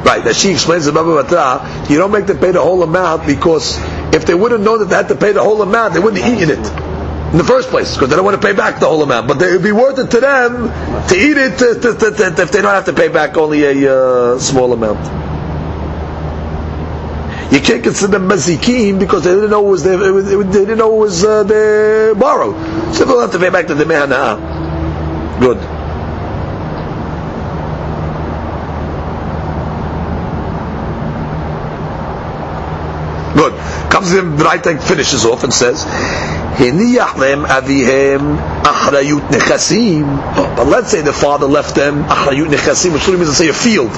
Right, 0.05 0.23
that 0.23 0.35
she 0.35 0.51
explains 0.51 0.85
the 0.85 0.91
Baba 0.91 1.23
Batra, 1.23 1.89
you 1.89 1.97
don't 1.97 2.11
make 2.11 2.25
them 2.25 2.37
pay 2.37 2.51
the 2.51 2.61
whole 2.61 2.83
amount 2.83 3.25
because 3.25 3.77
if 4.13 4.25
they 4.25 4.33
wouldn't 4.33 4.63
know 4.63 4.77
that 4.77 4.85
they 4.85 4.95
had 4.95 5.07
to 5.09 5.15
pay 5.15 5.31
the 5.31 5.41
whole 5.43 5.61
amount, 5.61 5.93
they 5.93 5.99
wouldn't 5.99 6.21
have 6.21 6.33
eaten 6.33 6.49
it 6.51 6.82
in 7.33 7.39
the 7.39 7.43
first 7.43 7.69
place 7.69 7.95
because 7.95 8.09
they 8.09 8.15
don't 8.15 8.23
want 8.23 8.39
to 8.39 8.47
pay 8.47 8.53
back 8.53 8.79
the 8.79 8.85
whole 8.85 9.01
amount. 9.01 9.27
But 9.27 9.41
it 9.41 9.53
would 9.53 9.63
be 9.63 9.71
worth 9.71 9.97
it 9.97 10.11
to 10.11 10.19
them 10.19 10.67
to 11.07 11.15
eat 11.15 11.35
it 11.35 11.57
to, 11.57 11.73
to, 11.81 12.11
to, 12.11 12.41
if 12.43 12.51
they 12.51 12.61
don't 12.61 12.75
have 12.75 12.85
to 12.85 12.93
pay 12.93 13.07
back 13.07 13.35
only 13.37 13.63
a 13.63 13.91
uh, 13.91 14.39
small 14.39 14.71
amount. 14.71 14.99
You 17.51 17.59
can't 17.59 17.83
consider 17.83 18.19
them 18.19 18.29
mazikim 18.29 18.99
because 18.99 19.23
they 19.23 19.33
didn't 19.33 19.49
know 19.49 19.65
it 19.65 19.69
was 19.69 19.83
their, 19.83 20.01
it 20.01 20.11
was, 20.11 20.29
they 20.29 20.43
didn't 20.43 20.77
know 20.77 20.95
it 20.95 20.99
was 20.99 21.23
uh, 21.25 21.43
their 21.43 22.13
borrowed. 22.13 22.55
So 22.95 23.03
they 23.03 23.11
don't 23.11 23.21
have 23.21 23.31
to 23.31 23.39
pay 23.39 23.49
back 23.49 23.65
the 23.65 23.73
mehana. 23.73 24.37
Good. 25.39 25.57
Good 33.35 33.53
comes 34.03 34.13
in, 34.13 34.37
Braita 34.37 34.81
finishes 34.81 35.25
off 35.25 35.43
and 35.43 35.53
says, 35.53 35.83
Hiniyah 35.83 37.15
lem 37.17 37.43
avihem 37.43 38.37
achrayut 38.63 39.29
nechasim. 39.29 40.35
But 40.55 40.67
let's 40.67 40.89
say 40.89 41.01
the 41.01 41.13
father 41.13 41.47
left 41.47 41.75
them 41.75 42.03
achrayut 42.03 42.47
nechasim, 42.47 42.93
which 42.93 43.07
literally 43.07 43.19
means 43.19 43.29
to 43.29 43.35
say 43.35 43.47
a 43.47 43.53
field. 43.53 43.91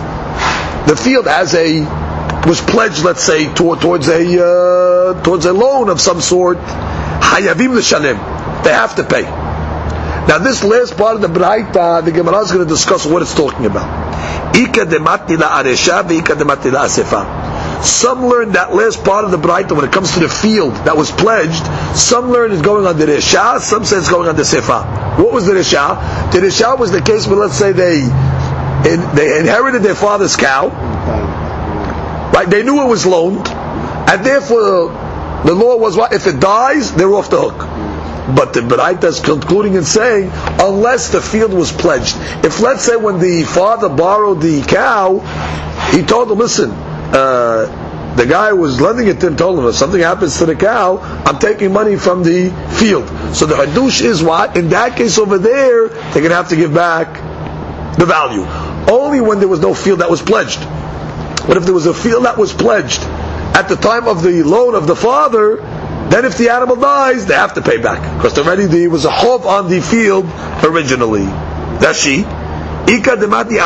The 0.88 0.95
field 0.95 1.26
has 1.26 1.53
a 1.56 1.80
was 2.47 2.62
pledged, 2.62 3.03
let's 3.03 3.24
say, 3.24 3.51
towards 3.53 4.08
a 4.08 4.22
uh, 4.22 5.24
towards 5.24 5.45
a 5.45 5.53
loan 5.53 5.89
of 5.89 5.99
some 5.99 6.22
sort. 6.22 6.58
Hayavim 6.58 7.76
l'shalim. 7.76 8.64
They 8.64 8.72
have 8.72 8.95
to 8.95 9.03
pay. 9.03 9.24
Now, 9.24 10.39
this 10.39 10.64
last 10.64 10.97
part 10.97 11.16
of 11.16 11.22
the 11.22 11.28
Braita, 11.28 11.76
uh, 11.76 12.01
the 12.01 12.12
Gemara 12.12 12.39
is 12.39 12.51
going 12.51 12.66
to 12.66 12.70
discuss 12.70 13.06
what 13.06 13.22
it's 13.22 13.36
talking 13.36 13.66
about. 13.66 14.56
Ika 14.56 14.86
dematila 14.86 15.49
aresha, 15.62 16.03
ika 16.12 16.34
dematila 16.34 16.86
asefa. 16.86 17.35
Some 17.84 18.26
learn 18.26 18.54
that 18.54 18.74
last 18.74 19.04
part 19.04 19.26
of 19.26 19.32
the 19.32 19.38
Braita 19.38 19.72
when 19.72 19.86
it 19.86 19.92
comes 19.92 20.14
to 20.14 20.20
the 20.20 20.30
field 20.30 20.74
that 20.86 20.96
was 20.96 21.12
pledged. 21.12 21.66
Some 21.96 22.32
learn 22.32 22.52
it's 22.52 22.62
going 22.62 22.86
on 22.86 22.98
the 22.98 23.06
Resha, 23.06 23.60
some 23.60 23.86
say 23.86 23.98
it's 23.98 24.10
going 24.10 24.28
on 24.28 24.36
the 24.36 24.44
Sefa. 24.44 25.18
What 25.20 25.34
was 25.34 25.46
the 25.46 25.54
Resha? 25.54 26.32
The 26.32 26.40
Resha 26.40 26.78
was 26.78 26.92
the 26.92 27.02
case 27.02 27.28
where 27.28 27.38
let's 27.38 27.56
say 27.56 27.72
they 27.72 28.02
they 28.86 29.40
inherited 29.40 29.82
their 29.82 29.96
father's 29.96 30.36
cow. 30.36 30.70
Right? 32.34 32.50
They 32.50 32.64
knew 32.64 32.82
it 32.84 32.88
was 32.88 33.06
loaned. 33.06 33.48
And 33.48 34.26
therefore 34.26 34.90
the 35.46 35.54
law 35.54 35.78
was 35.78 35.96
what? 35.96 36.14
If 36.14 36.28
it 36.28 36.40
dies, 36.40 36.94
they're 36.94 37.14
off 37.14 37.30
the 37.30 37.40
hook. 37.40 37.58
But 38.36 38.54
the 38.54 38.62
Beraita 38.62 39.04
is 39.04 39.20
concluding 39.20 39.78
and 39.78 39.86
saying, 39.86 40.32
unless 40.60 41.10
the 41.10 41.22
field 41.22 41.54
was 41.54 41.72
pledged. 41.72 42.16
If 42.44 42.60
let's 42.60 42.84
say 42.84 42.96
when 42.96 43.20
the 43.20 43.44
father 43.44 43.88
borrowed 43.90 44.42
the 44.42 44.64
cow, 44.64 45.20
he 45.92 46.02
told 46.02 46.32
him, 46.32 46.40
listen, 46.40 46.72
uh, 47.14 48.16
the 48.16 48.26
guy 48.26 48.49
who 48.49 48.58
was 48.58 48.80
lending 48.80 49.08
it 49.08 49.20
to 49.20 49.28
him 49.28 49.36
told 49.36 49.60
him, 49.60 49.66
if 49.66 49.76
something 49.76 49.99
happens 49.99 50.38
to 50.38 50.45
the 50.45 50.56
cow, 50.56 50.99
I'm 50.99 51.38
taking 51.38 51.74
money 51.74 51.97
from 51.97 52.24
the 52.24 52.49
field. 52.80 53.08
So 53.36 53.45
the 53.45 53.56
hadush 53.56 54.01
is 54.01 54.24
what? 54.24 54.56
In 54.56 54.70
that 54.70 54.95
case 54.95 55.18
over 55.18 55.38
there, 55.38 55.89
they're 55.89 56.14
going 56.14 56.30
to 56.30 56.36
have 56.36 56.49
to 56.49 56.56
give 56.56 56.74
back 56.74 57.14
the 57.97 58.06
value. 58.06 58.45
Only 58.89 59.20
when 59.20 59.39
there 59.39 59.47
was 59.47 59.60
no 59.60 59.74
field 59.74 59.99
that 59.99 60.10
was 60.10 60.22
pledged. 60.22 60.60
But 61.47 61.58
if 61.58 61.66
there 61.66 61.74
was 61.74 61.86
a 61.86 61.93
field 61.93 62.26
that 62.26 62.38
was 62.38 62.53
pledged 62.53 63.01
at 63.01 63.68
the 63.68 63.76
time 63.76 64.08
of 64.08 64.24
the 64.24 64.43
loan 64.43 64.76
of 64.76 64.88
the 64.88 64.95
father, 64.95 65.58
then 66.10 66.24
if 66.26 66.38
the 66.38 66.49
animal 66.49 66.76
dies, 66.76 67.26
they 67.26 67.34
have 67.34 67.56
to 67.56 67.62
pay 67.62 67.78
back. 67.78 67.99
Because 68.18 68.38
already 68.38 68.66
there 68.66 68.89
was 68.89 69.06
a 69.06 69.10
chov 69.12 69.45
on 69.45 69.70
the 69.70 69.82
field 69.82 70.26
originally. 70.64 71.26
That's 71.80 71.99
she. 72.01 72.20
Ika 72.20 73.18
demati. 73.18 73.60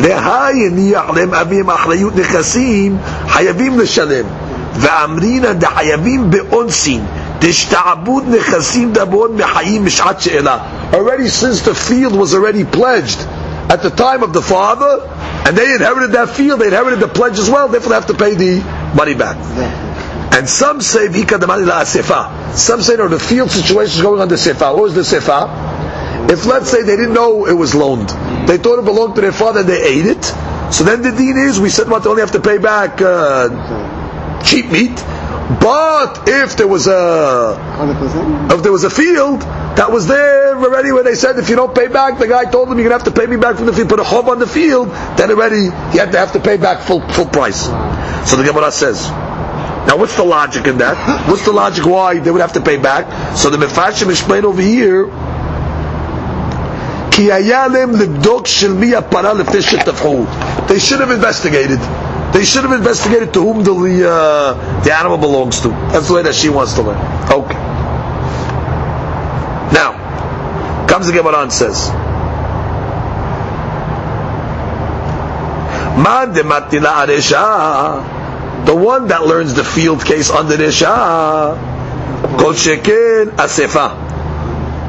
להי 0.00 0.66
הניח 0.66 1.04
להם 1.16 1.34
אביהם 1.34 1.70
אחריות 1.70 2.16
נכסים, 2.16 2.96
חייבים 3.28 3.78
לשלם. 3.78 4.24
ואמרינא 4.74 5.52
דחייבים 5.52 6.30
באונסין, 6.30 7.04
דשתעבוד 7.38 8.24
נכסים 8.28 8.92
דבון 8.92 9.36
מחיים 9.36 9.84
משעת 9.84 10.20
שאלה. 10.20 10.58
Already 10.92 11.28
since 11.28 11.60
the 11.62 11.74
field 11.74 12.14
was 12.14 12.34
already 12.34 12.64
pledged 12.64 13.20
at 13.68 13.82
the 13.82 13.90
time 13.90 14.22
of 14.22 14.32
the 14.32 14.42
father, 14.42 14.92
and 15.44 15.56
they 15.56 15.74
inherited 15.74 16.12
that 16.12 16.30
field, 16.30 16.60
they 16.60 16.68
inherited 16.68 17.00
the 17.00 17.08
pledge 17.08 17.38
as 17.38 17.50
well, 17.50 17.68
therefore 17.68 17.90
they 17.90 17.94
have 17.94 18.06
to 18.06 18.14
pay 18.14 18.34
the 18.34 18.60
money 18.94 19.14
back. 19.14 19.36
And 20.36 20.48
some 20.48 20.80
say 20.80 21.08
vika 21.08 21.38
damani 21.38 21.66
la 21.66 21.82
sefa. 21.82 22.54
Some 22.54 22.80
say 22.82 22.96
no, 22.96 23.08
the 23.08 23.18
field 23.18 23.50
situation 23.50 23.94
is 23.96 24.02
going 24.02 24.20
on 24.20 24.28
the 24.28 24.36
sefa. 24.36 24.72
What 24.74 24.82
was 24.82 24.94
the 24.94 25.02
sefa? 25.02 26.30
If 26.30 26.46
let's 26.46 26.70
say 26.70 26.82
they 26.82 26.96
didn't 26.96 27.14
know 27.14 27.46
it 27.46 27.52
was 27.52 27.74
loaned, 27.74 28.10
they 28.47 28.57
thought 28.57 28.79
it 28.79 28.85
belonged 28.85 29.15
to 29.15 29.21
their 29.21 29.31
father, 29.31 29.61
and 29.61 29.69
they 29.69 29.81
ate 29.81 30.05
it. 30.05 30.23
So 30.73 30.83
then 30.83 31.01
the 31.01 31.11
dean 31.11 31.37
is 31.37 31.59
we 31.59 31.69
said 31.69 31.89
what 31.89 32.03
they 32.03 32.09
only 32.09 32.21
have 32.21 32.31
to 32.31 32.41
pay 32.41 32.57
back 32.57 33.01
uh, 33.01 34.43
cheap 34.43 34.71
meat. 34.71 34.95
But 35.59 36.27
if 36.27 36.55
there 36.55 36.67
was 36.67 36.87
a 36.87 37.57
if 38.49 38.63
there 38.63 38.71
was 38.71 38.85
a 38.85 38.89
field 38.89 39.41
that 39.41 39.91
was 39.91 40.07
there 40.07 40.55
already 40.55 40.91
where 40.91 41.03
they 41.03 41.15
said 41.15 41.37
if 41.37 41.49
you 41.49 41.55
don't 41.55 41.75
pay 41.75 41.87
back, 41.87 42.17
the 42.17 42.27
guy 42.27 42.45
told 42.45 42.69
them 42.69 42.79
you're 42.79 42.89
gonna 42.89 43.03
have 43.03 43.13
to 43.13 43.19
pay 43.19 43.27
me 43.27 43.37
back 43.37 43.57
from 43.57 43.65
the 43.65 43.73
field. 43.73 43.89
Put 43.89 43.99
a 43.99 44.03
chov 44.03 44.27
on 44.27 44.39
the 44.39 44.47
field, 44.47 44.89
then 45.17 45.31
already 45.31 45.63
he 45.91 45.97
had 45.97 46.11
to 46.13 46.17
have 46.17 46.31
to 46.33 46.39
pay 46.39 46.57
back 46.57 46.81
full 46.81 47.01
full 47.09 47.27
price. 47.27 47.65
So 48.29 48.37
the 48.37 48.43
Gemara 48.43 48.71
says. 48.71 49.09
Now, 49.85 49.97
what's 49.97 50.15
the 50.15 50.23
logic 50.23 50.65
in 50.65 50.77
that? 50.77 51.27
What's 51.27 51.43
the 51.43 51.51
logic 51.51 51.85
why 51.85 52.17
they 52.17 52.31
would 52.31 52.39
have 52.39 52.53
to 52.53 52.61
pay 52.61 52.77
back? 52.77 53.37
So 53.37 53.49
the 53.49 53.57
Meforshim 53.57 54.09
explain 54.09 54.45
over 54.45 54.61
here. 54.61 55.07
They 60.67 60.79
should 60.79 60.99
have 60.99 61.11
investigated. 61.11 61.79
They 62.33 62.43
should 62.43 62.63
have 62.63 62.71
investigated 62.71 63.33
to 63.35 63.41
whom 63.41 63.63
the 63.63 64.09
uh, 64.09 64.81
the 64.83 64.91
animal 64.91 65.19
belongs 65.19 65.59
to. 65.61 65.69
That's 65.91 66.07
the 66.07 66.15
way 66.15 66.23
that 66.23 66.33
she 66.33 66.49
wants 66.49 66.73
to 66.73 66.81
learn. 66.81 66.97
Okay. 67.31 67.53
Now, 69.73 70.87
comes 70.87 71.05
the 71.05 71.13
Gemara 71.13 71.43
and 71.43 71.53
says, 71.53 71.89
the 78.65 78.75
one 78.75 79.07
that 79.09 79.23
learns 79.27 79.53
the 79.53 79.63
field 79.63 80.03
case 80.03 80.31
under 80.31 80.57
the 80.57 80.71
Shah, 80.71 81.55
Kol. 82.37 82.53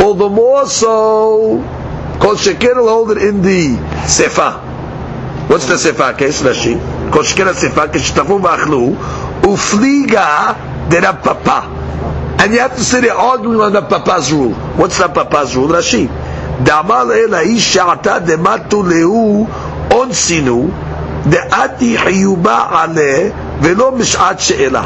All 0.01 0.15
the 0.15 0.29
more 0.29 0.67
so, 0.67 1.63
Kol 2.21 2.37
Shekin 2.37 2.77
will 2.77 2.89
hold 2.89 3.11
it 3.13 3.19
in 3.19 3.43
the 3.43 3.77
Sefa. 4.07 4.61
What's 5.49 5.67
the 5.67 5.75
Sefa 5.75 6.17
case, 6.17 6.43
Rashi? 6.43 6.75
Kol 7.13 7.23
Shekin 7.23 7.47
Asefa, 7.53 7.89
Kishtafu 7.93 8.41
Vachlu, 8.41 8.97
Ufliga 9.43 10.89
de 10.91 11.01
Papa. 11.01 12.37
And 12.41 12.53
you 12.53 12.61
have 12.61 12.77
to 12.77 12.83
say 12.83 13.01
they're 13.01 13.15
arguing 13.15 13.61
on 13.61 13.73
the 13.73 13.83
Papa's 13.83 14.33
rule. 14.33 14.53
What's 14.77 14.99
the 14.99 15.09
Papa's 15.09 15.55
rule, 15.57 15.69
Rashi? 15.69 16.09
Damal 16.63 17.11
ela 17.11 17.43
ish 17.43 17.75
sha'ata 17.75 18.21
dematu 18.21 18.83
lehu 18.83 19.47
onsinu 19.91 20.71
de'ati 21.29 21.97
hiyuba 21.97 22.71
aleh 22.71 23.33
Velo 23.61 23.91
mishat 23.93 24.39
she'ela. 24.41 24.85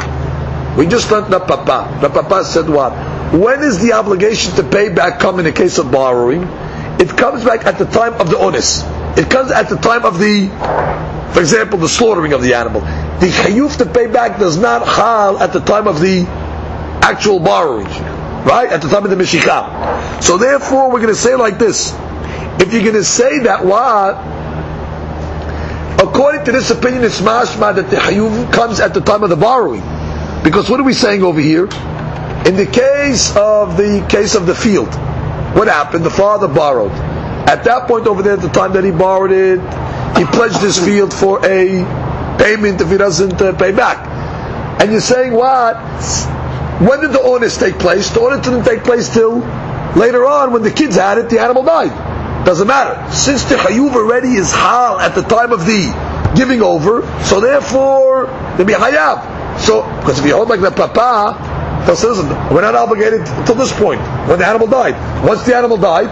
We 0.77 0.85
just 0.87 1.11
learned 1.11 1.31
the 1.33 1.39
papa. 1.39 1.97
The 2.01 2.09
papa 2.09 2.45
said 2.45 2.69
what? 2.69 2.91
When 3.33 3.61
is 3.63 3.79
the 3.79 3.93
obligation 3.93 4.53
to 4.55 4.63
pay 4.63 4.89
back 4.89 5.19
come 5.19 5.39
in 5.39 5.45
a 5.45 5.51
case 5.51 5.77
of 5.77 5.91
borrowing? 5.91 6.43
It 6.99 7.17
comes 7.17 7.45
back 7.45 7.65
at 7.65 7.77
the 7.77 7.85
time 7.85 8.13
of 8.15 8.29
the 8.29 8.37
onus. 8.37 8.83
It 9.17 9.29
comes 9.29 9.51
at 9.51 9.69
the 9.69 9.77
time 9.77 10.05
of 10.05 10.19
the, 10.19 10.47
for 11.33 11.39
example, 11.39 11.79
the 11.79 11.89
slaughtering 11.89 12.33
of 12.33 12.41
the 12.41 12.53
animal. 12.53 12.81
The 12.81 13.27
chayuf 13.27 13.77
to 13.77 13.85
pay 13.85 14.07
back 14.07 14.39
does 14.39 14.57
not 14.57 14.85
hal 14.85 15.39
at 15.39 15.53
the 15.53 15.61
time 15.61 15.87
of 15.87 15.99
the 15.99 16.25
actual 17.01 17.39
borrowing, 17.39 17.87
right? 18.45 18.69
At 18.69 18.81
the 18.81 18.89
time 18.89 19.05
of 19.05 19.09
the 19.09 19.15
mishikah. 19.15 20.21
So 20.21 20.37
therefore, 20.37 20.91
we're 20.91 21.01
going 21.01 21.13
to 21.13 21.15
say 21.15 21.35
like 21.35 21.57
this: 21.57 21.93
If 22.61 22.73
you're 22.73 22.83
going 22.83 22.95
to 22.95 23.03
say 23.03 23.39
that 23.39 23.65
what 23.65 24.39
According 25.99 26.45
to 26.45 26.53
this 26.53 26.71
opinion, 26.71 27.03
it's 27.03 27.19
mashma 27.19 27.75
that 27.75 27.89
the 27.89 27.97
hayuv 27.97 28.53
comes 28.53 28.79
at 28.79 28.93
the 28.93 29.01
time 29.01 29.21
of 29.21 29.29
the 29.29 29.35
borrowing. 29.35 29.81
Because 30.45 30.69
what 30.69 30.79
are 30.79 30.83
we 30.83 30.93
saying 30.93 31.23
over 31.23 31.41
here? 31.41 31.65
In 32.45 32.55
the 32.55 32.69
case 32.71 33.35
of 33.35 33.75
the 33.75 34.05
case 34.07 34.33
of 34.35 34.45
the 34.45 34.55
field, 34.55 34.87
what 35.55 35.67
happened? 35.67 36.05
The 36.05 36.09
father 36.09 36.47
borrowed. 36.47 36.91
At 37.49 37.63
that 37.63 37.87
point 37.87 38.05
over 38.07 38.21
there, 38.21 38.33
at 38.33 38.41
the 38.41 38.49
time 38.49 38.73
that 38.73 38.83
he 38.83 38.91
borrowed 38.91 39.31
it, 39.31 39.59
he 40.17 40.25
pledged 40.25 40.61
his 40.61 40.77
field 40.77 41.13
for 41.13 41.39
a 41.45 42.37
payment 42.37 42.81
if 42.81 42.89
he 42.89 42.97
doesn't 42.97 43.41
uh, 43.41 43.53
pay 43.57 43.71
back. 43.71 44.07
And 44.81 44.91
you're 44.91 45.01
saying 45.01 45.33
what? 45.33 45.75
When 46.79 47.01
did 47.01 47.11
the 47.11 47.21
onus 47.21 47.57
take 47.57 47.79
place? 47.79 48.09
The 48.11 48.21
onus 48.21 48.45
didn't 48.45 48.63
take 48.63 48.83
place 48.83 49.13
till 49.13 49.39
later 49.95 50.25
on 50.25 50.53
when 50.53 50.61
the 50.61 50.71
kids 50.71 50.95
had 50.95 51.17
it, 51.17 51.29
the 51.29 51.39
animal 51.39 51.63
died. 51.63 52.45
Doesn't 52.45 52.67
matter. 52.67 53.11
Since 53.11 53.43
the 53.45 53.55
chayuv 53.55 53.93
already 53.93 54.35
is 54.35 54.51
hal 54.51 54.99
at 54.99 55.15
the 55.15 55.21
time 55.23 55.51
of 55.51 55.65
the 55.65 55.91
giving 56.35 56.61
over, 56.61 57.01
so 57.23 57.41
therefore 57.41 58.27
they 58.57 58.63
be 58.63 58.73
hayav. 58.73 59.59
So 59.59 59.83
because 59.99 60.19
if 60.19 60.25
you 60.25 60.35
hold 60.35 60.49
like 60.49 60.61
the 60.61 60.71
papa, 60.71 61.58
listen, 61.89 62.29
we're 62.53 62.61
not 62.61 62.75
obligated 62.75 63.21
until 63.21 63.55
this 63.55 63.73
point 63.73 64.01
when 64.27 64.39
the 64.39 64.45
animal 64.45 64.67
died. 64.67 64.95
Once 65.25 65.43
the 65.43 65.55
animal 65.55 65.77
died, 65.77 66.09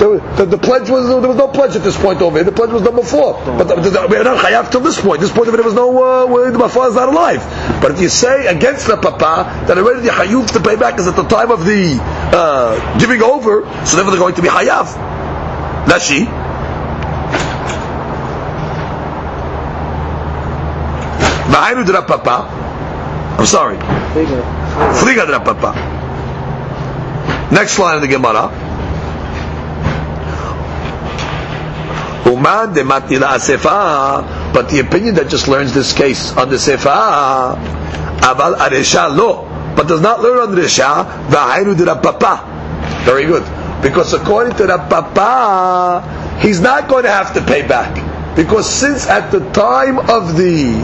the, 0.00 0.18
the, 0.36 0.56
the, 0.56 0.58
pledge 0.58 0.88
was 0.88 1.08
there 1.08 1.28
was 1.28 1.36
no 1.36 1.48
pledge 1.48 1.76
at 1.76 1.82
this 1.82 1.96
point 1.96 2.22
over 2.22 2.38
here. 2.38 2.44
The 2.44 2.52
pledge 2.52 2.70
was 2.70 2.82
done 2.82 2.96
before, 2.96 3.34
but 3.44 3.64
the, 3.64 4.06
we're 4.08 4.24
not 4.24 4.38
chayav 4.38 4.70
till 4.70 4.80
this 4.80 5.00
point. 5.00 5.20
This 5.20 5.30
point 5.30 5.48
of 5.48 5.54
it, 5.54 5.58
there 5.58 5.66
was 5.66 5.74
no 5.74 5.92
uh, 6.02 6.50
the 6.50 6.68
father 6.68 6.88
is 6.88 6.94
not 6.96 7.08
alive. 7.08 7.40
But 7.82 7.92
if 7.92 8.00
you 8.00 8.08
say 8.08 8.46
against 8.46 8.86
the 8.86 8.96
papa 8.96 9.66
that 9.66 9.76
already 9.76 10.00
the 10.00 10.08
hayuv 10.08 10.52
to 10.52 10.60
pay 10.60 10.76
back 10.76 10.98
is 10.98 11.06
at 11.06 11.16
the 11.16 11.24
time 11.24 11.50
of 11.50 11.66
the 11.66 11.98
uh, 12.00 12.98
giving 12.98 13.22
over, 13.22 13.62
so 13.84 13.96
therefore 13.96 14.12
they're 14.12 14.20
going 14.20 14.34
to 14.36 14.42
be 14.42 14.48
hayav. 14.48 14.88
De 21.84 22.02
Papa. 22.02 22.46
I'm 23.38 23.46
sorry. 23.46 23.76
Fliga 25.00 25.26
de 25.26 25.40
Papa. 25.40 25.74
Next 27.52 27.78
line 27.78 27.96
of 27.96 28.02
the 28.02 28.08
Gemara. 28.08 28.48
Uman 32.26 32.72
de 32.72 32.82
matila 32.82 33.34
asefa. 33.34 34.52
But 34.52 34.68
the 34.68 34.80
opinion 34.80 35.14
that 35.16 35.28
just 35.28 35.48
learns 35.48 35.72
this 35.74 35.92
case 35.92 36.32
on 36.36 36.48
the 36.48 36.56
sefa, 36.56 37.56
aval 38.20 38.56
aresha 38.56 39.14
lo, 39.14 39.46
but 39.76 39.86
does 39.86 40.00
not 40.00 40.20
learn 40.20 40.50
on 40.50 40.56
resha, 40.56 41.06
v'aynu 41.28 41.76
de 41.76 41.84
Papa. 41.86 42.46
Very 43.04 43.26
good. 43.26 43.44
Because 43.82 44.12
according 44.12 44.56
to 44.56 44.66
the 44.66 44.76
Papa, 44.76 46.38
he's 46.40 46.60
not 46.60 46.88
going 46.88 47.04
to 47.04 47.10
have 47.10 47.32
to 47.34 47.42
pay 47.42 47.66
back. 47.66 47.94
Because 48.36 48.68
since 48.68 49.06
at 49.06 49.30
the 49.30 49.40
time 49.50 49.98
of 49.98 50.36
the 50.36 50.74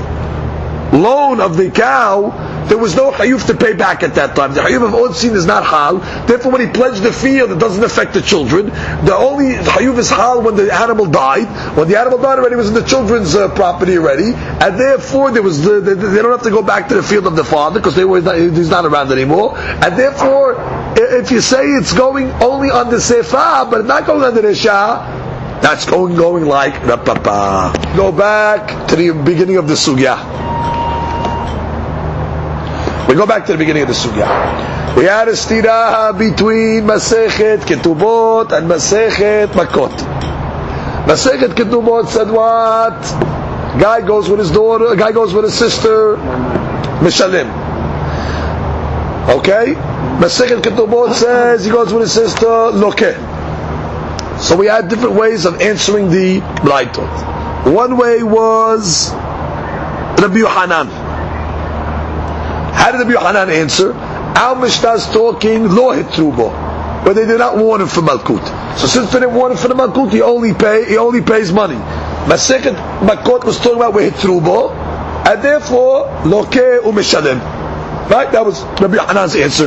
loan 0.92 1.40
of 1.40 1.56
the 1.56 1.70
cow, 1.70 2.45
there 2.68 2.78
was 2.78 2.94
no 2.96 3.12
chayuf 3.12 3.46
to 3.46 3.54
pay 3.54 3.72
back 3.74 4.02
at 4.02 4.14
that 4.16 4.34
time. 4.36 4.54
The 4.54 4.60
chayuf 4.60 4.82
of 4.86 4.92
onsin 4.92 5.34
is 5.34 5.46
not 5.46 5.64
hal. 5.64 5.98
Therefore, 6.26 6.52
when 6.52 6.60
he 6.60 6.72
pledged 6.72 7.02
the 7.02 7.12
field, 7.12 7.52
it 7.52 7.58
doesn't 7.58 7.82
affect 7.84 8.14
the 8.14 8.22
children. 8.22 8.66
The 8.66 9.14
only 9.14 9.54
chayuf 9.54 9.98
is 9.98 10.10
hal 10.10 10.42
when 10.42 10.56
the 10.56 10.72
animal 10.72 11.06
died. 11.06 11.46
When 11.76 11.88
the 11.88 11.98
animal 11.98 12.18
died 12.18 12.38
already, 12.38 12.54
it 12.54 12.58
was 12.58 12.68
in 12.68 12.74
the 12.74 12.82
children's 12.82 13.34
uh, 13.34 13.54
property 13.54 13.96
already, 13.98 14.32
and 14.34 14.78
therefore 14.78 15.30
there 15.30 15.42
was 15.42 15.62
the, 15.62 15.80
the, 15.80 15.94
they 15.94 16.22
don't 16.22 16.32
have 16.32 16.42
to 16.42 16.50
go 16.50 16.62
back 16.62 16.88
to 16.88 16.94
the 16.94 17.02
field 17.02 17.26
of 17.26 17.36
the 17.36 17.44
father 17.44 17.80
because 17.80 17.94
they 17.94 18.04
not, 18.04 18.36
he's 18.36 18.70
not 18.70 18.84
around 18.84 19.12
anymore. 19.12 19.56
And 19.58 19.96
therefore, 19.96 20.56
if 20.96 21.30
you 21.30 21.40
say 21.40 21.64
it's 21.64 21.92
going 21.92 22.30
only 22.42 22.70
on 22.70 22.90
the 22.90 22.96
sefa, 22.96 23.70
but 23.70 23.84
not 23.86 24.06
going 24.06 24.22
on 24.22 24.34
the 24.34 24.42
resha, 24.42 25.60
that's 25.62 25.86
going 25.86 26.16
going 26.16 26.44
like 26.44 26.82
Rav 26.84 27.04
Papa. 27.04 27.72
Go 27.96 28.12
back 28.12 28.88
to 28.88 28.96
the 28.96 29.10
beginning 29.12 29.56
of 29.56 29.68
the 29.68 29.74
sugya. 29.74 30.45
We 33.08 33.14
go 33.14 33.24
back 33.24 33.46
to 33.46 33.52
the 33.52 33.58
beginning 33.58 33.82
of 33.82 33.88
the 33.88 33.94
sugya. 33.94 34.96
We 34.96 35.04
had 35.04 35.28
a 35.28 35.32
stira 35.32 36.18
between 36.18 36.82
Masechet 36.82 37.58
Ketubot 37.58 38.50
and 38.50 38.68
Masechet 38.68 39.46
Makot. 39.48 39.96
Masechet 41.06 41.50
Ketubot 41.50 42.08
said 42.08 42.28
what? 42.28 43.00
Guy 43.80 44.04
goes 44.04 44.28
with 44.28 44.40
his 44.40 44.50
daughter, 44.50 44.96
guy 44.96 45.12
goes 45.12 45.32
with 45.32 45.44
his 45.44 45.54
sister, 45.54 46.16
Mishalim. 46.98 47.46
Okay? 49.38 49.74
Masechet 50.18 50.62
Ketubot 50.62 51.14
says 51.14 51.64
he 51.64 51.70
goes 51.70 51.92
with 51.92 52.02
his 52.02 52.12
sister, 52.12 52.46
Lokeh. 52.46 54.40
So 54.40 54.56
we 54.56 54.66
had 54.66 54.88
different 54.88 55.14
ways 55.14 55.44
of 55.44 55.60
answering 55.60 56.10
the 56.10 56.40
Braitot. 56.40 57.72
One 57.72 57.96
way 57.96 58.24
was 58.24 59.12
Rabbi 59.12 60.38
Yohanan. 60.38 61.05
How 62.86 62.92
did 62.92 62.98
Rabbi 62.98 63.14
Yohanan 63.14 63.50
answer? 63.50 63.92
Our 63.94 64.54
Mishnah 64.54 64.92
is 64.92 65.06
talking 65.06 65.64
lo 65.64 65.92
hitrubo, 65.92 67.04
but 67.04 67.14
they 67.14 67.26
did 67.26 67.40
not 67.40 67.56
warn 67.58 67.80
him 67.80 67.88
for 67.88 68.00
Malkut. 68.00 68.78
So 68.78 68.86
since 68.86 69.10
they 69.12 69.18
didn't 69.18 69.34
warn 69.34 69.50
him 69.50 69.58
for 69.58 69.66
the 69.66 69.74
Malkut, 69.74 70.12
he 70.12 70.22
only 70.22 70.54
pay 70.54 70.84
he 70.88 70.96
only 70.96 71.20
pays 71.20 71.50
money. 71.50 71.74
Masechet 71.74 72.76
Makot 73.00 73.42
was 73.42 73.58
talking 73.58 73.78
about 73.82 73.94
hitrubo, 73.94 74.70
and 75.26 75.42
therefore 75.42 76.04
loke 76.26 76.52
umeshalem. 76.84 77.40
Right? 78.08 78.30
That 78.30 78.46
was 78.46 78.62
Rabbi 78.62 78.98
Yohanan's 78.98 79.34
answer. 79.34 79.66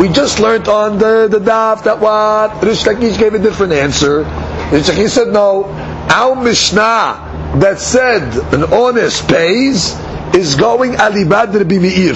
We 0.00 0.10
just 0.10 0.38
learned 0.38 0.68
on 0.68 0.98
the, 0.98 1.26
the 1.26 1.40
daf 1.40 1.82
that 1.82 1.98
what 1.98 2.62
Rish 2.62 2.84
Lakish 2.84 3.18
gave 3.18 3.34
a 3.34 3.40
different 3.40 3.72
answer. 3.72 4.22
Rish 4.70 4.86
said 4.86 5.26
no. 5.26 5.64
Our 6.08 6.40
Mishnah 6.40 7.56
that 7.58 7.80
said 7.80 8.22
an 8.54 8.62
honest 8.72 9.26
pays 9.26 10.03
is 10.34 10.54
going 10.56 10.92
alibad 10.92 11.54
Rabbi 11.54 11.78
Meir. 11.78 12.14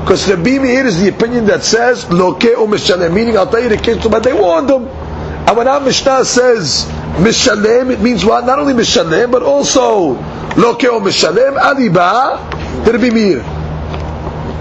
Because 0.00 0.28
Rabbi 0.28 0.58
Meir 0.58 0.86
is 0.86 1.00
the 1.00 1.08
opinion 1.08 1.46
that 1.46 1.64
says, 1.64 2.08
Loke 2.10 2.44
o 2.44 2.66
Mishalem, 2.66 3.12
meaning 3.12 3.36
I'll 3.36 3.50
tell 3.50 3.62
you 3.62 3.68
the 3.68 3.76
case, 3.76 4.06
but 4.06 4.22
they 4.22 4.32
warned 4.32 4.68
them. 4.68 4.86
And 4.86 5.56
when 5.56 5.66
our 5.68 5.80
Mishnah 5.80 6.24
says 6.24 6.84
Mishalem, 7.18 7.90
it 7.90 8.00
means 8.00 8.24
what? 8.24 8.46
Not 8.46 8.58
only 8.58 8.72
Mishalem, 8.72 9.32
but 9.32 9.42
also 9.42 10.12
Loke 10.54 10.84
o 10.84 11.00
Mishalem, 11.00 11.58
Aliba, 11.58 12.84
the 12.84 12.92
Rabbi 12.92 13.10
Meir. 13.10 13.40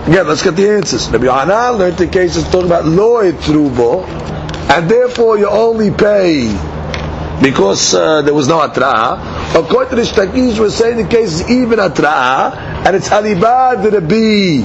Again, 0.07 0.27
let's 0.27 0.43
get 0.43 0.55
the 0.55 0.69
answers. 0.69 1.09
Rabbi 1.09 1.25
Yohanan 1.25 1.77
learned 1.77 1.97
the 1.97 2.07
cases 2.07 2.43
talking 2.45 2.65
about 2.65 2.85
Lo 2.85 3.23
Etrubo, 3.23 4.07
and 4.69 4.89
therefore 4.89 5.37
you 5.37 5.47
only 5.47 5.91
pay 5.91 6.47
because 7.41 7.93
uh, 7.93 8.21
there 8.21 8.33
was 8.33 8.47
no 8.47 8.59
atra'a. 8.59 9.55
According 9.55 9.89
to 9.89 9.95
the 9.97 10.01
Shtakish, 10.03 10.59
we're 10.59 10.69
saying 10.69 10.97
the 10.97 11.07
case 11.07 11.41
is 11.41 11.49
even 11.49 11.79
atra'a, 11.79 12.55
and 12.85 12.95
it's 12.95 13.09
alibad 13.09 13.83
Rabbi 13.91 14.63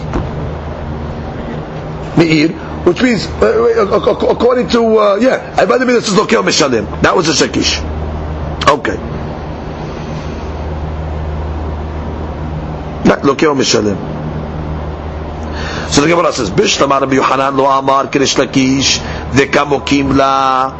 Meir, 2.16 2.48
which 2.84 3.02
means, 3.02 3.26
uh, 3.26 3.88
uh 3.92 4.28
according 4.30 4.68
to, 4.68 4.98
uh, 4.98 5.16
yeah, 5.16 5.56
alibad 5.56 5.86
Meir, 5.86 6.00
this 6.00 6.08
is 6.08 6.14
lokel 6.14 6.42
mishalim. 6.44 7.02
That 7.02 7.16
was 7.16 7.28
a 7.28 7.32
Shakish. 7.46 7.80
Okay. 8.68 8.96
Lokel 13.22 13.54
mishalim. 13.56 14.20
So 15.90 16.02
the 16.02 16.06
Gemara 16.08 16.32
says, 16.32 16.50
Bishlamar 16.50 17.00
Rabbi 17.00 17.14
Yohanan 17.16 17.56
lo 17.56 17.66
amar 17.66 18.06
kirish 18.06 18.36
lakish, 18.36 18.98
vekamokim 19.32 20.16
la 20.16 20.70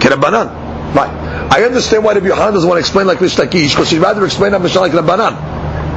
kerabanan. 0.00 0.70
Right. 0.92 1.19
I 1.50 1.64
understand 1.64 2.04
why 2.04 2.14
Rabbi 2.14 2.28
Yohanan 2.28 2.54
doesn't 2.54 2.68
want 2.68 2.78
to 2.78 2.80
explain 2.80 3.08
like 3.08 3.20
Rish 3.20 3.34
Lakish, 3.34 3.70
because 3.70 3.90
he'd 3.90 3.98
rather 3.98 4.24
explain 4.24 4.52
that 4.52 4.62
Mishnah 4.62 4.82
like 4.82 4.92
Rabbanan. 4.92 5.34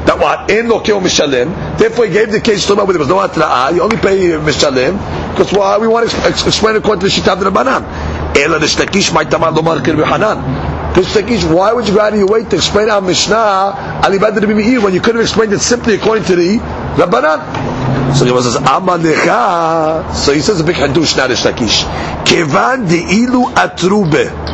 That 0.08 0.18
what? 0.18 0.50
In 0.50 0.66
Lokeo 0.66 1.00
Mishalim. 1.00 1.78
Therefore, 1.78 2.08
he 2.08 2.12
gave 2.12 2.32
the 2.32 2.42
case 2.42 2.66
to 2.66 2.74
where 2.76 2.88
there 2.88 2.98
was 2.98 3.08
no 3.08 3.18
Atra'ah. 3.18 3.74
You 3.74 3.84
only 3.84 3.98
pay 3.98 4.18
Mishalim, 4.32 4.98
because 5.30 5.54
why? 5.54 5.78
We 5.78 5.88
want 5.88 6.10
to 6.10 6.28
explain 6.28 6.76
according 6.76 7.02
to 7.02 7.06
the 7.06 7.12
Shitat 7.14 7.38
Rabbanan. 7.38 8.36
Ela 8.36 8.60
Rish 8.60 8.78
Lakish 8.78 9.14
might 9.14 9.30
tamar 9.30 9.52
lomar 9.52 9.78
Rabbi 9.78 9.92
Yohanan. 9.92 10.96
Rish 10.96 11.44
why 11.46 11.72
would 11.72 11.88
you 11.88 11.96
rather 11.96 12.18
you 12.18 12.26
wait 12.26 12.50
to 12.50 12.56
explain 12.56 12.90
our 12.90 13.02
Mishnah, 13.02 14.02
Alibad 14.04 14.36
Rabbi 14.36 14.54
Meir, 14.54 14.82
when 14.82 14.96
you 14.96 15.02
could 15.02 15.14
have 15.14 15.24
explained 15.24 15.54
it 15.54 15.60
simply 15.60 15.94
according 15.94 16.26
to 16.26 16.36
the 16.36 16.58
Rabbanan? 16.98 18.16
So 18.16 18.26
he 18.26 18.42
says, 18.42 18.56
Amalecha. 18.56 20.16
So 20.16 20.34
he 20.34 20.42
says 20.42 20.60
a 20.60 20.64
big 20.64 20.78
hadush 20.78 21.16
now, 21.16 21.28
Rish 21.28 21.44
Lakish. 21.44 21.84
Kevan 22.26 22.88
de 22.88 22.98
ilu 22.98 23.46
atrube 23.54 24.54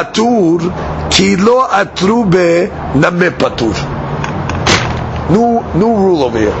patur 0.00 0.60
ki 1.10 1.36
lo 1.36 1.60
atrube 1.80 2.70
name 2.94 3.30
patur. 3.36 3.74
New 5.30 5.62
new 5.78 5.94
rule 5.94 6.24
over 6.24 6.38
here. 6.38 6.56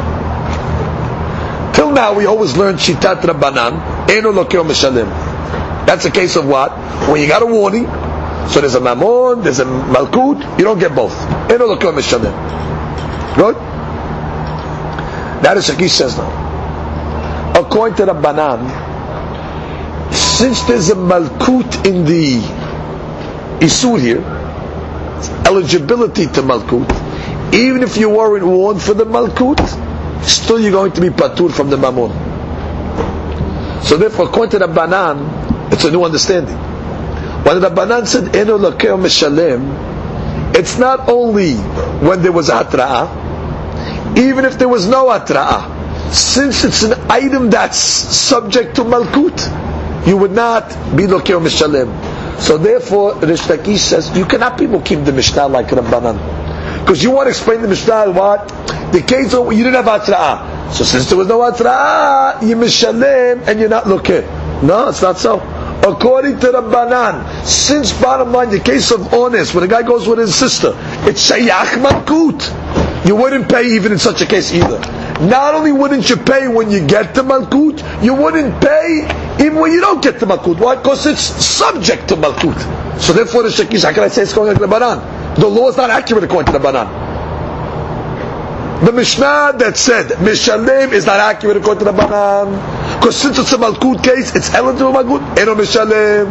Till 1.74 1.90
now 1.90 2.12
we 2.14 2.26
always 2.26 2.56
learn 2.56 2.76
shitat 2.76 3.20
rabbanan 3.22 4.08
eno 4.10 4.32
lokeo 4.32 4.64
mishalim. 4.64 5.08
That's 5.86 6.04
a 6.04 6.10
case 6.10 6.36
of 6.36 6.46
what? 6.46 6.70
When 7.08 7.20
you 7.20 7.26
got 7.28 7.42
a 7.42 7.46
warning, 7.46 7.86
so 8.48 8.60
there's 8.60 8.74
a 8.74 8.80
mamon, 8.80 9.42
there's 9.42 9.58
a 9.60 9.64
malkut, 9.64 10.58
you 10.58 10.64
don't 10.64 10.78
get 10.78 10.94
both. 10.94 11.16
Eno 11.50 11.66
lokeo 11.74 11.92
mishalim. 11.94 12.34
Good? 13.36 13.56
That 15.42 15.56
is 15.56 15.68
Shakish 15.68 15.90
says 15.90 16.16
now. 16.18 16.30
According 17.58 17.96
to 17.96 18.04
the 18.04 18.12
Rabbanan, 18.14 18.60
since 20.12 20.62
there's 20.64 20.90
a 20.90 20.94
malkut 20.94 21.86
in 21.86 22.04
the 22.04 22.59
Isur 23.60 24.00
here, 24.00 24.20
eligibility 25.46 26.26
to 26.26 26.42
Malkut, 26.42 26.88
even 27.54 27.82
if 27.82 27.96
you 27.96 28.08
weren't 28.10 28.46
warned 28.46 28.80
for 28.80 28.94
the 28.94 29.04
Malkut, 29.04 29.60
still 30.24 30.58
you're 30.60 30.72
going 30.72 30.92
to 30.92 31.00
be 31.00 31.08
patur 31.10 31.52
from 31.52 31.68
the 31.70 31.76
Mammon. 31.76 32.10
So 33.84 33.96
therefore, 33.96 34.26
according 34.28 34.50
to 34.52 34.58
the 34.60 34.68
Banan, 34.68 35.72
it's 35.72 35.84
a 35.84 35.90
new 35.90 36.04
understanding. 36.04 36.56
When 37.44 37.60
the 37.60 37.70
Banan 37.70 38.06
said, 38.06 38.34
Eno 38.36 38.58
lakeo 38.58 38.98
meshalem, 38.98 40.54
it's 40.56 40.78
not 40.78 41.08
only 41.08 41.54
when 41.54 42.22
there 42.22 42.32
was 42.32 42.48
a 42.48 42.64
hatra'ah, 42.64 44.16
even 44.18 44.44
if 44.44 44.58
there 44.58 44.68
was 44.68 44.86
no 44.86 45.06
hatra'ah, 45.06 46.12
since 46.12 46.64
it's 46.64 46.82
an 46.82 46.94
item 47.10 47.50
that's 47.50 47.78
subject 47.78 48.76
to 48.76 48.82
Malkut, 48.84 50.06
you 50.06 50.16
would 50.16 50.32
not 50.32 50.68
be 50.96 51.04
lokeo 51.04 51.40
meshalem. 51.42 52.09
So 52.38 52.58
therefore, 52.58 53.16
Rish 53.16 53.42
Lakish 53.42 53.78
says 53.78 54.16
you 54.16 54.24
cannot 54.24 54.58
be 54.58 54.66
mukim 54.66 55.04
the 55.04 55.12
Mishnah 55.12 55.48
like 55.48 55.66
Rabbanan. 55.68 56.80
Because 56.80 57.02
you 57.02 57.10
want 57.10 57.26
to 57.26 57.30
explain 57.30 57.62
the 57.62 57.68
Mishnah 57.68 58.10
what? 58.12 58.48
The 58.92 59.02
case 59.06 59.34
of 59.34 59.52
you 59.52 59.64
didn't 59.64 59.84
have 59.84 60.00
Atra'ah. 60.00 60.72
So 60.72 60.84
since 60.84 61.08
there 61.08 61.18
was 61.18 61.28
no 61.28 61.40
Atra'ah, 61.40 62.42
you 62.46 62.56
mishalem 62.56 63.46
and 63.46 63.60
you're 63.60 63.68
not 63.68 63.86
looking. 63.86 64.22
No, 64.66 64.88
it's 64.88 65.02
not 65.02 65.18
so. 65.18 65.38
According 65.82 66.40
to 66.40 66.48
Rabbanan, 66.48 67.44
since 67.44 67.92
bottom 67.92 68.32
line, 68.32 68.50
the 68.50 68.60
case 68.60 68.90
of 68.90 69.14
honest, 69.14 69.54
when 69.54 69.64
a 69.64 69.68
guy 69.68 69.82
goes 69.82 70.06
with 70.06 70.18
his 70.18 70.34
sister, 70.34 70.72
it's 71.08 71.30
Shayach 71.30 71.80
Malkut. 71.82 73.06
You 73.06 73.16
wouldn't 73.16 73.48
pay 73.48 73.74
even 73.74 73.92
in 73.92 73.98
such 73.98 74.20
a 74.20 74.26
case 74.26 74.52
either. 74.52 74.78
Not 75.20 75.54
only 75.54 75.72
wouldn't 75.72 76.08
you 76.10 76.16
pay 76.16 76.48
when 76.48 76.70
you 76.70 76.86
get 76.86 77.14
to 77.14 77.22
Malkut, 77.22 78.04
you 78.04 78.14
wouldn't 78.14 78.60
pay 78.60 79.06
even 79.38 79.58
when 79.58 79.72
you 79.72 79.80
don't 79.80 80.02
get 80.02 80.18
to 80.20 80.26
Malkut. 80.26 80.58
Why? 80.58 80.76
Because 80.76 81.06
it's 81.06 81.20
subject 81.20 82.08
to 82.08 82.16
Malkut. 82.16 83.00
So 83.00 83.12
therefore 83.12 83.42
the 83.44 83.48
Shakish, 83.50 83.84
how 83.84 83.92
can 83.92 84.02
I 84.04 84.08
say 84.08 84.22
it's 84.22 84.32
going 84.32 84.48
like 84.48 84.58
the 84.58 84.66
Banan? 84.66 84.98
The 85.36 85.46
law 85.46 85.68
is 85.68 85.76
not 85.76 85.90
accurate 85.90 86.24
according 86.24 86.52
to 86.52 86.58
the 86.58 86.64
Banan. 86.64 86.88
The 88.84 88.92
Mishnah 88.92 89.54
that 89.58 89.76
said 89.76 90.06
Mishalem 90.18 90.92
is 90.92 91.06
not 91.06 91.20
accurate 91.20 91.58
according 91.58 91.80
to 91.86 91.92
the 91.92 91.92
Banan. 91.92 92.98
Because 92.98 93.16
since 93.16 93.38
it's 93.38 93.52
a 93.52 93.56
Malkut 93.58 94.02
case, 94.02 94.34
it's 94.34 94.52
eligible 94.52 94.92
Malkut. 94.92 95.38
Eno 95.38 95.54
Mishalem. 95.54 96.26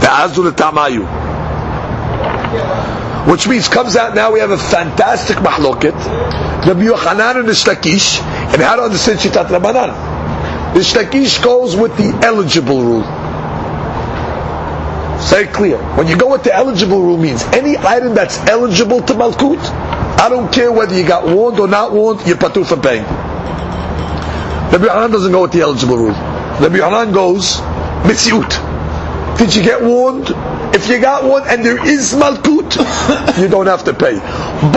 Ve'azu 0.00 0.50
tamayu. 0.52 1.06
Which 3.30 3.48
means 3.48 3.68
comes 3.68 3.96
out 3.96 4.14
now 4.14 4.32
we 4.32 4.40
have 4.40 4.50
a 4.50 4.58
fantastic 4.58 5.36
mahloket. 5.38 5.94
Rabbi 6.66 6.82
Yochanan 6.84 7.40
and 7.40 7.48
the 7.48 7.52
Shtakish, 7.52 8.20
and 8.52 8.62
how 8.62 8.76
to 8.76 8.82
understand 8.82 9.18
Shitat 9.20 9.46
Rabbanan. 9.48 10.15
The 10.76 10.82
Shtakish 10.82 11.42
goes 11.42 11.74
with 11.74 11.96
the 11.96 12.12
eligible 12.22 12.82
rule. 12.82 13.02
Say 15.22 15.44
it 15.44 15.54
clear. 15.54 15.78
When 15.96 16.06
you 16.06 16.18
go 16.18 16.30
with 16.30 16.42
the 16.44 16.54
eligible 16.54 17.00
rule 17.00 17.16
means 17.16 17.42
any 17.44 17.78
item 17.78 18.14
that's 18.14 18.36
eligible 18.40 19.00
to 19.00 19.14
Malkut, 19.14 19.58
I 20.20 20.28
don't 20.28 20.52
care 20.52 20.70
whether 20.70 20.94
you 20.94 21.08
got 21.08 21.26
warned 21.34 21.58
or 21.60 21.66
not 21.66 21.94
warned, 21.94 22.26
you're 22.26 22.36
patur 22.36 22.66
from 22.66 22.82
paying. 22.82 23.04
Rabbi 23.04 24.84
Yohanan 24.84 25.12
doesn't 25.12 25.32
go 25.32 25.40
with 25.40 25.52
the 25.52 25.62
eligible 25.62 25.96
rule. 25.96 26.10
Rabbi 26.12 26.76
Yohanan 26.76 27.14
goes, 27.14 27.56
mitziut. 28.04 29.38
Did 29.38 29.56
you 29.56 29.62
get 29.62 29.82
warned? 29.82 30.26
If 30.74 30.90
you 30.90 31.00
got 31.00 31.24
warned 31.24 31.46
and 31.46 31.64
there 31.64 31.82
is 31.88 32.12
malkut, 32.12 33.40
you 33.40 33.48
don't 33.48 33.66
have 33.66 33.84
to 33.84 33.94
pay. 33.94 34.18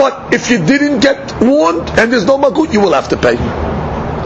But 0.00 0.32
if 0.32 0.50
you 0.50 0.64
didn't 0.64 1.00
get 1.00 1.42
warned 1.42 1.90
and 1.98 2.10
there's 2.10 2.24
no 2.24 2.38
malkut, 2.38 2.72
you 2.72 2.80
will 2.80 2.94
have 2.94 3.10
to 3.10 3.18
pay. 3.18 3.69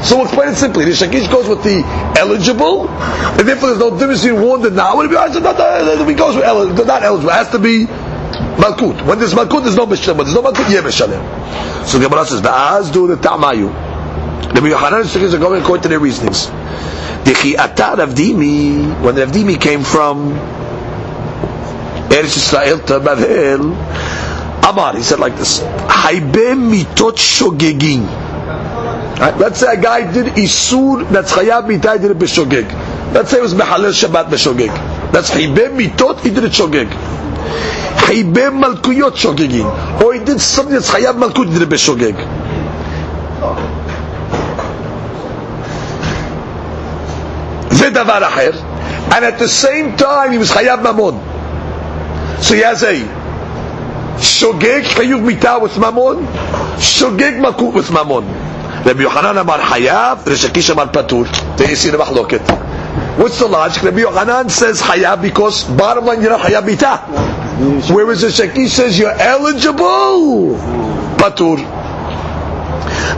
So 0.02 0.16
we'll 0.16 0.26
explain 0.26 0.48
it 0.48 0.56
simply. 0.56 0.84
The 0.84 0.90
Shakish 0.92 1.30
goes 1.30 1.48
with 1.48 1.62
the 1.62 1.82
eligible, 2.18 2.88
and 2.88 3.48
therefore 3.48 3.68
there's 3.70 3.80
no 3.80 3.90
difference 3.96 4.22
between 4.22 4.42
warned 4.42 4.64
and 4.66 4.76
not. 4.76 4.96
When 4.96 5.06
it 5.06 5.12
goes 5.12 6.34
with 6.36 6.44
eligible, 6.44 6.84
not 6.84 7.02
eligible. 7.02 7.30
It 7.30 7.34
has 7.34 7.50
to 7.50 7.58
be 7.58 7.86
malkut. 7.86 9.04
When 9.06 9.18
there's 9.18 9.34
malkut, 9.34 9.62
there's 9.62 9.76
no 9.76 9.86
mishalem. 9.86 10.18
When 10.18 10.26
there's 10.26 10.34
no 10.34 10.42
malkut, 10.42 10.68
yeah 10.70 10.82
mishalem. 10.82 11.86
So 11.86 11.98
the 11.98 12.08
Gemara 12.08 12.26
says, 12.26 12.40
"Va'az 12.42 12.92
do 12.92 13.06
the 13.06 13.16
ta'mayu." 13.16 13.70
The 14.54 14.60
Yohanan 14.68 15.00
and 15.00 15.08
Shakish 15.08 15.32
are 15.34 15.38
going 15.38 15.62
according 15.62 15.82
to 15.82 15.88
their 15.88 15.98
reasonings. 15.98 16.46
The 16.46 17.56
Ata 17.58 17.96
Ravdimi, 18.02 19.02
when 19.02 19.14
the 19.14 19.24
Ravdimi 19.24 19.60
came 19.60 19.82
from 19.82 20.32
Eretz 22.10 22.36
Yisrael 22.36 22.84
to 22.86 23.00
Bavel, 23.00 23.74
Amar, 24.68 24.94
he 24.96 25.02
said 25.02 25.18
like 25.18 25.36
this: 25.36 25.60
"Haibem 25.60 26.70
mitot 26.70 27.16
shogegin." 27.16 28.23
Right? 29.19 29.37
Let's 29.37 29.59
say 29.59 29.73
a 29.73 29.81
guy 29.81 30.11
did 30.11 30.27
isur 30.35 31.09
that's 31.11 31.33
chayab 31.33 31.65
mitai 31.67 32.01
did 32.01 32.11
it 32.11 32.17
b'shogeg. 32.17 33.13
Let's 33.13 33.31
say 33.31 33.39
it 33.39 33.41
was 33.41 33.53
mehalel 33.53 33.91
Shabbat 33.91 34.29
b'shogeg. 34.29 35.11
That's 35.11 35.29
hibem 35.31 35.77
mitot 35.77 36.21
he 36.21 36.29
did 36.29 36.45
it 36.45 36.51
shogeg. 36.53 36.87
Hibem 38.07 38.63
malkuyot 38.63 39.17
shogegin. 39.17 40.01
Or 40.01 40.13
he 40.13 40.23
did 40.23 40.39
something 40.39 40.73
that's 40.73 40.89
chayab 40.89 41.15
malkut 41.15 41.47
he 41.47 41.53
did 41.59 41.63
it 41.63 41.69
b'shogeg. 41.69 42.15
זה 47.71 47.89
דבר 47.89 48.27
אחר, 48.27 48.51
and 49.11 49.25
at 49.25 49.37
the 49.39 49.47
same 49.47 49.95
time 49.97 50.31
he 50.31 50.37
was 50.37 50.51
חייב 50.51 50.79
ממון. 50.81 51.19
So 52.41 52.55
he 52.55 52.61
has 52.61 52.83
a 52.83 52.93
shogeg 54.17 54.83
chayuv 54.83 55.21
mitah 55.23 55.61
with 55.61 55.73
mamon, 55.73 56.25
shogeg 56.77 57.39
malkut 57.39 57.73
with 57.73 57.89
mamon. 57.89 58.42
Rabbi 58.84 59.02
Yochanan 59.02 59.40
Amar 59.40 59.60
Hayav, 59.60 60.26
Rish 60.26 60.44
Lakish 60.44 60.68
Amar 60.70 60.88
Patur. 60.88 61.24
Then 61.56 61.70
you 61.70 61.76
see 61.76 61.88
the 61.88 61.96
Mahloket. 61.96 62.42
What's 63.18 63.38
the 63.38 63.46
logic? 63.46 63.82
Rabbi 63.82 64.00
Yochanan 64.00 64.50
says 64.50 64.82
Hayav 64.82 65.22
because 65.22 65.64
bottom 65.64 66.04
line 66.04 66.20
you're 66.20 66.30
not 66.30 66.42
Hayav 66.42 66.68
Bita. 66.68 67.90
Whereas 67.94 68.22
Rish 68.22 68.40
Lakish 68.40 68.68
says 68.68 68.98
you're 68.98 69.08
eligible. 69.08 70.56
Patur. 71.16 71.56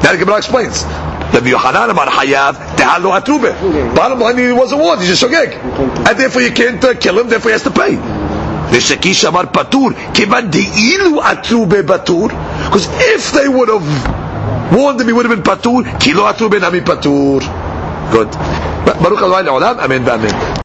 Now 0.04 0.12
the 0.12 0.18
Gemara 0.18 0.36
explains. 0.36 0.84
Rabbi 0.84 1.50
Yochanan 1.50 1.90
Amar 1.90 2.06
Hayav 2.06 2.54
Tehalo 2.76 3.18
Atrube. 3.20 3.96
Bottom 3.96 4.20
line 4.20 4.38
he 4.38 4.52
wasn't 4.52 4.82
warned, 4.82 5.00
he's 5.00 5.20
a 5.20 5.26
shogeg. 5.26 5.52
And 6.08 6.16
therefore 6.16 6.42
you 6.42 6.52
can't 6.52 6.84
uh, 6.84 6.94
kill 6.94 7.18
him, 7.18 7.28
therefore 7.28 7.50
he 7.50 7.54
has 7.54 7.64
to 7.64 7.72
pay. 7.72 7.96
Lakish 7.96 9.28
Amar 9.28 9.46
Patur. 9.46 9.94
Kivan 10.14 10.48
Deilu 10.48 11.20
Atrube 11.20 11.82
Patur. 11.82 12.28
Because 12.66 12.86
if 13.00 13.32
they 13.32 13.48
would 13.48 13.68
have 13.68 14.25
warned 14.72 15.00
him 15.00 15.06
he 15.06 15.12
would 15.12 15.26
have 15.26 15.34
been 15.34 15.42
patur, 15.44 15.84
kilo 16.00 16.24
atu 16.24 16.50
ben 16.50 16.64
ami 16.64 16.80
patur. 16.80 17.40
Good. 18.10 18.30
Baruch 19.02 19.18
Adonai 19.18 19.42
le'olam, 19.42 19.78
amen 19.78 20.04
v'amen. 20.04 20.46